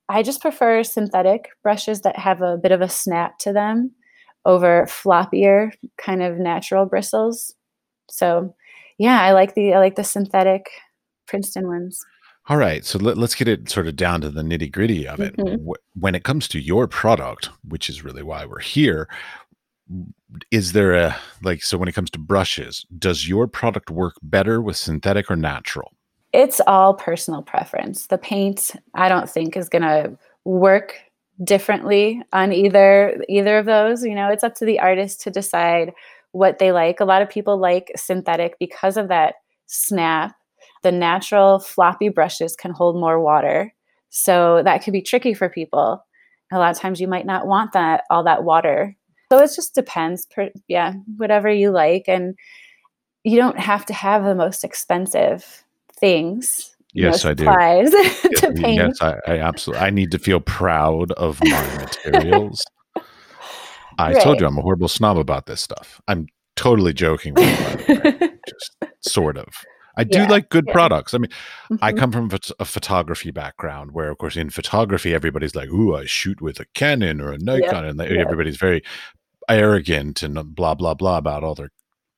I 0.08 0.24
just 0.24 0.40
prefer 0.40 0.82
synthetic 0.82 1.50
brushes 1.62 2.00
that 2.00 2.18
have 2.18 2.42
a 2.42 2.56
bit 2.56 2.72
of 2.72 2.80
a 2.80 2.88
snap 2.88 3.38
to 3.40 3.52
them 3.52 3.92
over 4.44 4.86
floppier 4.86 5.70
kind 5.98 6.20
of 6.20 6.38
natural 6.38 6.84
bristles. 6.84 7.54
So 8.10 8.56
yeah, 8.98 9.22
I 9.22 9.32
like 9.32 9.54
the 9.54 9.74
I 9.74 9.78
like 9.78 9.94
the 9.94 10.02
synthetic 10.04 10.66
Princeton 11.28 11.68
ones. 11.68 12.04
All 12.50 12.56
right, 12.56 12.84
so 12.84 12.98
let, 12.98 13.16
us 13.16 13.36
get 13.36 13.46
it 13.46 13.70
sort 13.70 13.86
of 13.86 13.94
down 13.94 14.22
to 14.22 14.28
the 14.28 14.42
nitty 14.42 14.72
gritty 14.72 15.06
of 15.06 15.20
it. 15.20 15.36
Mm-hmm. 15.36 15.70
When 15.94 16.16
it 16.16 16.24
comes 16.24 16.48
to 16.48 16.58
your 16.58 16.88
product, 16.88 17.48
which 17.62 17.88
is 17.88 18.02
really 18.02 18.24
why 18.24 18.44
we're 18.44 18.58
here, 18.58 19.08
is 20.50 20.72
there 20.72 20.94
a 20.94 21.16
like 21.44 21.62
so 21.62 21.78
when 21.78 21.88
it 21.88 21.94
comes 21.94 22.10
to 22.10 22.18
brushes, 22.18 22.84
does 22.98 23.28
your 23.28 23.46
product 23.46 23.88
work 23.88 24.14
better 24.20 24.60
with 24.60 24.76
synthetic 24.76 25.30
or 25.30 25.36
natural? 25.36 25.92
It's 26.32 26.60
all 26.66 26.94
personal 26.94 27.42
preference. 27.42 28.08
The 28.08 28.18
paint, 28.18 28.72
I 28.94 29.08
don't 29.08 29.30
think, 29.30 29.56
is 29.56 29.68
going 29.68 29.82
to 29.82 30.18
work 30.44 30.96
differently 31.44 32.20
on 32.32 32.52
either 32.52 33.22
either 33.28 33.58
of 33.58 33.66
those. 33.66 34.04
You 34.04 34.16
know, 34.16 34.28
it's 34.28 34.42
up 34.42 34.56
to 34.56 34.64
the 34.64 34.80
artist 34.80 35.20
to 35.20 35.30
decide 35.30 35.92
what 36.32 36.58
they 36.58 36.72
like. 36.72 36.98
A 36.98 37.04
lot 37.04 37.22
of 37.22 37.30
people 37.30 37.58
like 37.58 37.92
synthetic 37.94 38.56
because 38.58 38.96
of 38.96 39.06
that 39.06 39.36
snap 39.68 40.34
the 40.82 40.92
natural 40.92 41.58
floppy 41.58 42.08
brushes 42.08 42.56
can 42.56 42.72
hold 42.72 42.96
more 42.96 43.20
water. 43.20 43.74
So 44.10 44.62
that 44.64 44.82
could 44.82 44.92
be 44.92 45.02
tricky 45.02 45.34
for 45.34 45.48
people. 45.48 46.04
A 46.52 46.58
lot 46.58 46.70
of 46.70 46.78
times 46.78 47.00
you 47.00 47.08
might 47.08 47.26
not 47.26 47.46
want 47.46 47.72
that 47.72 48.04
all 48.10 48.24
that 48.24 48.44
water. 48.44 48.96
So 49.30 49.38
it 49.38 49.52
just 49.54 49.74
depends 49.74 50.26
per, 50.26 50.50
yeah, 50.66 50.94
whatever 51.16 51.48
you 51.50 51.70
like 51.70 52.04
and 52.08 52.34
you 53.22 53.36
don't 53.36 53.58
have 53.58 53.84
to 53.86 53.92
have 53.92 54.24
the 54.24 54.34
most 54.34 54.64
expensive 54.64 55.64
things. 55.98 56.74
Yes, 56.92 57.24
I 57.24 57.34
do. 57.34 57.44
to 57.44 58.52
paint. 58.56 58.80
Yes, 58.80 59.00
I, 59.00 59.16
I 59.26 59.38
absolutely. 59.38 59.86
I 59.86 59.90
need 59.90 60.10
to 60.10 60.18
feel 60.18 60.40
proud 60.40 61.12
of 61.12 61.38
my 61.44 61.88
materials. 62.04 62.64
I 63.98 64.14
right. 64.14 64.22
told 64.22 64.40
you 64.40 64.46
I'm 64.46 64.58
a 64.58 64.62
horrible 64.62 64.88
snob 64.88 65.18
about 65.18 65.46
this 65.46 65.60
stuff. 65.60 66.00
I'm 66.08 66.26
totally 66.56 66.92
joking. 66.92 67.34
Just 67.36 68.76
sort 69.00 69.36
of. 69.36 69.46
I 69.96 70.04
do 70.04 70.18
yeah, 70.18 70.28
like 70.28 70.48
good 70.48 70.64
yeah. 70.66 70.72
products. 70.72 71.14
I 71.14 71.18
mean, 71.18 71.30
mm-hmm. 71.70 71.76
I 71.82 71.92
come 71.92 72.12
from 72.12 72.30
a 72.58 72.64
photography 72.64 73.30
background 73.30 73.92
where, 73.92 74.10
of 74.10 74.18
course, 74.18 74.36
in 74.36 74.50
photography, 74.50 75.14
everybody's 75.14 75.54
like, 75.54 75.68
"Ooh, 75.68 75.96
I 75.96 76.04
shoot 76.04 76.40
with 76.40 76.60
a 76.60 76.66
Canon 76.74 77.20
or 77.20 77.32
a 77.32 77.38
Nikon," 77.38 77.84
and 77.84 78.00
everybody's 78.00 78.56
very 78.56 78.82
arrogant 79.48 80.22
and 80.22 80.54
blah 80.54 80.74
blah 80.74 80.94
blah 80.94 81.18
about 81.18 81.44
all 81.44 81.54
their 81.54 81.70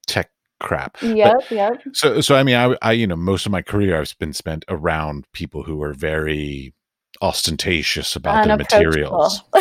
tech 0.07 0.31
crap. 0.61 0.97
Yeah, 1.03 1.35
yeah. 1.51 1.70
So, 1.93 2.20
so 2.20 2.37
I 2.37 2.43
mean, 2.43 2.57
I, 2.57 2.77
I, 2.83 2.93
you 2.93 3.07
know, 3.07 3.16
most 3.16 3.47
of 3.47 3.53
my 3.53 3.62
career 3.62 4.01
I've 4.01 4.16
been 4.18 4.33
spent 4.33 4.64
around 4.68 5.27
people 5.33 5.64
who 5.64 5.83
are 5.83 5.93
very 5.93 6.73
ostentatious 7.20 8.16
about 8.16 8.47
their 8.47 8.57
materials. 8.57 9.43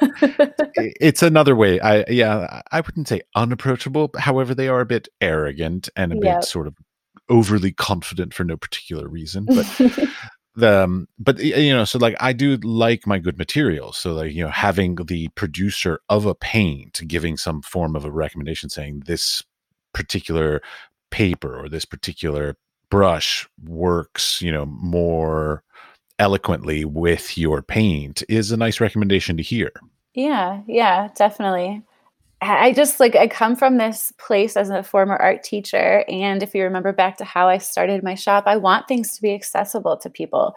it's 0.00 1.22
another 1.22 1.56
way. 1.56 1.80
I 1.80 2.04
yeah, 2.08 2.62
I 2.70 2.80
wouldn't 2.80 3.08
say 3.08 3.22
unapproachable. 3.34 4.10
However, 4.18 4.54
they 4.54 4.68
are 4.68 4.80
a 4.80 4.86
bit 4.86 5.08
arrogant 5.20 5.88
and 5.96 6.12
a 6.12 6.16
yep. 6.16 6.40
bit 6.40 6.44
sort 6.44 6.66
of 6.66 6.74
overly 7.28 7.72
confident 7.72 8.34
for 8.34 8.44
no 8.44 8.56
particular 8.56 9.08
reason, 9.08 9.44
but 9.46 9.66
the 10.56 10.84
um, 10.84 11.08
but 11.18 11.38
you 11.38 11.74
know, 11.74 11.84
so 11.84 11.98
like 11.98 12.16
I 12.20 12.32
do 12.32 12.56
like 12.56 13.06
my 13.06 13.18
good 13.18 13.38
materials. 13.38 13.98
So 13.98 14.12
like 14.14 14.32
you 14.32 14.44
know, 14.44 14.50
having 14.50 14.96
the 14.96 15.28
producer 15.28 16.00
of 16.08 16.26
a 16.26 16.34
paint 16.34 17.00
giving 17.06 17.36
some 17.36 17.62
form 17.62 17.94
of 17.94 18.04
a 18.04 18.10
recommendation 18.10 18.68
saying 18.68 19.04
this 19.06 19.42
particular 19.92 20.60
paper 21.10 21.58
or 21.58 21.68
this 21.68 21.84
particular 21.84 22.56
brush 22.90 23.48
works, 23.64 24.42
you 24.42 24.52
know, 24.52 24.66
more 24.66 25.62
eloquently 26.18 26.84
with 26.84 27.38
your 27.38 27.62
paint 27.62 28.22
is 28.28 28.50
a 28.50 28.56
nice 28.56 28.80
recommendation 28.80 29.36
to 29.36 29.42
hear. 29.42 29.70
Yeah, 30.14 30.62
yeah, 30.66 31.08
definitely. 31.14 31.82
I 32.40 32.72
just 32.72 33.00
like 33.00 33.16
I 33.16 33.26
come 33.26 33.56
from 33.56 33.78
this 33.78 34.12
place 34.16 34.56
as 34.56 34.70
a 34.70 34.82
former 34.84 35.16
art 35.16 35.42
teacher 35.42 36.04
and 36.08 36.40
if 36.40 36.54
you 36.54 36.62
remember 36.62 36.92
back 36.92 37.16
to 37.16 37.24
how 37.24 37.48
I 37.48 37.58
started 37.58 38.04
my 38.04 38.14
shop 38.14 38.44
I 38.46 38.56
want 38.56 38.86
things 38.86 39.16
to 39.16 39.22
be 39.22 39.34
accessible 39.34 39.96
to 39.98 40.08
people. 40.10 40.54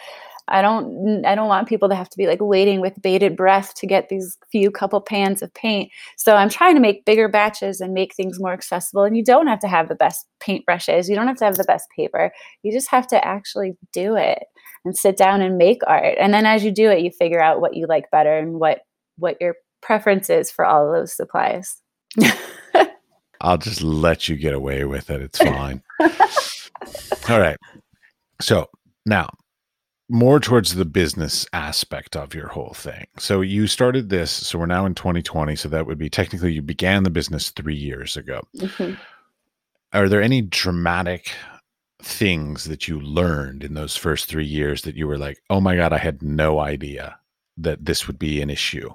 I 0.48 0.62
don't 0.62 1.26
I 1.26 1.34
don't 1.34 1.48
want 1.48 1.68
people 1.68 1.90
to 1.90 1.96
have 1.96 2.10
to 2.10 2.18
be 2.18 2.28
like 2.28 2.40
waiting 2.40 2.82
with 2.82 3.02
bated 3.02 3.36
breath 3.36 3.74
to 3.76 3.88
get 3.88 4.10
these 4.10 4.38
few 4.52 4.70
couple 4.70 5.02
pans 5.02 5.42
of 5.42 5.52
paint. 5.56 5.92
So 6.18 6.36
I'm 6.36 6.50
trying 6.50 6.76
to 6.76 6.82
make 6.82 7.06
bigger 7.06 7.28
batches 7.28 7.82
and 7.82 7.94
make 7.94 8.14
things 8.14 8.40
more 8.40 8.54
accessible 8.54 9.04
and 9.04 9.18
you 9.18 9.24
don't 9.24 9.48
have 9.48 9.60
to 9.62 9.68
have 9.68 9.90
the 9.90 9.96
best 9.96 10.28
paint 10.40 10.66
brushes. 10.66 11.10
You 11.10 11.16
don't 11.16 11.28
have 11.28 11.38
to 11.38 11.46
have 11.46 11.58
the 11.58 11.64
best 11.64 11.88
paper. 11.96 12.32
You 12.62 12.72
just 12.72 12.92
have 12.92 13.08
to 13.08 13.26
actually 13.26 13.76
do 13.92 14.16
it 14.16 14.44
and 14.86 14.96
sit 14.96 15.18
down 15.18 15.42
and 15.42 15.58
make 15.58 15.82
art. 15.88 16.18
And 16.20 16.32
then 16.34 16.46
as 16.46 16.64
you 16.64 16.70
do 16.72 16.92
it 16.92 17.02
you 17.02 17.10
figure 17.10 17.42
out 17.42 17.60
what 17.60 17.76
you 17.76 17.88
like 17.88 18.12
better 18.12 18.38
and 18.38 18.60
what 18.60 18.82
what 19.18 19.38
your 19.42 19.56
preferences 19.82 20.52
for 20.52 20.66
all 20.66 20.92
those 20.92 21.14
supplies. 21.14 21.78
I'll 23.42 23.58
just 23.58 23.82
let 23.82 24.30
you 24.30 24.36
get 24.36 24.54
away 24.54 24.86
with 24.86 25.10
it. 25.10 25.22
It's 25.22 25.40
fine. 25.40 25.82
all 27.30 27.40
right. 27.40 27.58
So 28.40 28.70
now, 29.06 29.30
more 30.10 30.40
towards 30.42 30.76
the 30.76 30.86
business 30.86 31.48
aspect 31.54 32.18
of 32.18 32.36
your 32.36 32.50
whole 32.50 32.74
thing. 32.74 33.06
So 33.18 33.40
you 33.42 33.66
started 33.66 34.10
this. 34.10 34.30
So 34.30 34.60
we're 34.60 34.66
now 34.66 34.86
in 34.86 34.94
2020. 34.94 35.56
So 35.56 35.70
that 35.70 35.88
would 35.88 35.98
be 35.98 36.10
technically 36.10 36.52
you 36.52 36.62
began 36.62 37.04
the 37.04 37.10
business 37.10 37.50
three 37.50 37.76
years 37.76 38.18
ago. 38.18 38.42
Mm-hmm. 38.58 38.96
Are 39.94 40.10
there 40.10 40.22
any 40.22 40.42
dramatic 40.42 41.32
things 42.04 42.66
that 42.66 42.88
you 42.88 43.00
learned 43.00 43.64
in 43.64 43.74
those 43.74 43.96
first 43.96 44.26
three 44.26 44.46
years 44.46 44.82
that 44.82 44.96
you 44.96 45.08
were 45.08 45.18
like, 45.18 45.42
oh 45.50 45.62
my 45.62 45.78
God, 45.78 45.94
I 45.94 45.98
had 45.98 46.22
no 46.22 46.60
idea 46.60 47.18
that 47.58 47.86
this 47.86 48.06
would 48.08 48.20
be 48.20 48.42
an 48.42 48.50
issue? 48.50 48.90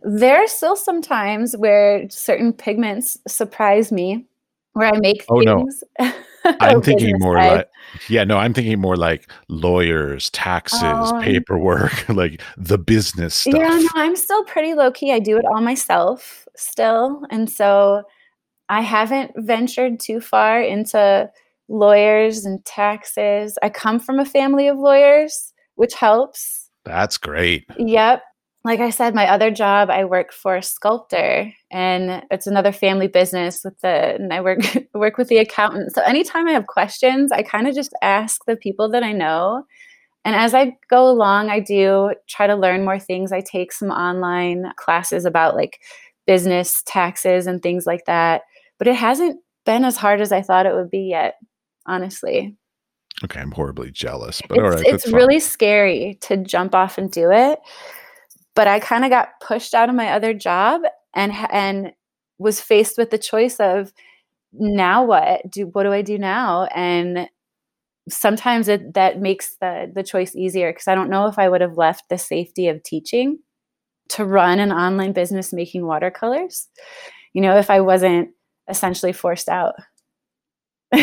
There 0.00 0.42
are 0.42 0.46
still 0.46 0.76
some 0.76 1.02
times 1.02 1.56
where 1.56 2.08
certain 2.08 2.52
pigments 2.52 3.18
surprise 3.26 3.90
me, 3.90 4.26
where 4.72 4.88
I 4.94 4.98
make 5.00 5.24
oh, 5.28 5.42
things. 5.42 5.82
No. 5.98 6.12
I'm 6.60 6.82
thinking 6.82 7.16
more 7.18 7.36
side. 7.36 7.56
like, 7.56 7.68
yeah, 8.08 8.24
no, 8.24 8.38
I'm 8.38 8.54
thinking 8.54 8.80
more 8.80 8.96
like 8.96 9.30
lawyers, 9.48 10.30
taxes, 10.30 10.82
um, 10.82 11.20
paperwork, 11.20 12.08
like 12.08 12.40
the 12.56 12.78
business 12.78 13.34
stuff. 13.34 13.54
Yeah, 13.54 13.76
no, 13.76 13.88
I'm 13.96 14.16
still 14.16 14.44
pretty 14.44 14.74
low 14.74 14.90
key. 14.90 15.12
I 15.12 15.18
do 15.18 15.36
it 15.36 15.44
all 15.44 15.60
myself 15.60 16.46
still. 16.56 17.22
And 17.30 17.50
so 17.50 18.02
I 18.68 18.82
haven't 18.82 19.32
ventured 19.36 20.00
too 20.00 20.20
far 20.20 20.62
into 20.62 21.28
lawyers 21.68 22.44
and 22.44 22.64
taxes. 22.64 23.58
I 23.62 23.68
come 23.68 23.98
from 23.98 24.20
a 24.20 24.24
family 24.24 24.68
of 24.68 24.78
lawyers, 24.78 25.52
which 25.74 25.94
helps. 25.94 26.70
That's 26.84 27.18
great. 27.18 27.64
Yep 27.78 28.22
like 28.68 28.80
I 28.80 28.90
said, 28.90 29.14
my 29.14 29.26
other 29.26 29.50
job, 29.50 29.88
I 29.88 30.04
work 30.04 30.30
for 30.30 30.54
a 30.54 30.62
sculptor 30.62 31.50
and 31.70 32.22
it's 32.30 32.46
another 32.46 32.70
family 32.70 33.06
business 33.06 33.62
with 33.64 33.80
the, 33.80 34.16
and 34.16 34.30
I 34.30 34.42
work, 34.42 34.58
work 34.94 35.16
with 35.16 35.28
the 35.28 35.38
accountant. 35.38 35.94
So 35.94 36.02
anytime 36.02 36.46
I 36.46 36.52
have 36.52 36.66
questions, 36.66 37.32
I 37.32 37.42
kind 37.42 37.66
of 37.66 37.74
just 37.74 37.94
ask 38.02 38.44
the 38.44 38.56
people 38.56 38.90
that 38.90 39.02
I 39.02 39.12
know. 39.12 39.64
And 40.26 40.36
as 40.36 40.52
I 40.52 40.76
go 40.90 41.08
along, 41.08 41.48
I 41.48 41.60
do 41.60 42.12
try 42.28 42.46
to 42.46 42.54
learn 42.54 42.84
more 42.84 42.98
things. 42.98 43.32
I 43.32 43.40
take 43.40 43.72
some 43.72 43.88
online 43.88 44.70
classes 44.76 45.24
about 45.24 45.56
like 45.56 45.80
business 46.26 46.82
taxes 46.84 47.46
and 47.46 47.62
things 47.62 47.86
like 47.86 48.04
that. 48.04 48.42
But 48.76 48.86
it 48.86 48.96
hasn't 48.96 49.40
been 49.64 49.82
as 49.82 49.96
hard 49.96 50.20
as 50.20 50.30
I 50.30 50.42
thought 50.42 50.66
it 50.66 50.74
would 50.74 50.90
be 50.90 51.08
yet, 51.08 51.36
honestly. 51.86 52.54
Okay, 53.24 53.40
I'm 53.40 53.50
horribly 53.50 53.90
jealous, 53.90 54.42
but 54.46 54.58
it's, 54.58 54.62
all 54.62 54.70
right. 54.70 54.86
It's 54.86 55.08
really 55.08 55.40
scary 55.40 56.18
to 56.20 56.36
jump 56.36 56.74
off 56.74 56.98
and 56.98 57.10
do 57.10 57.30
it. 57.32 57.58
But 58.58 58.66
I 58.66 58.80
kind 58.80 59.04
of 59.04 59.10
got 59.10 59.38
pushed 59.40 59.72
out 59.72 59.88
of 59.88 59.94
my 59.94 60.08
other 60.10 60.34
job 60.34 60.80
and 61.14 61.32
and 61.52 61.92
was 62.38 62.60
faced 62.60 62.98
with 62.98 63.10
the 63.10 63.16
choice 63.16 63.60
of 63.60 63.92
now 64.52 65.04
what 65.04 65.48
do 65.48 65.68
what 65.68 65.84
do 65.84 65.92
I 65.92 66.02
do 66.02 66.18
now? 66.18 66.64
And 66.74 67.28
sometimes 68.08 68.66
it 68.66 68.94
that 68.94 69.20
makes 69.20 69.54
the 69.60 69.92
the 69.94 70.02
choice 70.02 70.34
easier 70.34 70.72
because 70.72 70.88
I 70.88 70.96
don't 70.96 71.08
know 71.08 71.28
if 71.28 71.38
I 71.38 71.48
would 71.48 71.60
have 71.60 71.76
left 71.76 72.08
the 72.10 72.18
safety 72.18 72.66
of 72.66 72.82
teaching 72.82 73.38
to 74.08 74.24
run 74.24 74.58
an 74.58 74.72
online 74.72 75.12
business 75.12 75.52
making 75.52 75.86
watercolors. 75.86 76.66
You 77.34 77.42
know, 77.42 77.58
if 77.58 77.70
I 77.70 77.80
wasn't 77.80 78.30
essentially 78.68 79.12
forced 79.12 79.48
out. 79.48 79.76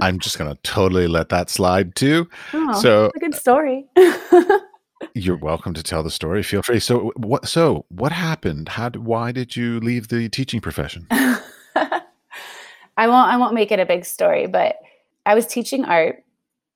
I'm 0.00 0.18
just 0.18 0.38
going 0.38 0.50
to 0.50 0.58
totally 0.62 1.08
let 1.08 1.28
that 1.28 1.50
slide 1.50 1.94
too. 1.94 2.26
Oh, 2.54 2.80
so 2.80 3.10
a 3.14 3.20
good 3.20 3.34
story. 3.34 3.84
you're 5.14 5.36
welcome 5.36 5.74
to 5.74 5.82
tell 5.82 6.02
the 6.02 6.10
story. 6.10 6.42
Feel 6.42 6.62
free. 6.62 6.80
So 6.80 7.12
what? 7.16 7.48
So 7.48 7.84
what 7.88 8.12
happened? 8.12 8.68
How? 8.70 8.90
Why 8.90 9.32
did 9.32 9.56
you 9.56 9.80
leave 9.80 10.08
the 10.08 10.28
teaching 10.28 10.60
profession? 10.60 11.06
I 11.10 13.06
won't. 13.06 13.28
I 13.28 13.36
won't 13.36 13.54
make 13.54 13.72
it 13.72 13.80
a 13.80 13.86
big 13.86 14.04
story, 14.04 14.46
but 14.46 14.76
I 15.26 15.34
was 15.34 15.46
teaching 15.46 15.84
art, 15.84 16.22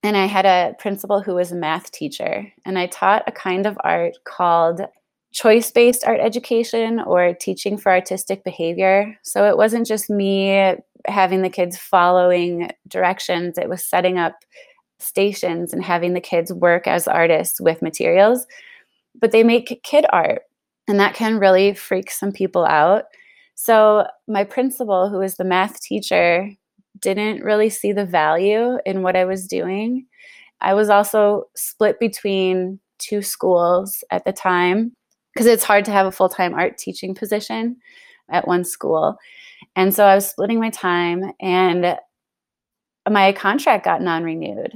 and 0.03 0.17
I 0.17 0.27
had 0.27 0.47
a 0.47 0.75
principal 0.79 1.21
who 1.21 1.35
was 1.35 1.53
a 1.53 1.57
math 1.57 1.91
teacher, 1.93 2.53
and 2.65 2.79
I 2.79 2.87
taught 2.87 3.25
a 3.27 3.33
kind 3.33 3.67
of 3.67 3.79
art 3.83 4.15
called 4.25 4.81
choice 5.33 5.71
based 5.71 6.05
art 6.07 6.21
education 6.21 7.01
or 7.01 7.35
teaching 7.35 7.77
for 7.77 7.93
artistic 7.93 8.43
behavior. 8.43 9.19
So 9.23 9.47
it 9.47 9.57
wasn't 9.57 9.87
just 9.87 10.09
me 10.09 10.77
having 11.07 11.43
the 11.43 11.51
kids 11.51 11.77
following 11.77 12.71
directions, 12.89 13.59
it 13.59 13.69
was 13.69 13.85
setting 13.85 14.19
up 14.19 14.35
stations 14.99 15.73
and 15.73 15.85
having 15.85 16.15
the 16.15 16.21
kids 16.21 16.53
work 16.53 16.87
as 16.87 17.09
artists 17.09 17.61
with 17.61 17.83
materials. 17.83 18.47
But 19.19 19.33
they 19.33 19.43
make 19.43 19.81
kid 19.83 20.07
art, 20.13 20.43
and 20.89 21.01
that 21.01 21.15
can 21.15 21.39
really 21.39 21.75
freak 21.75 22.11
some 22.11 22.33
people 22.33 22.65
out. 22.65 23.05
So, 23.55 24.07
my 24.29 24.45
principal, 24.45 25.09
who 25.09 25.19
was 25.19 25.37
the 25.37 25.45
math 25.45 25.81
teacher, 25.81 26.51
didn't 27.01 27.43
really 27.43 27.71
see 27.71 27.93
the 27.93 28.05
value 28.05 28.79
in 28.85 29.03
what 29.03 29.17
I 29.17 29.25
was 29.25 29.47
doing. 29.47 30.07
I 30.61 30.75
was 30.75 30.89
also 30.89 31.45
split 31.55 31.99
between 31.99 32.81
two 32.99 33.23
schools 33.23 34.03
at 34.11 34.25
the 34.25 34.33
time 34.33 34.93
because 35.33 35.47
it's 35.47 35.65
hard 35.65 35.85
to 35.85 35.93
have 35.93 36.07
a 36.07 36.13
full 36.13 36.29
time 36.29 36.55
art 36.55 36.79
teaching 36.79 37.15
position 37.15 37.77
at 38.31 38.49
one 38.49 38.65
school. 38.65 39.17
And 39.75 39.95
so 39.95 40.05
I 40.05 40.15
was 40.15 40.29
splitting 40.29 40.61
my 40.61 40.71
time, 40.71 41.33
and 41.41 41.97
my 43.09 43.33
contract 43.33 43.85
got 43.85 44.03
non 44.03 44.25
renewed. 44.25 44.73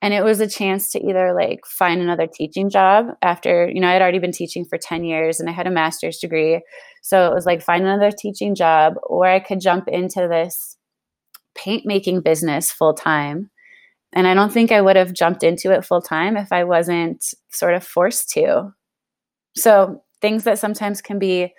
And 0.00 0.14
it 0.14 0.22
was 0.22 0.40
a 0.40 0.46
chance 0.46 0.92
to 0.92 1.04
either 1.04 1.34
like 1.34 1.60
find 1.66 2.00
another 2.00 2.28
teaching 2.28 2.70
job 2.70 3.06
after, 3.20 3.68
you 3.68 3.80
know, 3.80 3.88
I'd 3.88 4.00
already 4.00 4.20
been 4.20 4.32
teaching 4.32 4.64
for 4.64 4.78
10 4.78 5.02
years 5.02 5.40
and 5.40 5.48
I 5.48 5.52
had 5.52 5.66
a 5.66 5.72
master's 5.72 6.18
degree. 6.18 6.62
So 7.02 7.26
it 7.26 7.34
was 7.34 7.46
like 7.46 7.62
find 7.62 7.82
another 7.82 8.12
teaching 8.12 8.54
job, 8.54 8.94
or 9.02 9.26
I 9.26 9.40
could 9.40 9.60
jump 9.60 9.88
into 9.88 10.28
this 10.28 10.76
paint 11.56 11.84
making 11.84 12.20
business 12.20 12.70
full 12.70 12.94
time. 12.94 13.50
And 14.12 14.26
I 14.26 14.34
don't 14.34 14.52
think 14.52 14.70
I 14.70 14.80
would 14.80 14.96
have 14.96 15.12
jumped 15.12 15.42
into 15.42 15.72
it 15.72 15.84
full 15.84 16.00
time 16.00 16.36
if 16.36 16.52
I 16.52 16.64
wasn't 16.64 17.24
sort 17.50 17.74
of 17.74 17.84
forced 17.84 18.30
to. 18.30 18.72
So 19.56 20.02
things 20.20 20.44
that 20.44 20.60
sometimes 20.60 21.02
can 21.02 21.18
be 21.18 21.52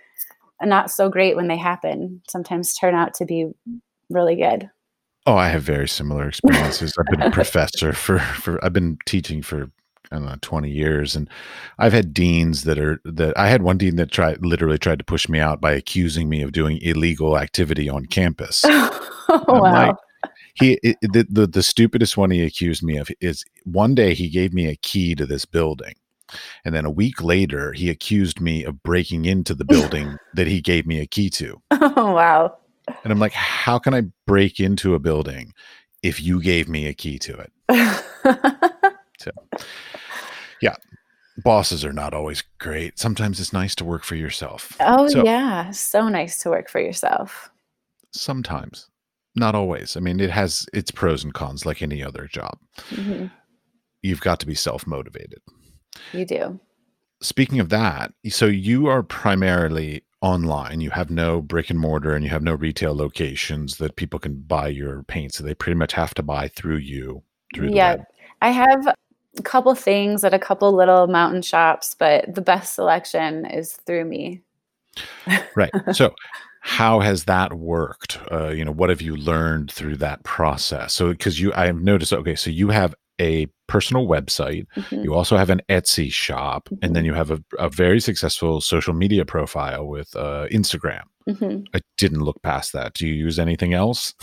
not 0.61 0.91
so 0.91 1.09
great 1.09 1.35
when 1.35 1.47
they 1.47 1.57
happen 1.57 2.21
sometimes 2.29 2.73
turn 2.73 2.95
out 2.95 3.13
to 3.15 3.25
be 3.25 3.51
really 4.09 4.35
good. 4.37 4.69
Oh, 5.29 5.37
I 5.37 5.49
have 5.49 5.61
very 5.61 5.87
similar 5.87 6.27
experiences. 6.27 6.91
I've 6.97 7.05
been 7.05 7.21
a 7.21 7.29
professor 7.41 7.93
for 7.93 8.17
for 8.17 8.65
I've 8.65 8.73
been 8.73 8.97
teaching 9.05 9.43
for 9.43 9.69
I 10.11 10.15
don't 10.15 10.25
know 10.25 10.35
20 10.41 10.71
years 10.71 11.15
and 11.15 11.29
I've 11.77 11.93
had 11.93 12.15
deans 12.15 12.63
that 12.63 12.79
are 12.79 12.99
that 13.05 13.37
I 13.37 13.47
had 13.47 13.61
one 13.61 13.77
dean 13.77 13.95
that 13.97 14.09
tried 14.09 14.43
literally 14.43 14.79
tried 14.79 14.97
to 14.97 15.05
push 15.05 15.29
me 15.29 15.37
out 15.37 15.61
by 15.61 15.73
accusing 15.73 16.29
me 16.29 16.41
of 16.41 16.51
doing 16.51 16.79
illegal 16.81 17.37
activity 17.37 17.87
on 17.87 18.07
campus. 18.07 18.63
oh, 18.67 19.43
wow. 19.47 19.87
Like, 19.89 19.95
he 20.55 20.79
it, 20.81 20.97
the, 21.03 21.27
the 21.29 21.45
the 21.45 21.61
stupidest 21.61 22.17
one 22.17 22.31
he 22.31 22.43
accused 22.43 22.81
me 22.81 22.97
of 22.97 23.11
is 23.21 23.45
one 23.65 23.93
day 23.93 24.15
he 24.15 24.29
gave 24.29 24.51
me 24.51 24.65
a 24.65 24.77
key 24.77 25.13
to 25.13 25.27
this 25.27 25.45
building 25.45 25.93
and 26.65 26.73
then 26.73 26.85
a 26.85 26.91
week 26.91 27.23
later, 27.23 27.73
he 27.73 27.89
accused 27.89 28.39
me 28.39 28.63
of 28.63 28.83
breaking 28.83 29.25
into 29.25 29.53
the 29.53 29.65
building 29.75 30.17
that 30.33 30.47
he 30.47 30.61
gave 30.61 30.85
me 30.85 30.99
a 30.99 31.07
key 31.07 31.29
to. 31.31 31.61
Oh, 31.71 32.13
wow. 32.13 32.57
And 33.03 33.11
I'm 33.11 33.19
like, 33.19 33.33
how 33.33 33.79
can 33.79 33.93
I 33.93 34.03
break 34.25 34.59
into 34.59 34.95
a 34.95 34.99
building 34.99 35.53
if 36.03 36.21
you 36.21 36.41
gave 36.41 36.67
me 36.69 36.87
a 36.87 36.93
key 36.93 37.19
to 37.19 37.37
it? 37.37 37.51
so, 39.19 39.31
yeah, 40.61 40.75
bosses 41.37 41.83
are 41.85 41.93
not 41.93 42.13
always 42.13 42.43
great. 42.59 42.99
Sometimes 42.99 43.39
it's 43.39 43.53
nice 43.53 43.75
to 43.75 43.85
work 43.85 44.03
for 44.03 44.15
yourself. 44.15 44.75
Oh, 44.79 45.07
so, 45.07 45.23
yeah. 45.23 45.71
So 45.71 46.07
nice 46.07 46.41
to 46.43 46.49
work 46.49 46.69
for 46.69 46.79
yourself. 46.79 47.49
Sometimes, 48.11 48.89
not 49.35 49.55
always. 49.55 49.95
I 49.95 49.99
mean, 49.99 50.19
it 50.19 50.31
has 50.31 50.65
its 50.73 50.91
pros 50.91 51.23
and 51.23 51.33
cons 51.33 51.65
like 51.65 51.81
any 51.81 52.03
other 52.03 52.27
job. 52.27 52.57
Mm-hmm. 52.89 53.27
You've 54.01 54.21
got 54.21 54.39
to 54.39 54.47
be 54.47 54.55
self 54.55 54.87
motivated. 54.87 55.41
You 56.13 56.25
do. 56.25 56.59
Speaking 57.21 57.59
of 57.59 57.69
that, 57.69 58.13
so 58.29 58.45
you 58.45 58.87
are 58.87 59.03
primarily 59.03 60.03
online. 60.21 60.81
You 60.81 60.89
have 60.91 61.09
no 61.09 61.41
brick 61.41 61.69
and 61.69 61.79
mortar 61.79 62.13
and 62.13 62.23
you 62.23 62.29
have 62.29 62.43
no 62.43 62.53
retail 62.53 62.95
locations 62.95 63.77
that 63.77 63.95
people 63.95 64.19
can 64.19 64.35
buy 64.41 64.67
your 64.67 65.03
paint. 65.03 65.33
So 65.33 65.43
they 65.43 65.53
pretty 65.53 65.77
much 65.77 65.93
have 65.93 66.13
to 66.15 66.23
buy 66.23 66.47
through 66.49 66.77
you. 66.77 67.23
Through 67.55 67.71
yeah. 67.73 67.97
I 68.41 68.51
have 68.51 68.87
a 68.87 69.41
couple 69.43 69.73
things 69.75 70.23
at 70.23 70.33
a 70.33 70.39
couple 70.39 70.71
little 70.73 71.07
mountain 71.07 71.41
shops, 71.41 71.95
but 71.97 72.33
the 72.33 72.41
best 72.41 72.75
selection 72.75 73.45
is 73.45 73.73
through 73.73 74.05
me. 74.05 74.41
right. 75.55 75.71
So 75.93 76.13
how 76.61 76.99
has 76.99 77.23
that 77.25 77.53
worked? 77.53 78.19
Uh, 78.31 78.49
you 78.49 78.65
know, 78.65 78.71
what 78.71 78.89
have 78.89 79.01
you 79.01 79.15
learned 79.15 79.71
through 79.71 79.97
that 79.97 80.23
process? 80.23 80.93
So, 80.93 81.11
because 81.11 81.39
you, 81.39 81.53
I 81.53 81.67
have 81.67 81.81
noticed, 81.81 82.11
okay, 82.11 82.35
so 82.35 82.49
you 82.49 82.69
have 82.69 82.93
a 83.19 83.47
personal 83.67 84.07
website. 84.07 84.65
Mm-hmm. 84.75 85.03
You 85.03 85.13
also 85.13 85.37
have 85.37 85.49
an 85.49 85.61
Etsy 85.69 86.11
shop, 86.11 86.65
mm-hmm. 86.65 86.83
and 86.83 86.95
then 86.95 87.03
mm-hmm. 87.03 87.11
you 87.11 87.13
have 87.13 87.31
a, 87.31 87.43
a, 87.57 87.69
very 87.69 87.99
successful 87.99 88.61
social 88.61 88.93
media 88.93 89.25
profile 89.25 89.85
with 89.85 90.15
uh, 90.15 90.47
Instagram. 90.51 91.03
Mm-hmm. 91.27 91.63
I 91.73 91.81
didn't 91.97 92.21
look 92.21 92.41
past 92.41 92.73
that. 92.73 92.93
Do 92.93 93.07
you 93.07 93.13
use 93.13 93.39
anything 93.39 93.73
else? 93.73 94.13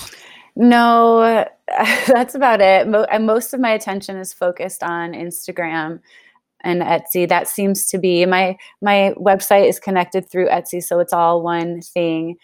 No, 0.57 1.47
that's 2.07 2.35
about 2.35 2.61
it. 2.61 2.89
most 3.21 3.55
of 3.55 3.61
my 3.61 3.71
attention 3.71 4.17
is 4.17 4.33
focused 4.33 4.83
on 4.83 5.13
Instagram 5.13 6.01
and 6.65 6.83
Etsy. 6.83 7.29
That 7.29 7.47
seems 7.47 7.87
to 7.89 7.99
be 7.99 8.27
my 8.27 8.57
my 8.81 9.15
website 9.17 9.69
is 9.69 9.79
connected 9.79 10.29
through 10.29 10.49
Etsy, 10.49 10.83
so 10.83 10.99
it's 10.99 11.13
all 11.13 11.43
one 11.43 11.81
thing. 11.83 12.37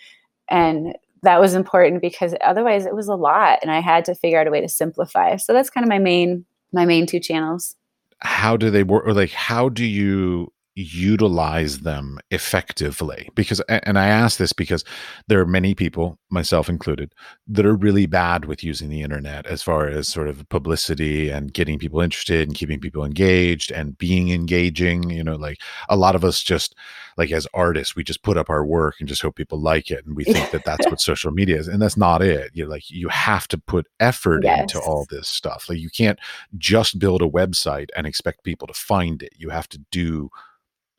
And 0.49 0.95
that 1.23 1.41
was 1.41 1.55
important 1.55 2.03
because 2.03 2.35
otherwise 2.41 2.85
it 2.87 2.95
was 2.95 3.09
a 3.09 3.15
lot 3.15 3.61
and 3.63 3.71
I 3.71 3.81
had 3.81 4.05
to 4.07 4.15
figure 4.15 4.41
out 4.41 4.47
a 4.47 4.51
way 4.51 4.61
to 4.61 4.69
simplify. 4.69 5.37
So 5.37 5.53
that's 5.53 5.71
kind 5.71 5.85
of 5.85 5.89
my 5.89 5.99
main 5.99 6.45
my 6.73 6.85
main 6.85 7.07
two 7.07 7.21
channels. 7.21 7.77
How 8.19 8.57
do 8.57 8.71
they 8.71 8.83
work 8.83 9.07
or 9.07 9.15
like 9.15 9.33
how 9.33 9.69
do 9.69 9.85
you 9.85 10.53
utilize 10.75 11.81
them 11.81 12.19
effectively. 12.31 13.29
Because 13.35 13.61
and 13.69 13.99
i 13.99 14.07
ask 14.07 14.39
this 14.39 14.53
because 14.53 14.85
there 15.29 15.41
are 15.41 15.47
many 15.47 15.75
people 15.75 16.19
myself 16.31 16.69
included 16.69 17.13
that 17.47 17.67
are 17.67 17.75
really 17.75 18.07
bad 18.07 18.45
with 18.45 18.65
using 18.65 18.89
the 18.89 19.03
internet 19.03 19.47
as 19.47 19.63
far 19.63 19.87
as 19.87 20.09
sort 20.09 20.29
of 20.29 20.49
publicity 20.49 21.29
and 21.29 21.53
getting 21.53 21.79
people 21.79 22.01
interested 22.01 22.49
and 22.49 22.57
keeping 22.57 22.81
people 22.81 23.05
engaged 23.05 23.71
and 23.71 23.99
being 23.99 24.31
engaging 24.31 25.11
you 25.11 25.23
know 25.23 25.37
like 25.37 25.59
a 25.89 25.97
lot 25.97 26.15
of 26.15 26.25
us 26.25 26.43
just 26.43 26.75
like 27.17 27.31
as 27.31 27.47
artists 27.53 27.95
we 27.95 28.03
just 28.03 28.23
put 28.23 28.39
up 28.39 28.49
our 28.49 28.65
work 28.65 28.97
and 28.99 29.09
just 29.09 29.23
hope 29.23 29.37
people 29.37 29.61
like 29.61 29.91
it 29.91 30.05
and 30.07 30.17
we 30.17 30.25
think 30.25 30.51
that 30.51 30.65
that's 30.65 30.87
what 30.87 31.01
social 31.11 31.31
media 31.31 31.59
is 31.59 31.69
and 31.69 31.81
that's 31.81 31.97
not 31.97 32.23
it. 32.23 32.51
You're 32.55 32.69
like 32.69 32.91
you 32.91 33.09
have 33.09 33.49
to 33.49 33.59
put 33.59 33.87
effort 34.01 34.45
yes. 34.45 34.61
into 34.61 34.81
all 34.81 35.07
this 35.11 35.29
stuff. 35.29 35.67
Like 35.69 35.79
you 35.79 35.91
can't 35.91 36.19
just 36.59 36.99
build 36.99 37.23
a 37.23 37.29
website 37.29 37.89
and 37.97 38.07
expect 38.07 38.45
people 38.45 38.67
to 38.69 38.75
find 38.75 39.23
it. 39.23 39.33
You 39.37 39.51
have 39.51 39.69
to 39.71 39.79
do 39.91 40.31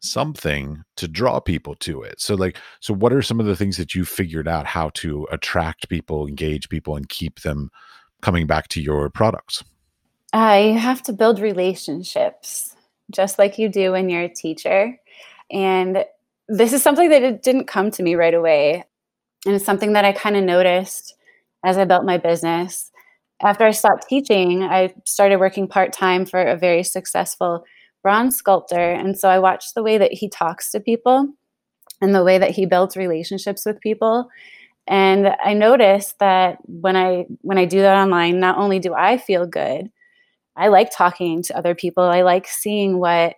something 0.04 0.84
to 0.98 1.08
draw 1.08 1.40
people 1.40 1.76
to 1.76 2.02
it. 2.02 2.20
So 2.20 2.36
like 2.36 2.58
so 2.80 2.94
what 2.94 3.14
are 3.14 3.22
some 3.22 3.40
of 3.40 3.46
the 3.46 3.56
things 3.56 3.78
that 3.78 3.96
you 3.96 4.06
figured 4.06 4.48
out 4.48 4.66
how 4.66 4.90
to 4.96 5.28
attract 5.32 5.90
people, 5.90 6.28
engage 6.28 6.70
people 6.70 6.96
and 6.96 7.08
keep 7.10 7.42
them 7.42 7.72
coming 8.22 8.46
back 8.48 8.68
to 8.70 8.82
your 8.82 9.10
products? 9.10 9.64
Uh, 10.34 10.74
have 10.74 11.04
to 11.04 11.14
build 11.14 11.40
relationships 11.40 12.76
just 13.12 13.38
like 13.38 13.58
you 13.58 13.70
do 13.70 13.92
when 13.92 14.10
you're 14.10 14.24
a 14.24 14.30
teacher. 14.34 14.98
And 15.52 16.06
this 16.48 16.74
is 16.74 16.82
something 16.82 17.10
that 17.10 17.24
it 17.24 17.44
didn't 17.44 17.68
come 17.68 17.92
to 17.92 18.04
me 18.04 18.16
right 18.16 18.34
away. 18.34 18.84
And 19.46 19.56
it's 19.56 19.66
something 19.66 19.94
that 19.94 20.06
I 20.06 20.12
kind 20.12 20.36
of 20.36 20.44
noticed 20.44 21.16
as 21.64 21.78
I 21.78 21.86
built 21.86 22.06
my 22.06 22.18
business. 22.18 22.92
after 23.42 23.66
I 23.66 23.72
stopped 23.72 24.08
teaching, 24.08 24.64
I 24.64 24.94
started 25.06 25.38
working 25.38 25.68
part 25.68 25.92
time 25.92 26.26
for 26.26 26.42
a 26.42 26.56
very 26.56 26.84
successful 26.84 27.66
bronze 28.04 28.36
sculptor. 28.36 28.92
And 28.92 29.18
so 29.18 29.30
I 29.30 29.40
watched 29.40 29.74
the 29.74 29.84
way 29.84 29.98
that 29.98 30.14
he 30.14 30.30
talks 30.30 30.70
to 30.72 30.80
people 30.80 31.30
and 32.02 32.14
the 32.14 32.24
way 32.24 32.38
that 32.38 32.52
he 32.52 32.66
builds 32.66 32.98
relationships 32.98 33.66
with 33.66 33.80
people. 33.80 34.30
And 34.86 35.36
I 35.44 35.54
noticed 35.54 36.20
that 36.20 36.58
when 36.66 36.96
I 36.98 37.26
when 37.42 37.58
I 37.58 37.66
do 37.66 37.82
that 37.82 37.96
online, 37.98 38.40
not 38.40 38.58
only 38.58 38.80
do 38.80 38.94
I 38.94 39.18
feel 39.18 39.48
good, 39.48 39.90
I 40.58 40.68
like 40.68 40.92
talking 40.92 41.42
to 41.44 41.58
other 41.58 41.74
people. 41.74 42.04
I 42.04 42.22
like 42.22 42.48
seeing 42.48 43.00
what 43.00 43.36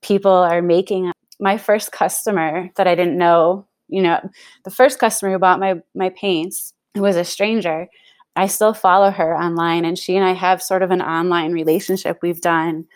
people 0.00 0.30
are 0.30 0.62
making. 0.62 1.12
My 1.40 1.58
first 1.58 1.90
customer 1.90 2.70
that 2.76 2.86
I 2.86 2.94
didn't 2.94 3.18
know, 3.18 3.66
you 3.88 4.02
know, 4.02 4.20
the 4.64 4.70
first 4.70 4.98
customer 5.00 5.32
who 5.32 5.38
bought 5.38 5.58
my 5.58 5.80
my 5.94 6.10
paints 6.10 6.72
was 6.94 7.16
a 7.16 7.24
stranger. 7.24 7.88
I 8.36 8.46
still 8.46 8.72
follow 8.72 9.10
her 9.10 9.36
online 9.36 9.84
and 9.84 9.98
she 9.98 10.16
and 10.16 10.24
I 10.24 10.32
have 10.34 10.62
sort 10.62 10.82
of 10.82 10.92
an 10.92 11.02
online 11.02 11.52
relationship. 11.52 12.20
We've 12.22 12.40
done 12.40 12.86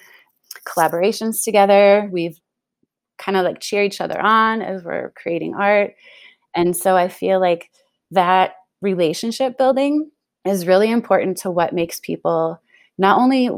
collaborations 0.66 1.42
together. 1.42 2.08
We've 2.12 2.38
kind 3.18 3.36
of 3.36 3.44
like 3.44 3.60
cheer 3.60 3.82
each 3.82 4.00
other 4.00 4.20
on 4.20 4.62
as 4.62 4.82
we're 4.82 5.12
creating 5.16 5.54
art. 5.54 5.94
And 6.54 6.76
so 6.76 6.96
I 6.96 7.08
feel 7.08 7.40
like 7.40 7.70
that 8.10 8.54
relationship 8.80 9.58
building 9.58 10.10
is 10.44 10.66
really 10.66 10.90
important 10.90 11.38
to 11.38 11.50
what 11.50 11.72
makes 11.72 12.00
people 12.00 12.60
not 12.98 13.18
only 13.18 13.50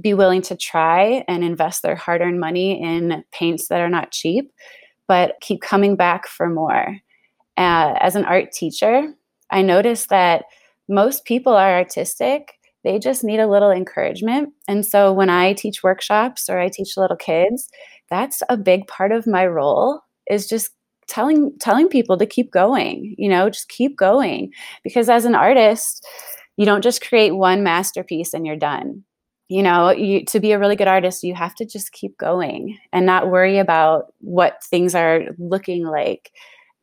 be 0.00 0.14
willing 0.14 0.42
to 0.42 0.56
try 0.56 1.24
and 1.26 1.42
invest 1.42 1.82
their 1.82 1.96
hard 1.96 2.20
earned 2.20 2.38
money 2.38 2.80
in 2.80 3.24
paints 3.32 3.68
that 3.68 3.80
are 3.80 3.88
not 3.88 4.12
cheap, 4.12 4.52
but 5.08 5.34
keep 5.40 5.60
coming 5.60 5.96
back 5.96 6.26
for 6.28 6.48
more. 6.48 6.98
Uh, 7.56 7.94
as 8.00 8.14
an 8.14 8.24
art 8.24 8.52
teacher, 8.52 9.12
I 9.50 9.62
noticed 9.62 10.10
that 10.10 10.44
most 10.88 11.24
people 11.24 11.54
are 11.54 11.76
artistic. 11.76 12.52
They 12.84 12.98
just 12.98 13.24
need 13.24 13.40
a 13.40 13.48
little 13.48 13.70
encouragement. 13.70 14.50
And 14.68 14.84
so 14.84 15.12
when 15.12 15.30
I 15.30 15.54
teach 15.54 15.82
workshops 15.82 16.48
or 16.48 16.60
I 16.60 16.68
teach 16.68 16.96
little 16.96 17.16
kids, 17.16 17.68
that's 18.10 18.42
a 18.48 18.56
big 18.56 18.86
part 18.86 19.10
of 19.10 19.26
my 19.26 19.46
role 19.46 20.00
is 20.30 20.46
just 20.46 20.70
telling 21.06 21.52
telling 21.60 21.88
people 21.88 22.16
to 22.16 22.24
keep 22.24 22.50
going 22.50 23.14
you 23.18 23.28
know 23.28 23.50
just 23.50 23.68
keep 23.68 23.96
going. 23.96 24.50
Because 24.82 25.08
as 25.08 25.24
an 25.24 25.34
artist 25.34 26.06
you 26.56 26.64
don't 26.64 26.82
just 26.82 27.06
create 27.06 27.32
one 27.32 27.62
masterpiece 27.62 28.32
and 28.32 28.46
you're 28.46 28.56
done. 28.56 29.04
You 29.48 29.62
know 29.62 29.90
you 29.90 30.24
to 30.26 30.40
be 30.40 30.52
a 30.52 30.58
really 30.58 30.76
good 30.76 30.88
artist 30.88 31.22
you 31.22 31.34
have 31.34 31.54
to 31.56 31.66
just 31.66 31.92
keep 31.92 32.16
going 32.16 32.78
and 32.92 33.04
not 33.04 33.30
worry 33.30 33.58
about 33.58 34.12
what 34.20 34.62
things 34.64 34.94
are 34.94 35.22
looking 35.38 35.84
like. 35.84 36.30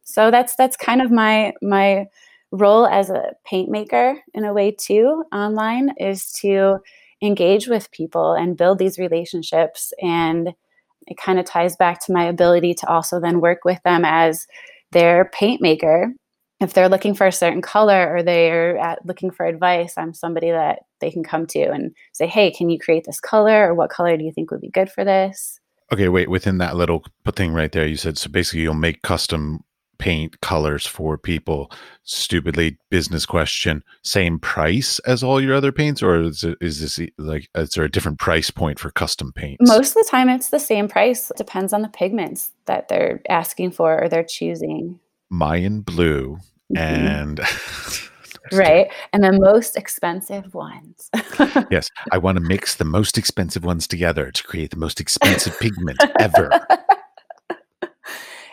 So 0.04 0.30
that's 0.30 0.56
that's 0.56 0.78
kind 0.78 1.02
of 1.02 1.12
my 1.12 1.54
my 1.62 2.06
role 2.52 2.86
as 2.86 3.10
a 3.10 3.34
paint 3.46 3.70
maker 3.70 4.18
in 4.34 4.44
a 4.44 4.54
way 4.54 4.72
too 4.72 5.24
online 5.34 5.94
is 5.98 6.32
to 6.32 6.78
engage 7.22 7.68
with 7.68 7.92
people 7.92 8.34
and 8.34 8.58
build 8.58 8.78
these 8.78 8.98
relationships 8.98 9.94
and 10.02 10.54
it 11.08 11.18
kind 11.18 11.40
of 11.40 11.46
ties 11.46 11.76
back 11.76 12.00
to 12.06 12.14
my 12.14 12.26
ability 12.26 12.74
to 12.76 12.88
also 12.88 13.20
then 13.20 13.42
work 13.42 13.60
with 13.66 13.82
them 13.84 14.04
as 14.06 14.48
their 14.92 15.30
paint 15.34 15.62
maker. 15.62 16.14
If 16.60 16.74
they're 16.74 16.90
looking 16.90 17.16
for 17.16 17.26
a 17.26 17.32
certain 17.32 17.62
color 17.62 18.16
or 18.16 18.22
they're 18.22 18.98
looking 19.04 19.32
for 19.32 19.46
advice, 19.46 19.96
I'm 19.98 20.14
somebody 20.14 20.52
that 20.52 20.80
they 21.00 21.10
can 21.10 21.24
come 21.24 21.48
to 21.48 21.60
and 21.60 21.92
say, 22.14 22.28
"Hey, 22.28 22.52
can 22.52 22.70
you 22.70 22.78
create 22.78 23.04
this 23.06 23.20
color? 23.20 23.70
Or 23.70 23.74
what 23.74 23.90
color 23.90 24.16
do 24.16 24.24
you 24.24 24.32
think 24.32 24.52
would 24.52 24.62
be 24.62 24.70
good 24.70 24.92
for 24.92 25.04
this?" 25.04 25.60
Okay, 25.92 26.08
wait. 26.08 26.30
Within 26.30 26.60
that 26.60 26.76
little 26.76 27.04
thing 27.36 27.52
right 27.54 27.72
there, 27.72 27.88
you 27.88 27.98
said 27.98 28.18
so. 28.18 28.30
Basically, 28.30 28.62
you'll 28.62 28.76
make 28.76 29.02
custom 29.02 29.64
paint 30.02 30.42
colors 30.42 30.86
for 30.86 31.16
people. 31.16 31.72
Stupidly, 32.04 32.78
business 32.90 33.26
question: 33.26 33.84
same 34.04 34.40
price 34.40 35.00
as 35.00 35.24
all 35.24 35.40
your 35.40 35.56
other 35.56 35.72
paints, 35.72 36.04
or 36.04 36.22
is, 36.24 36.44
it, 36.44 36.58
is 36.60 36.82
this 36.82 37.00
like 37.18 37.48
is 37.56 37.70
there 37.70 37.86
a 37.86 37.92
different 37.92 38.20
price 38.20 38.50
point 38.50 38.80
for 38.80 38.92
custom 38.92 39.32
paints? 39.32 39.62
Most 39.62 39.96
of 39.96 40.04
the 40.04 40.10
time, 40.10 40.28
it's 40.28 40.50
the 40.50 40.60
same 40.60 40.90
price. 40.90 41.30
It 41.30 41.38
depends 41.38 41.72
on 41.72 41.84
the 41.84 41.88
pigments 41.88 42.52
that 42.66 42.90
they're 42.90 43.22
asking 43.30 43.72
for 43.72 44.04
or 44.04 44.10
they're 44.10 44.24
choosing. 44.24 45.00
Mayan 45.30 45.82
blue 45.82 46.40
mm-hmm. 46.74 46.78
and. 46.78 47.40
right 48.54 48.92
and 49.14 49.24
the 49.24 49.32
most 49.40 49.78
expensive 49.78 50.54
ones 50.54 51.10
yes 51.72 51.90
i 52.12 52.18
want 52.18 52.36
to 52.36 52.42
mix 52.42 52.76
the 52.76 52.84
most 52.84 53.18
expensive 53.18 53.64
ones 53.64 53.88
together 53.88 54.30
to 54.30 54.44
create 54.44 54.72
the 54.72 54.78
most 54.78 55.00
expensive 55.00 55.58
pigment 55.60 55.98
ever 56.20 56.50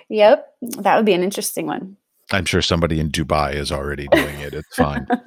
Yep, 0.08 0.46
that 0.62 0.96
would 0.96 1.04
be 1.04 1.12
an 1.12 1.22
interesting 1.22 1.66
one. 1.66 1.96
I'm 2.30 2.44
sure 2.44 2.62
somebody 2.62 3.00
in 3.00 3.10
Dubai 3.10 3.54
is 3.54 3.72
already 3.72 4.08
doing 4.08 4.40
it. 4.40 4.54
It's 4.54 4.76
fine. 4.76 5.06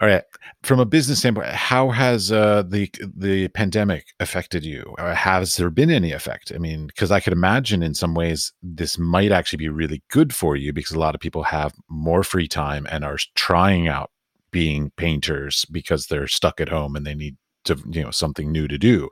All 0.00 0.08
right. 0.08 0.24
From 0.62 0.80
a 0.80 0.84
business 0.84 1.18
standpoint, 1.20 1.48
how 1.48 1.90
has 1.90 2.30
uh, 2.30 2.62
the 2.62 2.90
the 3.16 3.48
pandemic 3.48 4.06
affected 4.20 4.64
you? 4.64 4.94
Or 4.98 5.12
has 5.12 5.56
there 5.56 5.70
been 5.70 5.90
any 5.90 6.12
effect? 6.12 6.52
I 6.54 6.58
mean, 6.58 6.86
because 6.86 7.10
I 7.10 7.20
could 7.20 7.32
imagine 7.32 7.82
in 7.82 7.94
some 7.94 8.14
ways 8.14 8.52
this 8.62 8.98
might 8.98 9.32
actually 9.32 9.58
be 9.58 9.68
really 9.68 10.02
good 10.08 10.34
for 10.34 10.56
you 10.56 10.72
because 10.72 10.94
a 10.94 11.00
lot 11.00 11.14
of 11.14 11.20
people 11.20 11.42
have 11.42 11.74
more 11.88 12.22
free 12.22 12.48
time 12.48 12.86
and 12.90 13.04
are 13.04 13.18
trying 13.34 13.88
out 13.88 14.10
being 14.50 14.92
painters 14.96 15.64
because 15.66 16.06
they're 16.06 16.28
stuck 16.28 16.60
at 16.60 16.68
home 16.68 16.94
and 16.94 17.06
they 17.06 17.14
need 17.14 17.36
to 17.64 17.76
you 17.90 18.02
know 18.02 18.10
something 18.10 18.52
new 18.52 18.68
to 18.68 18.78
do. 18.78 19.08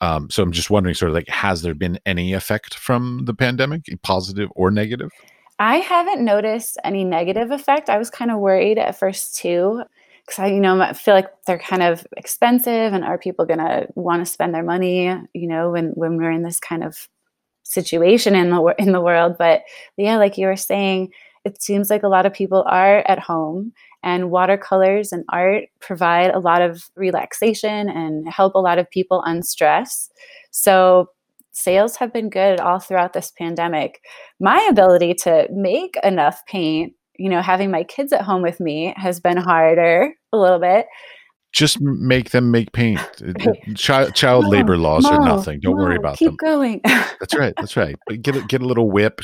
Um, 0.00 0.30
so 0.30 0.42
I'm 0.42 0.52
just 0.52 0.70
wondering, 0.70 0.94
sort 0.94 1.10
of 1.10 1.14
like, 1.14 1.28
has 1.28 1.62
there 1.62 1.74
been 1.74 1.98
any 2.06 2.32
effect 2.32 2.74
from 2.74 3.22
the 3.24 3.34
pandemic, 3.34 3.82
positive 4.02 4.50
or 4.54 4.70
negative? 4.70 5.10
I 5.58 5.78
haven't 5.78 6.24
noticed 6.24 6.78
any 6.84 7.02
negative 7.02 7.50
effect. 7.50 7.90
I 7.90 7.98
was 7.98 8.10
kind 8.10 8.30
of 8.30 8.38
worried 8.38 8.78
at 8.78 8.96
first 8.96 9.36
too, 9.36 9.82
because 10.24 10.38
I, 10.38 10.46
you 10.46 10.60
know, 10.60 10.80
I 10.80 10.92
feel 10.92 11.14
like 11.14 11.30
they're 11.46 11.58
kind 11.58 11.82
of 11.82 12.06
expensive, 12.16 12.92
and 12.92 13.02
are 13.02 13.18
people 13.18 13.44
going 13.44 13.58
to 13.58 13.88
want 13.96 14.24
to 14.24 14.32
spend 14.32 14.54
their 14.54 14.62
money, 14.62 15.06
you 15.34 15.48
know, 15.48 15.70
when 15.70 15.88
when 15.90 16.16
we're 16.16 16.30
in 16.30 16.42
this 16.42 16.60
kind 16.60 16.84
of 16.84 17.08
situation 17.64 18.36
in 18.36 18.50
the 18.50 18.74
in 18.78 18.92
the 18.92 19.00
world? 19.00 19.36
But 19.36 19.62
yeah, 19.96 20.16
like 20.16 20.38
you 20.38 20.46
were 20.46 20.56
saying, 20.56 21.12
it 21.44 21.60
seems 21.60 21.90
like 21.90 22.04
a 22.04 22.08
lot 22.08 22.26
of 22.26 22.32
people 22.32 22.64
are 22.68 22.98
at 23.08 23.18
home 23.18 23.72
and 24.02 24.30
watercolors 24.30 25.12
and 25.12 25.24
art 25.30 25.64
provide 25.80 26.30
a 26.30 26.38
lot 26.38 26.62
of 26.62 26.84
relaxation 26.96 27.88
and 27.88 28.28
help 28.28 28.54
a 28.54 28.60
lot 28.60 28.78
of 28.78 28.90
people 28.90 29.22
unstress. 29.24 30.10
So 30.50 31.10
sales 31.52 31.96
have 31.96 32.12
been 32.12 32.30
good 32.30 32.60
all 32.60 32.78
throughout 32.78 33.12
this 33.12 33.32
pandemic. 33.36 34.00
My 34.40 34.66
ability 34.70 35.14
to 35.24 35.48
make 35.50 35.96
enough 36.04 36.40
paint, 36.46 36.92
you 37.18 37.28
know, 37.28 37.42
having 37.42 37.70
my 37.70 37.82
kids 37.82 38.12
at 38.12 38.22
home 38.22 38.42
with 38.42 38.60
me 38.60 38.94
has 38.96 39.18
been 39.18 39.36
harder 39.36 40.14
a 40.32 40.38
little 40.38 40.60
bit 40.60 40.86
just 41.52 41.80
make 41.80 42.30
them 42.30 42.50
make 42.50 42.72
paint. 42.72 43.00
Child, 43.74 44.14
child 44.14 44.44
no, 44.44 44.50
labor 44.50 44.76
laws 44.76 45.04
no, 45.04 45.10
are 45.10 45.20
nothing. 45.20 45.60
Don't 45.60 45.76
no, 45.76 45.82
worry 45.82 45.96
about 45.96 46.18
keep 46.18 46.26
them. 46.26 46.32
Keep 46.34 46.40
going. 46.40 46.80
that's 46.84 47.34
right. 47.34 47.54
That's 47.56 47.76
right. 47.76 47.96
Get 48.20 48.36
a, 48.36 48.42
get 48.42 48.60
a 48.60 48.66
little 48.66 48.90
whip. 48.90 49.20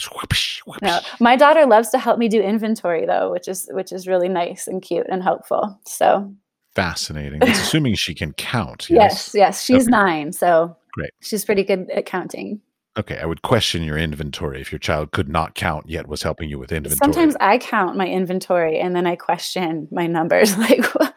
No, 0.82 1.00
my 1.20 1.36
daughter 1.36 1.66
loves 1.66 1.90
to 1.90 1.98
help 1.98 2.18
me 2.18 2.28
do 2.28 2.40
inventory 2.40 3.06
though, 3.06 3.30
which 3.30 3.48
is 3.48 3.68
which 3.72 3.92
is 3.92 4.06
really 4.06 4.28
nice 4.28 4.66
and 4.66 4.80
cute 4.80 5.06
and 5.10 5.22
helpful. 5.22 5.78
So 5.86 6.34
fascinating. 6.74 7.40
It's 7.42 7.58
assuming 7.62 7.94
she 7.94 8.14
can 8.14 8.32
count. 8.32 8.88
Yes, 8.88 9.32
yes. 9.32 9.34
yes 9.34 9.64
she's 9.64 9.84
okay. 9.84 9.90
nine, 9.90 10.32
so 10.32 10.76
great. 10.94 11.10
She's 11.20 11.44
pretty 11.44 11.62
good 11.62 11.90
at 11.90 12.06
counting. 12.06 12.60
Okay, 12.96 13.18
I 13.18 13.26
would 13.26 13.42
question 13.42 13.82
your 13.82 13.98
inventory 13.98 14.60
if 14.60 14.70
your 14.70 14.78
child 14.78 15.10
could 15.10 15.28
not 15.28 15.56
count 15.56 15.88
yet 15.88 16.06
was 16.06 16.22
helping 16.22 16.48
you 16.48 16.60
with 16.60 16.70
inventory. 16.70 16.96
Sometimes 16.96 17.36
I 17.40 17.58
count 17.58 17.96
my 17.96 18.06
inventory 18.06 18.78
and 18.78 18.94
then 18.94 19.04
I 19.04 19.16
question 19.16 19.88
my 19.90 20.06
numbers 20.06 20.56
like 20.58 20.84
what 20.94 21.13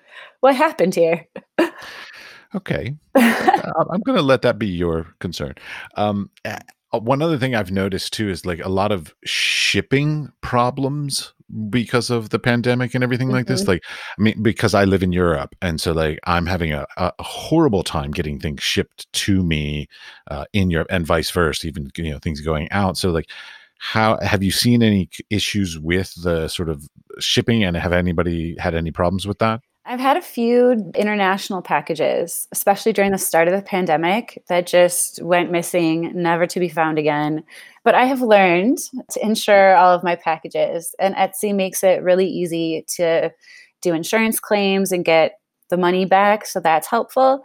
happened 0.55 0.95
here? 0.95 1.26
okay. 2.55 2.95
I'm 3.15 4.01
going 4.01 4.18
to 4.18 4.22
let 4.22 4.41
that 4.43 4.59
be 4.59 4.68
your 4.68 5.07
concern. 5.20 5.55
Um, 5.95 6.30
one 6.91 7.22
other 7.22 7.38
thing 7.38 7.55
I've 7.55 7.72
noticed 7.72 8.13
too 8.13 8.30
is 8.30 8.45
like 8.45 8.63
a 8.63 8.70
lot 8.70 8.91
of 8.91 9.13
shipping 9.26 10.32
problems 10.41 11.34
because 11.70 12.09
of 12.09 12.30
the 12.30 12.39
pandemic 12.39 12.93
and 12.93 13.03
everything 13.03 13.28
mm-hmm. 13.28 13.38
like 13.38 13.47
this. 13.47 13.61
Mm-hmm. 13.61 13.72
Like, 13.72 13.84
I 14.18 14.22
mean, 14.22 14.43
because 14.43 14.74
I 14.74 14.84
live 14.86 15.03
in 15.03 15.11
Europe, 15.11 15.55
and 15.61 15.80
so 15.80 15.91
like 15.93 16.20
I'm 16.26 16.45
having 16.45 16.74
a, 16.74 16.86
a 16.97 17.11
horrible 17.20 17.84
time 17.84 18.11
getting 18.11 18.39
things 18.39 18.63
shipped 18.63 19.11
to 19.13 19.43
me 19.43 19.88
uh, 20.30 20.45
in 20.53 20.70
Europe, 20.70 20.88
and 20.89 21.05
vice 21.05 21.32
versa. 21.32 21.68
Even 21.68 21.89
you 21.97 22.11
know 22.11 22.20
things 22.20 22.41
going 22.41 22.70
out. 22.72 22.97
So 22.97 23.11
like, 23.11 23.30
how 23.80 24.18
have 24.22 24.43
you 24.43 24.51
seen 24.51 24.84
any 24.84 25.09
issues 25.30 25.80
with 25.80 26.13
the 26.22 26.47
sort 26.47 26.70
of 26.70 26.88
shipping, 27.20 27.63
and 27.63 27.78
have 27.78 27.93
anybody 27.93 28.55
had 28.59 28.76
any 28.76 28.91
problems 28.91 29.28
with 29.28 29.39
that? 29.39 29.61
I've 29.89 30.01
had 30.01 30.17
a 30.17 30.21
few 30.21 30.91
international 30.95 31.61
packages, 31.61 32.45
especially 32.51 32.91
during 32.91 33.13
the 33.13 33.17
start 33.17 33.47
of 33.47 33.53
the 33.53 33.61
pandemic, 33.61 34.43
that 34.49 34.67
just 34.67 35.21
went 35.23 35.49
missing, 35.49 36.11
never 36.13 36.45
to 36.45 36.59
be 36.59 36.67
found 36.67 36.99
again. 36.99 37.41
But 37.85 37.95
I 37.95 38.03
have 38.03 38.21
learned 38.21 38.79
to 39.11 39.25
insure 39.25 39.77
all 39.77 39.95
of 39.95 40.03
my 40.03 40.15
packages, 40.15 40.93
and 40.99 41.15
Etsy 41.15 41.55
makes 41.55 41.85
it 41.85 42.03
really 42.03 42.27
easy 42.27 42.83
to 42.97 43.31
do 43.81 43.93
insurance 43.93 44.41
claims 44.41 44.91
and 44.91 45.05
get 45.05 45.39
the 45.69 45.77
money 45.77 46.03
back. 46.03 46.45
So 46.45 46.59
that's 46.59 46.88
helpful. 46.88 47.41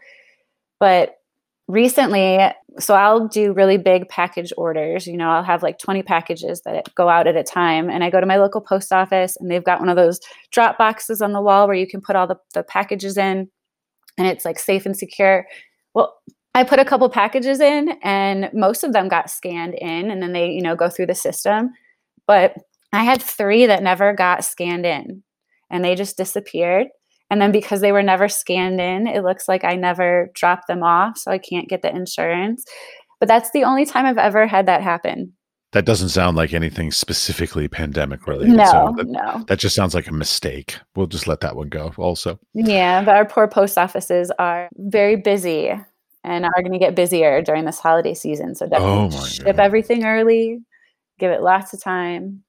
But 0.80 1.14
recently 1.68 2.38
so 2.78 2.94
i'll 2.94 3.28
do 3.28 3.52
really 3.52 3.76
big 3.76 4.08
package 4.08 4.52
orders 4.56 5.06
you 5.06 5.16
know 5.16 5.30
i'll 5.30 5.44
have 5.44 5.62
like 5.62 5.78
20 5.78 6.02
packages 6.02 6.60
that 6.62 6.92
go 6.94 7.08
out 7.08 7.26
at 7.26 7.36
a 7.36 7.42
time 7.42 7.88
and 7.88 8.02
i 8.02 8.10
go 8.10 8.20
to 8.20 8.26
my 8.26 8.36
local 8.36 8.60
post 8.60 8.92
office 8.92 9.36
and 9.38 9.50
they've 9.50 9.64
got 9.64 9.78
one 9.78 9.88
of 9.88 9.96
those 9.96 10.20
drop 10.50 10.76
boxes 10.76 11.22
on 11.22 11.32
the 11.32 11.40
wall 11.40 11.66
where 11.66 11.76
you 11.76 11.86
can 11.86 12.00
put 12.00 12.16
all 12.16 12.26
the, 12.26 12.36
the 12.54 12.62
packages 12.62 13.16
in 13.16 13.48
and 14.18 14.26
it's 14.26 14.44
like 14.44 14.58
safe 14.58 14.84
and 14.84 14.96
secure. 14.96 15.46
Well 15.94 16.14
i 16.54 16.64
put 16.64 16.78
a 16.78 16.84
couple 16.84 17.08
packages 17.08 17.60
in 17.60 17.90
and 18.02 18.50
most 18.52 18.84
of 18.84 18.92
them 18.92 19.08
got 19.08 19.30
scanned 19.30 19.74
in 19.74 20.10
and 20.10 20.22
then 20.22 20.32
they 20.32 20.50
you 20.50 20.62
know 20.62 20.76
go 20.76 20.88
through 20.88 21.06
the 21.06 21.14
system 21.14 21.70
but 22.26 22.54
i 22.92 23.04
had 23.04 23.22
three 23.22 23.66
that 23.66 23.82
never 23.82 24.12
got 24.12 24.44
scanned 24.44 24.84
in 24.84 25.22
and 25.70 25.84
they 25.84 25.94
just 25.94 26.16
disappeared 26.16 26.88
and 27.32 27.40
then 27.40 27.50
because 27.50 27.80
they 27.80 27.92
were 27.92 28.02
never 28.02 28.28
scanned 28.28 28.78
in, 28.78 29.06
it 29.06 29.24
looks 29.24 29.48
like 29.48 29.64
I 29.64 29.74
never 29.74 30.30
dropped 30.34 30.68
them 30.68 30.82
off. 30.82 31.16
So 31.16 31.30
I 31.30 31.38
can't 31.38 31.66
get 31.66 31.80
the 31.80 31.88
insurance. 31.88 32.62
But 33.20 33.26
that's 33.26 33.50
the 33.52 33.64
only 33.64 33.86
time 33.86 34.04
I've 34.04 34.18
ever 34.18 34.46
had 34.46 34.66
that 34.66 34.82
happen. 34.82 35.32
That 35.70 35.86
doesn't 35.86 36.10
sound 36.10 36.36
like 36.36 36.52
anything 36.52 36.90
specifically 36.90 37.68
pandemic 37.68 38.26
related. 38.26 38.54
No, 38.54 38.66
so 38.66 38.94
that, 38.98 39.06
no. 39.06 39.44
That 39.48 39.58
just 39.58 39.74
sounds 39.74 39.94
like 39.94 40.08
a 40.08 40.12
mistake. 40.12 40.76
We'll 40.94 41.06
just 41.06 41.26
let 41.26 41.40
that 41.40 41.56
one 41.56 41.70
go 41.70 41.94
also. 41.96 42.38
Yeah, 42.52 43.02
but 43.02 43.16
our 43.16 43.24
poor 43.24 43.48
post 43.48 43.78
offices 43.78 44.30
are 44.38 44.68
very 44.76 45.16
busy 45.16 45.70
and 46.24 46.44
are 46.44 46.60
going 46.60 46.72
to 46.72 46.78
get 46.78 46.94
busier 46.94 47.40
during 47.40 47.64
this 47.64 47.78
holiday 47.78 48.12
season. 48.12 48.54
So 48.54 48.66
oh 48.66 48.68
definitely 48.68 49.18
oh 49.18 49.24
ship 49.24 49.56
God. 49.56 49.60
everything 49.60 50.04
early, 50.04 50.58
give 51.18 51.30
it 51.30 51.40
lots 51.40 51.72
of 51.72 51.82
time, 51.82 52.42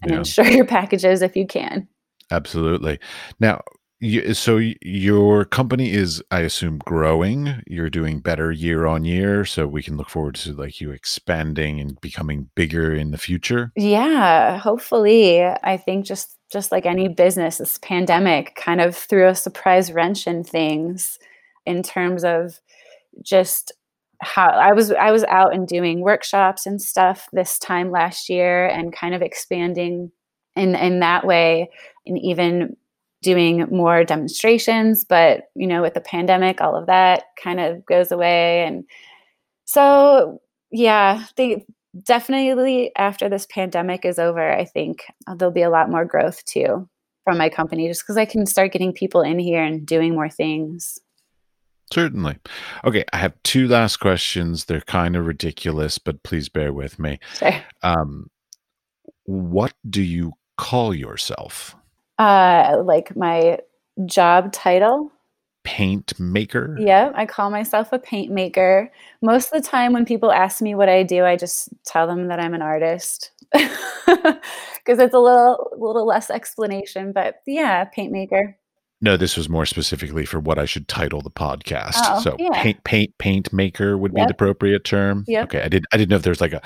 and 0.00 0.12
yeah. 0.12 0.16
insure 0.16 0.46
your 0.50 0.64
packages 0.64 1.20
if 1.20 1.36
you 1.36 1.46
can. 1.46 1.86
Absolutely. 2.30 2.98
Now, 3.38 3.60
you, 4.00 4.32
so 4.34 4.56
your 4.80 5.44
company 5.44 5.92
is, 5.92 6.22
I 6.30 6.40
assume, 6.40 6.78
growing. 6.78 7.62
You're 7.66 7.90
doing 7.90 8.20
better 8.20 8.50
year 8.50 8.86
on 8.86 9.04
year, 9.04 9.44
so 9.44 9.66
we 9.66 9.82
can 9.82 9.96
look 9.96 10.08
forward 10.08 10.36
to 10.36 10.52
like 10.54 10.80
you 10.80 10.90
expanding 10.90 11.78
and 11.80 12.00
becoming 12.00 12.48
bigger 12.54 12.94
in 12.94 13.10
the 13.10 13.18
future. 13.18 13.72
Yeah, 13.76 14.58
hopefully. 14.58 15.44
I 15.44 15.76
think 15.76 16.06
just 16.06 16.36
just 16.50 16.72
like 16.72 16.86
any 16.86 17.08
business, 17.08 17.58
this 17.58 17.78
pandemic 17.78 18.56
kind 18.56 18.80
of 18.80 18.96
threw 18.96 19.28
a 19.28 19.34
surprise 19.34 19.92
wrench 19.92 20.26
in 20.26 20.44
things 20.44 21.18
in 21.66 21.82
terms 21.82 22.24
of 22.24 22.58
just 23.22 23.72
how 24.22 24.48
I 24.48 24.72
was 24.72 24.92
I 24.92 25.10
was 25.12 25.24
out 25.24 25.54
and 25.54 25.68
doing 25.68 26.00
workshops 26.00 26.66
and 26.66 26.80
stuff 26.80 27.28
this 27.32 27.58
time 27.58 27.90
last 27.90 28.28
year 28.28 28.66
and 28.66 28.94
kind 28.94 29.14
of 29.14 29.22
expanding 29.22 30.10
in 30.56 30.74
in 30.74 31.00
that 31.00 31.26
way 31.26 31.70
and 32.06 32.18
even 32.18 32.76
doing 33.22 33.66
more 33.70 34.04
demonstrations 34.04 35.04
but 35.04 35.44
you 35.54 35.66
know 35.66 35.82
with 35.82 35.94
the 35.94 36.00
pandemic 36.00 36.60
all 36.60 36.74
of 36.74 36.86
that 36.86 37.24
kind 37.42 37.60
of 37.60 37.84
goes 37.86 38.10
away 38.10 38.64
and 38.64 38.84
so 39.64 40.40
yeah 40.70 41.24
they 41.36 41.64
definitely 42.04 42.92
after 42.96 43.28
this 43.28 43.46
pandemic 43.50 44.04
is 44.04 44.18
over 44.18 44.52
i 44.52 44.64
think 44.64 45.04
there'll 45.36 45.52
be 45.52 45.62
a 45.62 45.70
lot 45.70 45.90
more 45.90 46.04
growth 46.04 46.44
too 46.44 46.88
from 47.24 47.36
my 47.36 47.48
company 47.48 47.88
just 47.88 48.02
because 48.02 48.16
i 48.16 48.24
can 48.24 48.46
start 48.46 48.72
getting 48.72 48.92
people 48.92 49.22
in 49.22 49.38
here 49.38 49.62
and 49.62 49.86
doing 49.86 50.14
more 50.14 50.30
things 50.30 50.98
Certainly. 51.92 52.36
Okay, 52.84 53.04
I 53.12 53.18
have 53.18 53.34
two 53.42 53.66
last 53.66 53.96
questions. 53.96 54.66
They're 54.66 54.80
kind 54.80 55.16
of 55.16 55.26
ridiculous, 55.26 55.98
but 55.98 56.22
please 56.22 56.48
bear 56.48 56.72
with 56.72 57.00
me. 57.00 57.18
Sure. 57.34 57.64
Um, 57.82 58.30
what 59.24 59.72
do 59.88 60.02
you 60.02 60.34
call 60.56 60.94
yourself? 60.94 61.74
Uh, 62.20 62.82
like 62.84 63.16
my 63.16 63.58
job 64.04 64.52
title. 64.52 65.10
Paint 65.64 66.20
maker. 66.20 66.76
Yeah, 66.78 67.12
I 67.14 67.24
call 67.24 67.48
myself 67.50 67.92
a 67.92 67.98
paint 67.98 68.30
maker. 68.30 68.92
Most 69.22 69.50
of 69.50 69.62
the 69.62 69.66
time, 69.66 69.94
when 69.94 70.04
people 70.04 70.30
ask 70.30 70.60
me 70.60 70.74
what 70.74 70.90
I 70.90 71.02
do, 71.02 71.24
I 71.24 71.36
just 71.36 71.70
tell 71.84 72.06
them 72.06 72.28
that 72.28 72.38
I'm 72.38 72.52
an 72.52 72.60
artist 72.60 73.30
because 73.52 74.98
it's 74.98 75.14
a 75.14 75.18
little, 75.18 75.70
little 75.78 76.06
less 76.06 76.28
explanation. 76.30 77.12
But 77.12 77.40
yeah, 77.46 77.84
paint 77.84 78.12
maker. 78.12 78.54
No, 79.02 79.16
this 79.16 79.36
was 79.36 79.48
more 79.48 79.64
specifically 79.64 80.26
for 80.26 80.40
what 80.40 80.58
I 80.58 80.66
should 80.66 80.88
title 80.88 81.22
the 81.22 81.30
podcast. 81.30 81.94
Oh, 81.96 82.20
so 82.20 82.36
yeah. 82.38 82.50
paint 82.52 82.84
paint 82.84 83.16
paint 83.16 83.50
maker 83.50 83.96
would 83.96 84.12
yep. 84.12 84.26
be 84.26 84.28
the 84.28 84.34
appropriate 84.34 84.84
term. 84.84 85.24
Yep. 85.26 85.44
Okay. 85.44 85.62
I 85.62 85.68
did 85.68 85.86
I 85.92 85.96
didn't 85.96 86.10
know 86.10 86.16
if 86.16 86.22
there's 86.22 86.42
like 86.42 86.52
a 86.52 86.60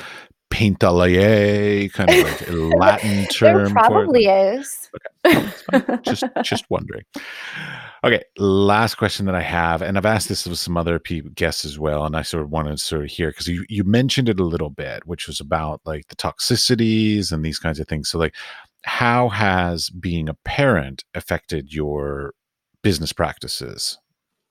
paintalier 0.54 1.92
kind 1.92 2.10
of 2.10 2.16
like 2.16 2.48
a 2.48 2.52
Latin 2.78 3.26
term. 3.26 3.64
there 3.64 3.72
probably 3.72 4.26
is. 4.26 4.90
Okay. 5.26 5.98
just 6.02 6.24
just 6.42 6.64
wondering. 6.70 7.04
Okay, 8.04 8.22
last 8.38 8.96
question 8.96 9.26
that 9.26 9.34
I 9.34 9.42
have, 9.42 9.82
and 9.82 9.96
I've 9.96 10.06
asked 10.06 10.28
this 10.28 10.46
of 10.46 10.56
some 10.58 10.76
other 10.76 10.98
people, 10.98 11.30
guests 11.34 11.64
as 11.64 11.78
well, 11.78 12.04
and 12.04 12.14
I 12.16 12.22
sort 12.22 12.42
of 12.42 12.50
wanted 12.50 12.76
to 12.76 12.84
sort 12.84 13.02
of 13.02 13.10
hear 13.10 13.30
because 13.30 13.48
you 13.48 13.64
you 13.68 13.82
mentioned 13.82 14.28
it 14.28 14.38
a 14.38 14.44
little 14.44 14.70
bit, 14.70 15.06
which 15.06 15.26
was 15.26 15.40
about 15.40 15.80
like 15.84 16.06
the 16.08 16.16
toxicities 16.16 17.32
and 17.32 17.44
these 17.44 17.58
kinds 17.58 17.80
of 17.80 17.88
things. 17.88 18.08
So, 18.08 18.18
like, 18.18 18.34
how 18.84 19.30
has 19.30 19.90
being 19.90 20.28
a 20.28 20.34
parent 20.34 21.04
affected 21.14 21.72
your 21.72 22.34
business 22.82 23.12
practices? 23.12 23.98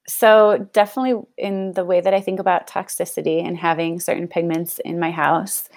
So, 0.08 0.68
definitely 0.74 1.22
in 1.38 1.74
the 1.74 1.86
way 1.86 2.01
that 2.01 2.14
I 2.14 2.20
think 2.20 2.39
about 2.39 2.68
toxicity 2.68 3.45
and 3.45 3.58
having 3.58 3.99
certain 3.99 4.28
pigments 4.28 4.80
in 4.84 4.99
my 4.99 5.12
house. 5.12 5.70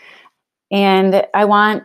And 0.73 1.25
I 1.33 1.45
want, 1.45 1.85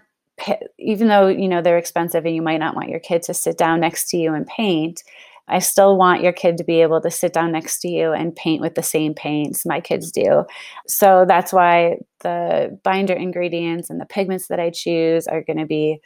even 0.80 1.08
though, 1.08 1.28
you 1.28 1.48
know, 1.48 1.62
they're 1.62 1.78
expensive 1.78 2.26
and 2.26 2.36
you 2.36 2.42
might 2.42 2.60
not 2.60 2.76
want 2.76 2.90
your 2.90 3.00
kid 3.00 3.22
to 3.24 3.34
sit 3.34 3.58
down 3.58 3.80
next 3.80 4.10
to 4.10 4.18
you 4.18 4.34
and 4.34 4.48
paint, 4.48 5.04
I 5.48 5.60
still 5.60 5.98
want 5.98 6.24
your 6.24 6.32
kid 6.32 6.58
to 6.58 6.64
be 6.64 6.82
able 6.82 7.02
to 7.02 7.12
sit 7.12 7.34
down 7.34 7.52
next 7.52 7.80
to 7.82 7.90
you 7.90 8.14
and 8.14 8.36
paint 8.36 8.62
with 8.62 8.76
the 8.76 8.84
same 8.84 9.14
paints 9.14 9.66
my 9.66 9.82
kids 9.82 10.12
do. 10.12 10.46
So 10.88 11.26
that's 11.28 11.52
why 11.52 11.98
the 12.22 12.80
binder 12.84 13.14
ingredients 13.14 13.90
and 13.90 14.00
the 14.00 14.06
pigments 14.06 14.48
that 14.48 14.60
I 14.60 14.70
choose 14.70 15.28
are 15.28 15.44
going 15.44 15.58
to 15.58 15.66
be, 15.66 16.00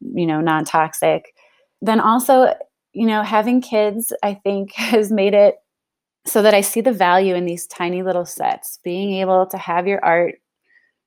you 0.00 0.26
know, 0.26 0.40
non 0.40 0.64
toxic. 0.64 1.34
Then 1.80 2.00
also, 2.00 2.54
you 2.92 3.06
know, 3.06 3.22
having 3.22 3.60
kids, 3.60 4.12
I 4.22 4.34
think, 4.34 4.72
has 4.74 5.12
made 5.12 5.34
it 5.34 5.54
so 6.28 6.42
that 6.42 6.54
I 6.54 6.60
see 6.60 6.80
the 6.80 6.92
value 6.92 7.34
in 7.34 7.46
these 7.46 7.66
tiny 7.66 8.02
little 8.02 8.26
sets, 8.26 8.78
being 8.84 9.14
able 9.14 9.46
to 9.46 9.58
have 9.58 9.86
your 9.86 10.04
art 10.04 10.36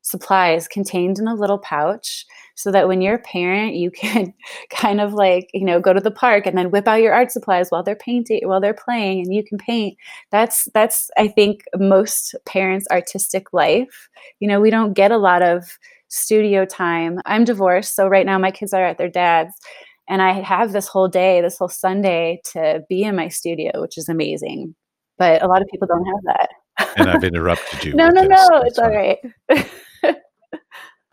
supplies 0.04 0.68
contained 0.68 1.20
in 1.20 1.28
a 1.28 1.36
little 1.36 1.60
pouch 1.60 2.26
so 2.56 2.72
that 2.72 2.88
when 2.88 3.02
you're 3.02 3.16
a 3.16 3.20
parent 3.20 3.76
you 3.76 3.92
can 4.02 4.34
kind 4.72 5.00
of 5.00 5.14
like 5.14 5.48
you 5.54 5.64
know 5.64 5.80
go 5.80 5.94
to 5.94 6.00
the 6.00 6.12
park 6.12 6.48
and 6.48 6.58
then 6.58 6.72
whip 6.72 6.88
out 6.88 7.02
your 7.02 7.14
art 7.14 7.32
supplies 7.32 7.70
while 7.70 7.84
they're 7.84 7.96
painting 7.96 8.42
while 8.46 8.60
they're 8.60 8.74
playing 8.74 9.20
and 9.20 9.34
you 9.34 9.44
can 9.44 9.58
paint. 9.58 9.96
That's 10.32 10.68
that's 10.74 11.10
i 11.18 11.28
think 11.28 11.64
most 11.76 12.36
parents 12.46 12.88
artistic 12.92 13.54
life. 13.54 14.10
You 14.40 14.48
know 14.48 14.60
we 14.60 14.72
don't 14.72 14.94
get 14.94 15.12
a 15.12 15.18
lot 15.18 15.42
of 15.44 15.78
studio 16.10 16.66
time. 16.66 17.20
I'm 17.26 17.46
divorced 17.46 17.96
so 17.96 18.08
right 18.08 18.26
now 18.26 18.38
my 18.40 18.52
kids 18.52 18.74
are 18.74 18.84
at 18.84 18.98
their 18.98 19.10
dad's 19.10 19.54
and 20.10 20.22
i 20.22 20.32
have 20.42 20.72
this 20.72 20.88
whole 20.88 21.08
day 21.08 21.42
this 21.42 21.58
whole 21.58 21.70
sunday 21.70 22.42
to 22.44 22.84
be 22.90 23.04
in 23.04 23.16
my 23.16 23.28
studio 23.30 23.72
which 23.82 23.98
is 23.98 24.10
amazing 24.10 24.76
but 25.22 25.44
a 25.44 25.48
lot 25.48 25.62
of 25.62 25.68
people 25.68 25.88
don't 25.88 26.04
have 26.04 26.24
that 26.26 26.50
and 26.98 27.10
I've 27.10 27.24
interrupted 27.32 27.84
you. 27.84 27.94
no, 27.94 28.10
no, 28.10 28.22
this. 28.22 28.30
no, 28.30 28.48
That's 28.50 28.66
it's 28.70 28.80
all 28.80 28.90
right. 28.90 29.18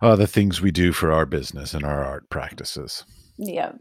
oh, 0.02 0.16
the 0.16 0.26
things 0.26 0.60
we 0.60 0.70
do 0.70 0.92
for 0.92 1.12
our 1.12 1.26
business 1.26 1.74
and 1.74 1.84
our 1.84 2.02
art 2.04 2.30
practices. 2.30 3.04
Yeah. 3.36 3.72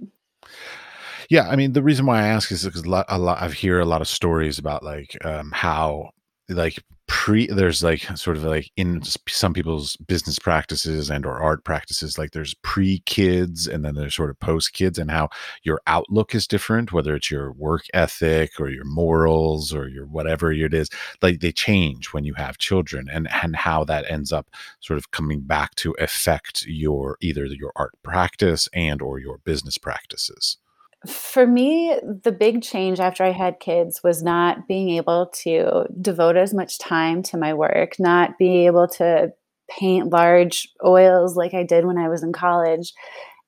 Yeah, 1.29 1.47
I 1.49 1.55
mean, 1.55 1.73
the 1.73 1.83
reason 1.83 2.05
why 2.05 2.21
I 2.23 2.27
ask 2.27 2.51
is 2.51 2.63
because 2.65 2.83
a 2.83 2.89
lot, 2.89 3.05
a 3.09 3.17
lot 3.17 3.41
I 3.41 3.49
hear 3.49 3.79
a 3.79 3.85
lot 3.85 4.01
of 4.01 4.07
stories 4.07 4.59
about 4.59 4.83
like 4.83 5.17
um, 5.25 5.51
how 5.53 6.11
like 6.49 6.81
pre 7.07 7.47
there's 7.47 7.81
like 7.81 8.01
sort 8.17 8.35
of 8.35 8.43
like 8.43 8.69
in 8.75 9.01
some 9.27 9.53
people's 9.53 9.95
business 9.95 10.37
practices 10.39 11.09
and 11.09 11.25
or 11.25 11.39
art 11.39 11.63
practices 11.63 12.17
like 12.17 12.31
there's 12.31 12.53
pre 12.55 12.99
kids 12.99 13.65
and 13.65 13.83
then 13.83 13.95
there's 13.95 14.15
sort 14.15 14.29
of 14.29 14.39
post 14.39 14.73
kids 14.73 14.99
and 14.99 15.09
how 15.09 15.29
your 15.63 15.81
outlook 15.87 16.35
is 16.35 16.47
different 16.47 16.91
whether 16.91 17.15
it's 17.15 17.31
your 17.31 17.51
work 17.53 17.85
ethic 17.93 18.59
or 18.59 18.69
your 18.69 18.83
morals 18.85 19.73
or 19.73 19.87
your 19.87 20.05
whatever 20.05 20.51
it 20.51 20.73
is 20.73 20.89
like 21.21 21.39
they 21.39 21.51
change 21.51 22.07
when 22.07 22.25
you 22.25 22.33
have 22.33 22.57
children 22.57 23.07
and 23.11 23.27
and 23.43 23.55
how 23.55 23.83
that 23.85 24.09
ends 24.11 24.33
up 24.33 24.49
sort 24.81 24.97
of 24.97 25.11
coming 25.11 25.39
back 25.39 25.73
to 25.75 25.95
affect 25.99 26.65
your 26.65 27.17
either 27.21 27.45
your 27.45 27.71
art 27.77 27.93
practice 28.03 28.67
and 28.73 29.01
or 29.01 29.17
your 29.17 29.37
business 29.39 29.77
practices 29.77 30.57
for 31.05 31.45
me, 31.45 31.95
the 32.23 32.31
big 32.31 32.63
change 32.63 32.99
after 32.99 33.23
I 33.23 33.31
had 33.31 33.59
kids 33.59 34.01
was 34.03 34.23
not 34.23 34.67
being 34.67 34.89
able 34.89 35.27
to 35.43 35.85
devote 36.01 36.37
as 36.37 36.53
much 36.53 36.79
time 36.79 37.21
to 37.23 37.37
my 37.37 37.53
work, 37.53 37.99
not 37.99 38.37
being 38.39 38.65
able 38.65 38.87
to 38.89 39.31
paint 39.69 40.11
large 40.11 40.67
oils 40.83 41.35
like 41.35 41.53
I 41.53 41.63
did 41.63 41.85
when 41.85 41.97
I 41.97 42.09
was 42.09 42.23
in 42.23 42.33
college. 42.33 42.93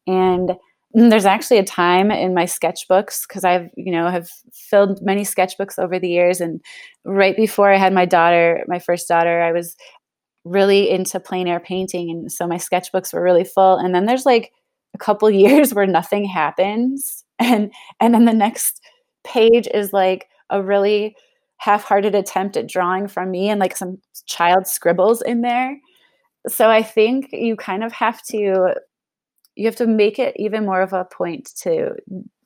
And 0.05 0.51
there's 0.93 1.25
actually 1.25 1.57
a 1.57 1.63
time 1.63 2.11
in 2.11 2.33
my 2.33 2.45
sketchbooks 2.45 3.21
because 3.27 3.43
I've, 3.43 3.69
you 3.75 3.91
know, 3.91 4.09
have 4.09 4.29
filled 4.53 4.99
many 5.01 5.23
sketchbooks 5.23 5.79
over 5.79 5.99
the 5.99 6.09
years. 6.09 6.41
And 6.41 6.61
right 7.03 7.35
before 7.35 7.71
I 7.71 7.77
had 7.77 7.93
my 7.93 8.05
daughter, 8.05 8.63
my 8.67 8.79
first 8.79 9.07
daughter, 9.07 9.41
I 9.41 9.51
was 9.51 9.75
really 10.45 10.89
into 10.89 11.19
plein 11.19 11.47
air 11.47 11.59
painting. 11.59 12.11
And 12.11 12.31
so 12.31 12.47
my 12.47 12.57
sketchbooks 12.57 13.13
were 13.13 13.23
really 13.23 13.43
full. 13.43 13.77
And 13.77 13.93
then 13.93 14.05
there's 14.05 14.25
like 14.25 14.51
a 14.93 14.99
couple 14.99 15.29
years 15.31 15.73
where 15.73 15.87
nothing 15.87 16.25
happens 16.25 17.23
and 17.39 17.71
and 17.99 18.13
then 18.13 18.25
the 18.25 18.33
next 18.33 18.81
page 19.23 19.67
is 19.73 19.93
like 19.93 20.27
a 20.49 20.61
really 20.61 21.15
half-hearted 21.57 22.15
attempt 22.15 22.57
at 22.57 22.67
drawing 22.67 23.07
from 23.07 23.31
me 23.31 23.49
and 23.49 23.59
like 23.59 23.75
some 23.75 23.99
child 24.25 24.65
scribbles 24.65 25.21
in 25.21 25.41
there. 25.41 25.77
So 26.47 26.69
I 26.69 26.81
think 26.81 27.29
you 27.33 27.55
kind 27.55 27.83
of 27.83 27.91
have 27.91 28.21
to 28.27 28.73
you 29.55 29.65
have 29.65 29.75
to 29.75 29.87
make 29.87 30.19
it 30.19 30.35
even 30.37 30.65
more 30.65 30.81
of 30.81 30.93
a 30.93 31.05
point 31.05 31.49
to 31.63 31.95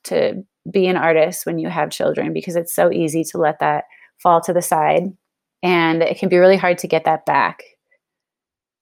to 0.06 0.44
be 0.72 0.88
an 0.88 0.98
artist 0.98 1.46
when 1.46 1.60
you 1.60 1.70
have 1.70 1.91
children 1.91 2.34
because 2.34 2.56
it's 2.56 2.74
so 2.74 2.91
easy 2.91 3.24
to 3.24 3.38
let 3.38 3.60
that 3.60 3.84
fall 4.18 4.41
to 4.41 4.54
the 4.54 4.62
side 4.62 5.04
and 5.62 6.02
it 6.02 6.18
can 6.18 6.30
be 6.30 6.38
really 6.38 6.58
hard 6.58 6.78
to 6.80 6.88
get 6.88 7.06
that 7.06 7.26
back. 7.26 7.64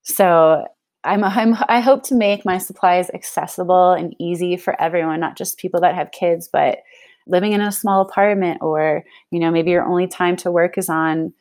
So 0.03 0.65
I'm, 1.03 1.23
I'm 1.23 1.55
I 1.67 1.79
hope 1.79 2.03
to 2.03 2.15
make 2.15 2.45
my 2.45 2.57
supplies 2.57 3.09
accessible 3.13 3.91
and 3.91 4.15
easy 4.19 4.57
for 4.57 4.79
everyone, 4.81 5.19
not 5.19 5.37
just 5.37 5.57
people 5.57 5.81
that 5.81 5.95
have 5.95 6.11
kids, 6.11 6.49
but 6.51 6.79
living 7.27 7.53
in 7.53 7.61
a 7.61 7.71
small 7.71 8.01
apartment 8.01 8.59
or 8.61 9.03
you 9.31 9.39
know 9.39 9.51
maybe 9.51 9.71
your 9.71 9.85
only 9.85 10.07
time 10.07 10.35
to 10.35 10.51
work 10.51 10.77
is 10.77 10.89
on 10.89 11.33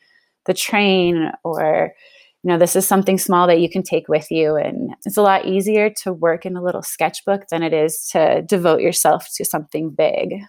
the 0.45 0.53
train 0.53 1.31
or 1.43 1.93
you 2.43 2.47
know 2.47 2.57
this 2.57 2.75
is 2.75 2.87
something 2.87 3.17
small 3.17 3.47
that 3.47 3.59
you 3.59 3.69
can 3.69 3.83
take 3.83 4.07
with 4.07 4.31
you. 4.31 4.55
And 4.55 4.95
it's 5.05 5.17
a 5.17 5.21
lot 5.21 5.45
easier 5.45 5.91
to 6.03 6.13
work 6.13 6.45
in 6.45 6.55
a 6.55 6.63
little 6.63 6.83
sketchbook 6.83 7.47
than 7.49 7.61
it 7.61 7.73
is 7.73 8.07
to 8.09 8.41
devote 8.41 8.81
yourself 8.81 9.27
to 9.35 9.45
something 9.45 9.91
big 9.91 10.41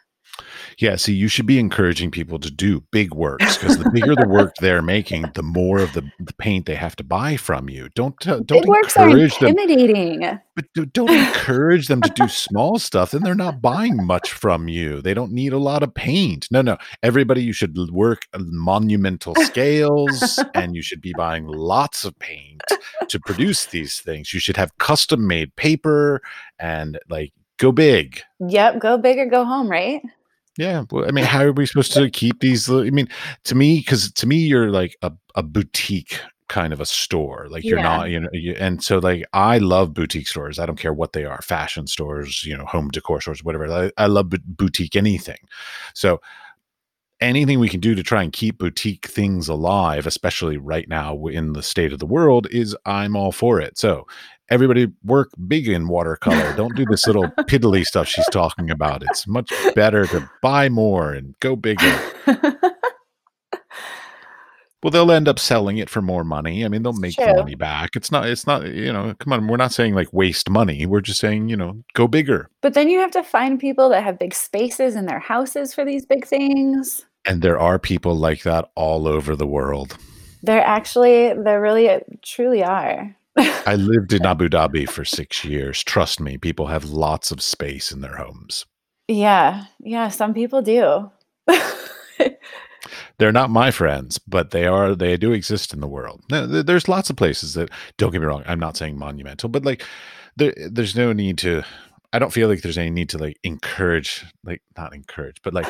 yeah, 0.79 0.97
see, 0.97 1.15
you 1.15 1.29
should 1.29 1.47
be 1.47 1.59
encouraging 1.59 2.11
people 2.11 2.39
to 2.39 2.51
do 2.51 2.83
big 2.91 3.15
works 3.15 3.57
because 3.57 3.79
the 3.79 3.91
bigger 3.91 4.15
the 4.15 4.29
work 4.29 4.55
they're 4.61 4.83
making, 4.83 5.31
the 5.35 5.43
more 5.43 5.79
of 5.79 5.93
the, 5.93 6.03
the 6.19 6.33
paint 6.35 6.67
they 6.67 6.75
have 6.75 6.97
to 6.97 7.05
buy 7.05 7.37
from 7.37 7.69
you. 7.69 7.89
Don't 7.95 8.27
uh, 8.27 8.41
don't 8.47 8.63
big 8.63 8.69
works 8.69 8.97
are 8.97 9.17
intimidating. 9.17 10.21
Them, 10.21 10.41
but 10.55 10.93
don't 10.93 11.11
encourage 11.11 11.89
them 11.89 12.01
to 12.03 12.11
do 12.11 12.29
small 12.29 12.79
stuff. 12.79 13.11
Then 13.11 13.23
they're 13.23 13.35
not 13.35 13.63
buying 13.63 14.05
much 14.05 14.33
from 14.33 14.69
you. 14.69 15.01
They 15.01 15.15
don't 15.15 15.33
need 15.33 15.53
a 15.53 15.59
lot 15.59 15.83
of 15.83 15.95
paint. 15.95 16.49
No, 16.51 16.63
no. 16.63 16.77
Everybody, 17.03 17.43
you 17.43 17.53
should 17.53 17.77
work 17.91 18.27
monumental 18.37 19.35
scales, 19.37 20.43
and 20.55 20.75
you 20.75 20.83
should 20.83 21.01
be 21.01 21.13
buying 21.17 21.47
lots 21.47 22.05
of 22.05 22.19
paint 22.19 22.63
to 23.09 23.21
produce 23.21 23.67
these 23.67 24.01
things. 24.01 24.33
You 24.33 24.41
should 24.41 24.57
have 24.57 24.77
custom 24.79 25.27
made 25.27 25.55
paper 25.57 26.23
and 26.59 26.99
like 27.09 27.33
go 27.59 27.73
big. 27.73 28.23
Yep, 28.41 28.81
go 28.81 28.99
big 28.99 29.19
or 29.19 29.27
go 29.27 29.45
home, 29.45 29.71
right? 29.71 30.03
Yeah, 30.59 30.85
well, 30.91 31.07
I 31.07 31.13
mean, 31.13 31.25
how 31.25 31.43
are 31.45 31.53
we 31.53 31.65
supposed 31.67 31.95
to 31.95 32.11
keep 32.11 32.41
these? 32.41 32.69
I 32.71 32.91
mean, 32.91 33.09
to 33.45 33.55
me, 33.55 33.79
because 33.79 34.13
to 34.13 34.27
me, 34.27 34.37
you're 34.37 34.71
like 34.71 34.97
a, 35.03 35.13
a 35.35 35.43
boutique 35.43 36.21
kind 36.49 36.75
of 36.75 36.81
a 36.81 36.87
store. 36.87 37.47
Like 37.49 37.65
you're 37.65 37.79
yeah. 37.79 37.85
not, 37.85 38.11
you 38.11 38.21
know, 38.21 38.29
you, 38.35 38.55
and 38.59 38.85
so 38.85 38.99
like 38.99 39.25
I 39.33 39.57
love 39.57 39.95
boutique 39.95 40.29
stores. 40.29 40.59
I 40.59 40.67
don't 40.67 40.79
care 40.79 40.93
what 40.93 41.15
they 41.15 41.25
are, 41.25 41.41
fashion 41.41 41.87
stores, 41.87 42.45
you 42.45 42.55
know, 42.55 42.67
home 42.67 42.91
decor 42.91 43.23
stores, 43.23 43.43
whatever. 43.43 43.73
I, 43.73 43.91
I 43.97 44.07
love 44.07 44.29
boutique 44.29 44.95
anything. 44.95 45.39
So 45.95 46.21
anything 47.23 47.59
we 47.59 47.71
can 47.71 47.81
do 47.81 47.95
to 47.95 48.03
try 48.03 48.23
and 48.23 48.35
keep 48.35 48.59
boutique 48.59 49.07
things 49.07 49.49
alive, 49.49 50.07
especially 50.07 50.59
right 50.59 50.89
now 50.89 51.27
in 51.27 51.55
the 51.55 51.63
state 51.63 51.93
of 51.93 52.01
the 52.01 52.07
world, 52.07 52.47
is 52.51 52.77
I'm 52.85 53.17
all 53.17 53.33
for 53.33 53.59
it. 53.59 53.79
So 53.79 54.07
everybody 54.53 54.87
work 55.03 55.31
big 55.49 55.67
in 55.67 55.89
watercolor. 55.89 56.55
Don't 56.55 56.77
do 56.77 56.85
this 56.85 57.07
little 57.07 57.25
piddly 57.49 57.85
stuff 57.85 58.07
she's 58.07 58.29
talking 58.31 58.71
about. 58.71 59.03
It's 59.03 59.27
much 59.27 59.51
better 59.75 60.07
to 60.09 60.31
buy 60.43 60.69
more 60.69 61.13
and 61.15 61.35
go 61.41 61.57
bigger. 61.57 61.99
well, 64.83 64.91
they'll 64.91 65.11
end 65.11 65.27
up 65.27 65.39
selling 65.39 65.79
it 65.79 65.89
for 65.89 66.03
more 66.03 66.23
money. 66.23 66.67
I 66.67 66.69
mean, 66.69 66.83
they'll 66.83 66.93
make 66.93 67.17
the 67.17 67.35
money 67.35 67.55
back. 67.55 67.97
It's 67.97 68.13
not, 68.13 68.29
it's 68.29 68.47
not, 68.47 68.67
you 68.67 68.93
know, 68.93 69.15
come 69.19 69.33
on. 69.33 69.49
We're 69.49 69.57
not 69.57 69.73
saying 69.73 69.95
like 69.95 70.13
waste 70.13 70.51
money. 70.51 70.85
We're 70.85 71.01
just 71.01 71.21
saying, 71.21 71.49
you 71.49 71.57
know, 71.57 71.83
go 71.95 72.07
bigger. 72.07 72.51
But 72.61 72.75
then 72.75 72.91
you 72.91 73.01
have 73.01 73.13
to 73.13 73.23
find 73.23 73.59
people 73.59 73.89
that 73.89 74.05
have 74.05 74.19
big 74.19 74.35
spaces 74.35 74.97
in 74.97 75.07
their 75.07 75.21
houses 75.21 75.73
for 75.73 75.85
these 75.85 76.05
big 76.05 76.27
things. 76.27 77.07
And 77.25 77.41
there 77.41 77.59
are 77.59 77.79
people 77.79 78.17
like 78.17 78.43
that 78.43 78.71
all 78.75 79.09
over 79.09 79.35
the 79.35 79.47
world. 79.47 79.97
There 80.43 80.61
actually, 80.61 81.33
there 81.33 81.61
really 81.61 81.89
uh, 81.89 82.01
truly 82.21 82.63
are. 82.63 83.17
I 83.37 83.77
lived 83.77 84.13
in 84.13 84.27
Abu 84.27 84.49
Dhabi 84.49 84.89
for 84.89 85.05
six 85.05 85.45
years. 85.45 85.83
Trust 85.83 86.21
me, 86.21 86.39
people 86.39 86.67
have 86.67 86.85
lots 86.85 87.31
of 87.31 87.43
space 87.43 87.93
in 87.93 88.01
their 88.01 88.17
homes. 88.17 88.67
Yeah. 89.09 89.65
Yeah. 89.81 90.09
Some 90.09 90.35
people 90.35 90.63
do. 90.63 91.11
They're 93.19 93.33
not 93.33 93.51
my 93.51 93.71
friends, 93.71 94.19
but 94.19 94.51
they 94.51 94.67
are, 94.67 94.95
they 94.95 95.17
do 95.17 95.33
exist 95.33 95.73
in 95.73 95.81
the 95.81 95.87
world. 95.87 96.23
There's 96.29 96.89
lots 96.89 97.11
of 97.11 97.17
places 97.17 97.55
that, 97.55 97.71
don't 97.97 98.11
get 98.11 98.21
me 98.21 98.27
wrong, 98.27 98.43
I'm 98.47 98.59
not 98.59 98.77
saying 98.77 98.99
monumental, 98.99 99.49
but 99.49 99.65
like 99.65 99.85
there, 100.37 100.53
there's 100.57 100.97
no 100.97 101.13
need 101.13 101.39
to, 101.39 101.63
I 102.13 102.19
don't 102.19 102.33
feel 102.33 102.49
like 102.49 102.63
there's 102.63 102.79
any 102.79 102.91
need 102.91 103.09
to 103.11 103.19
like 103.19 103.39
encourage, 103.45 104.25
like 104.45 104.63
not 104.77 104.95
encourage, 104.95 105.41
but 105.43 105.55
like 105.55 105.69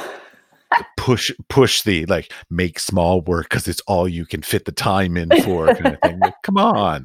push 0.97 1.31
push 1.49 1.83
the 1.83 2.07
like 2.07 2.33
make 2.49 2.79
small 2.79 3.21
work 3.21 3.51
because 3.51 3.69
it's 3.69 3.83
all 3.83 4.09
you 4.09 4.25
can 4.25 4.41
fit 4.41 4.65
the 4.65 4.73
time 4.73 5.17
in 5.19 5.29
for 5.43 5.75
kind 5.75 5.95
of 5.95 6.01
thing. 6.01 6.19
Like, 6.21 6.35
come 6.43 6.57
on 6.57 7.05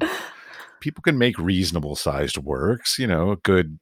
people 0.80 1.02
can 1.02 1.18
make 1.18 1.38
reasonable 1.38 1.96
sized 1.96 2.38
works. 2.38 2.98
You 2.98 3.06
know, 3.06 3.32
a 3.32 3.36
good 3.36 3.78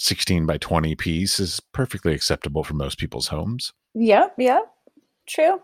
16 0.00 0.46
by 0.46 0.58
20 0.58 0.94
piece 0.96 1.40
is 1.40 1.60
perfectly 1.72 2.14
acceptable 2.14 2.64
for 2.64 2.74
most 2.74 2.98
people's 2.98 3.28
homes. 3.28 3.72
Yep, 3.94 4.34
yep. 4.38 4.62
True. 5.26 5.60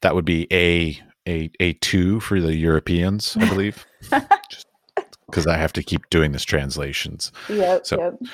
That 0.00 0.14
would 0.14 0.24
be 0.24 0.46
a 0.52 0.98
a 1.28 1.50
a 1.60 1.74
two 1.74 2.20
for 2.20 2.40
the 2.40 2.56
Europeans, 2.56 3.36
I 3.38 3.48
believe. 3.48 3.86
because 5.26 5.46
I 5.46 5.56
have 5.56 5.72
to 5.74 5.82
keep 5.82 6.08
doing 6.10 6.32
this 6.32 6.44
translations. 6.44 7.32
Yep. 7.48 7.86
So 7.86 8.00
yep. 8.00 8.32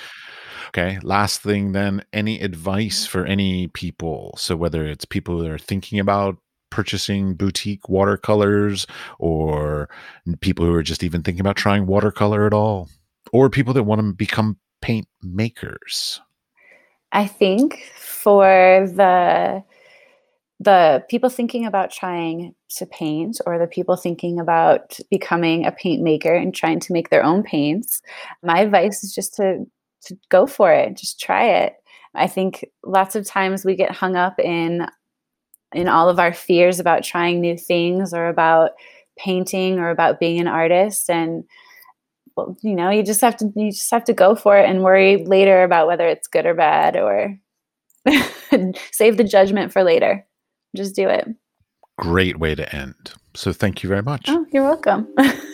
Okay. 0.68 0.98
Last 1.02 1.40
thing 1.40 1.72
then, 1.72 2.04
any 2.12 2.40
advice 2.40 3.06
mm. 3.06 3.10
for 3.10 3.24
any 3.26 3.68
people? 3.68 4.34
So 4.38 4.56
whether 4.56 4.84
it's 4.86 5.04
people 5.04 5.38
that 5.38 5.50
are 5.50 5.58
thinking 5.58 6.00
about 6.00 6.36
purchasing 6.74 7.34
boutique 7.34 7.88
watercolors 7.88 8.84
or 9.20 9.88
people 10.40 10.66
who 10.66 10.74
are 10.74 10.82
just 10.82 11.04
even 11.04 11.22
thinking 11.22 11.40
about 11.40 11.54
trying 11.54 11.86
watercolor 11.86 12.46
at 12.46 12.52
all 12.52 12.88
or 13.32 13.48
people 13.48 13.72
that 13.72 13.84
want 13.84 14.00
to 14.00 14.12
become 14.12 14.58
paint 14.82 15.06
makers? 15.22 16.20
I 17.12 17.28
think 17.28 17.84
for 17.96 18.44
the 18.92 19.62
the 20.60 21.04
people 21.10 21.30
thinking 21.30 21.66
about 21.66 21.90
trying 21.90 22.54
to 22.70 22.86
paint 22.86 23.40
or 23.46 23.58
the 23.58 23.66
people 23.66 23.96
thinking 23.96 24.40
about 24.40 24.98
becoming 25.10 25.66
a 25.66 25.72
paint 25.72 26.02
maker 26.02 26.32
and 26.32 26.54
trying 26.54 26.80
to 26.80 26.92
make 26.92 27.10
their 27.10 27.24
own 27.24 27.42
paints 27.42 28.00
my 28.42 28.60
advice 28.60 29.02
is 29.02 29.12
just 29.14 29.34
to 29.34 29.64
to 30.02 30.16
go 30.28 30.46
for 30.46 30.72
it 30.72 30.96
just 30.96 31.20
try 31.20 31.44
it. 31.44 31.74
I 32.14 32.26
think 32.26 32.64
lots 32.84 33.16
of 33.16 33.26
times 33.26 33.64
we 33.64 33.74
get 33.74 33.90
hung 33.90 34.16
up 34.16 34.38
in 34.38 34.86
in 35.74 35.88
all 35.88 36.08
of 36.08 36.18
our 36.18 36.32
fears 36.32 36.80
about 36.80 37.02
trying 37.02 37.40
new 37.40 37.56
things 37.56 38.14
or 38.14 38.28
about 38.28 38.72
painting 39.16 39.78
or 39.78 39.90
about 39.90 40.20
being 40.20 40.40
an 40.40 40.48
artist. 40.48 41.10
And 41.10 41.44
well, 42.36 42.56
you 42.62 42.74
know 42.74 42.90
you 42.90 43.02
just 43.02 43.20
have 43.20 43.36
to 43.36 43.52
you 43.54 43.70
just 43.70 43.90
have 43.90 44.04
to 44.04 44.12
go 44.12 44.34
for 44.34 44.56
it 44.58 44.68
and 44.68 44.82
worry 44.82 45.24
later 45.24 45.62
about 45.62 45.86
whether 45.86 46.06
it's 46.06 46.28
good 46.28 46.46
or 46.46 46.54
bad 46.54 46.96
or 46.96 47.38
save 48.92 49.16
the 49.16 49.24
judgment 49.24 49.72
for 49.72 49.84
later. 49.84 50.26
Just 50.76 50.96
do 50.96 51.08
it. 51.08 51.28
Great 51.98 52.38
way 52.40 52.56
to 52.56 52.74
end. 52.74 53.12
So 53.34 53.52
thank 53.52 53.82
you 53.82 53.88
very 53.88 54.02
much. 54.02 54.24
Oh 54.28 54.46
you're 54.52 54.64
welcome 54.64 55.08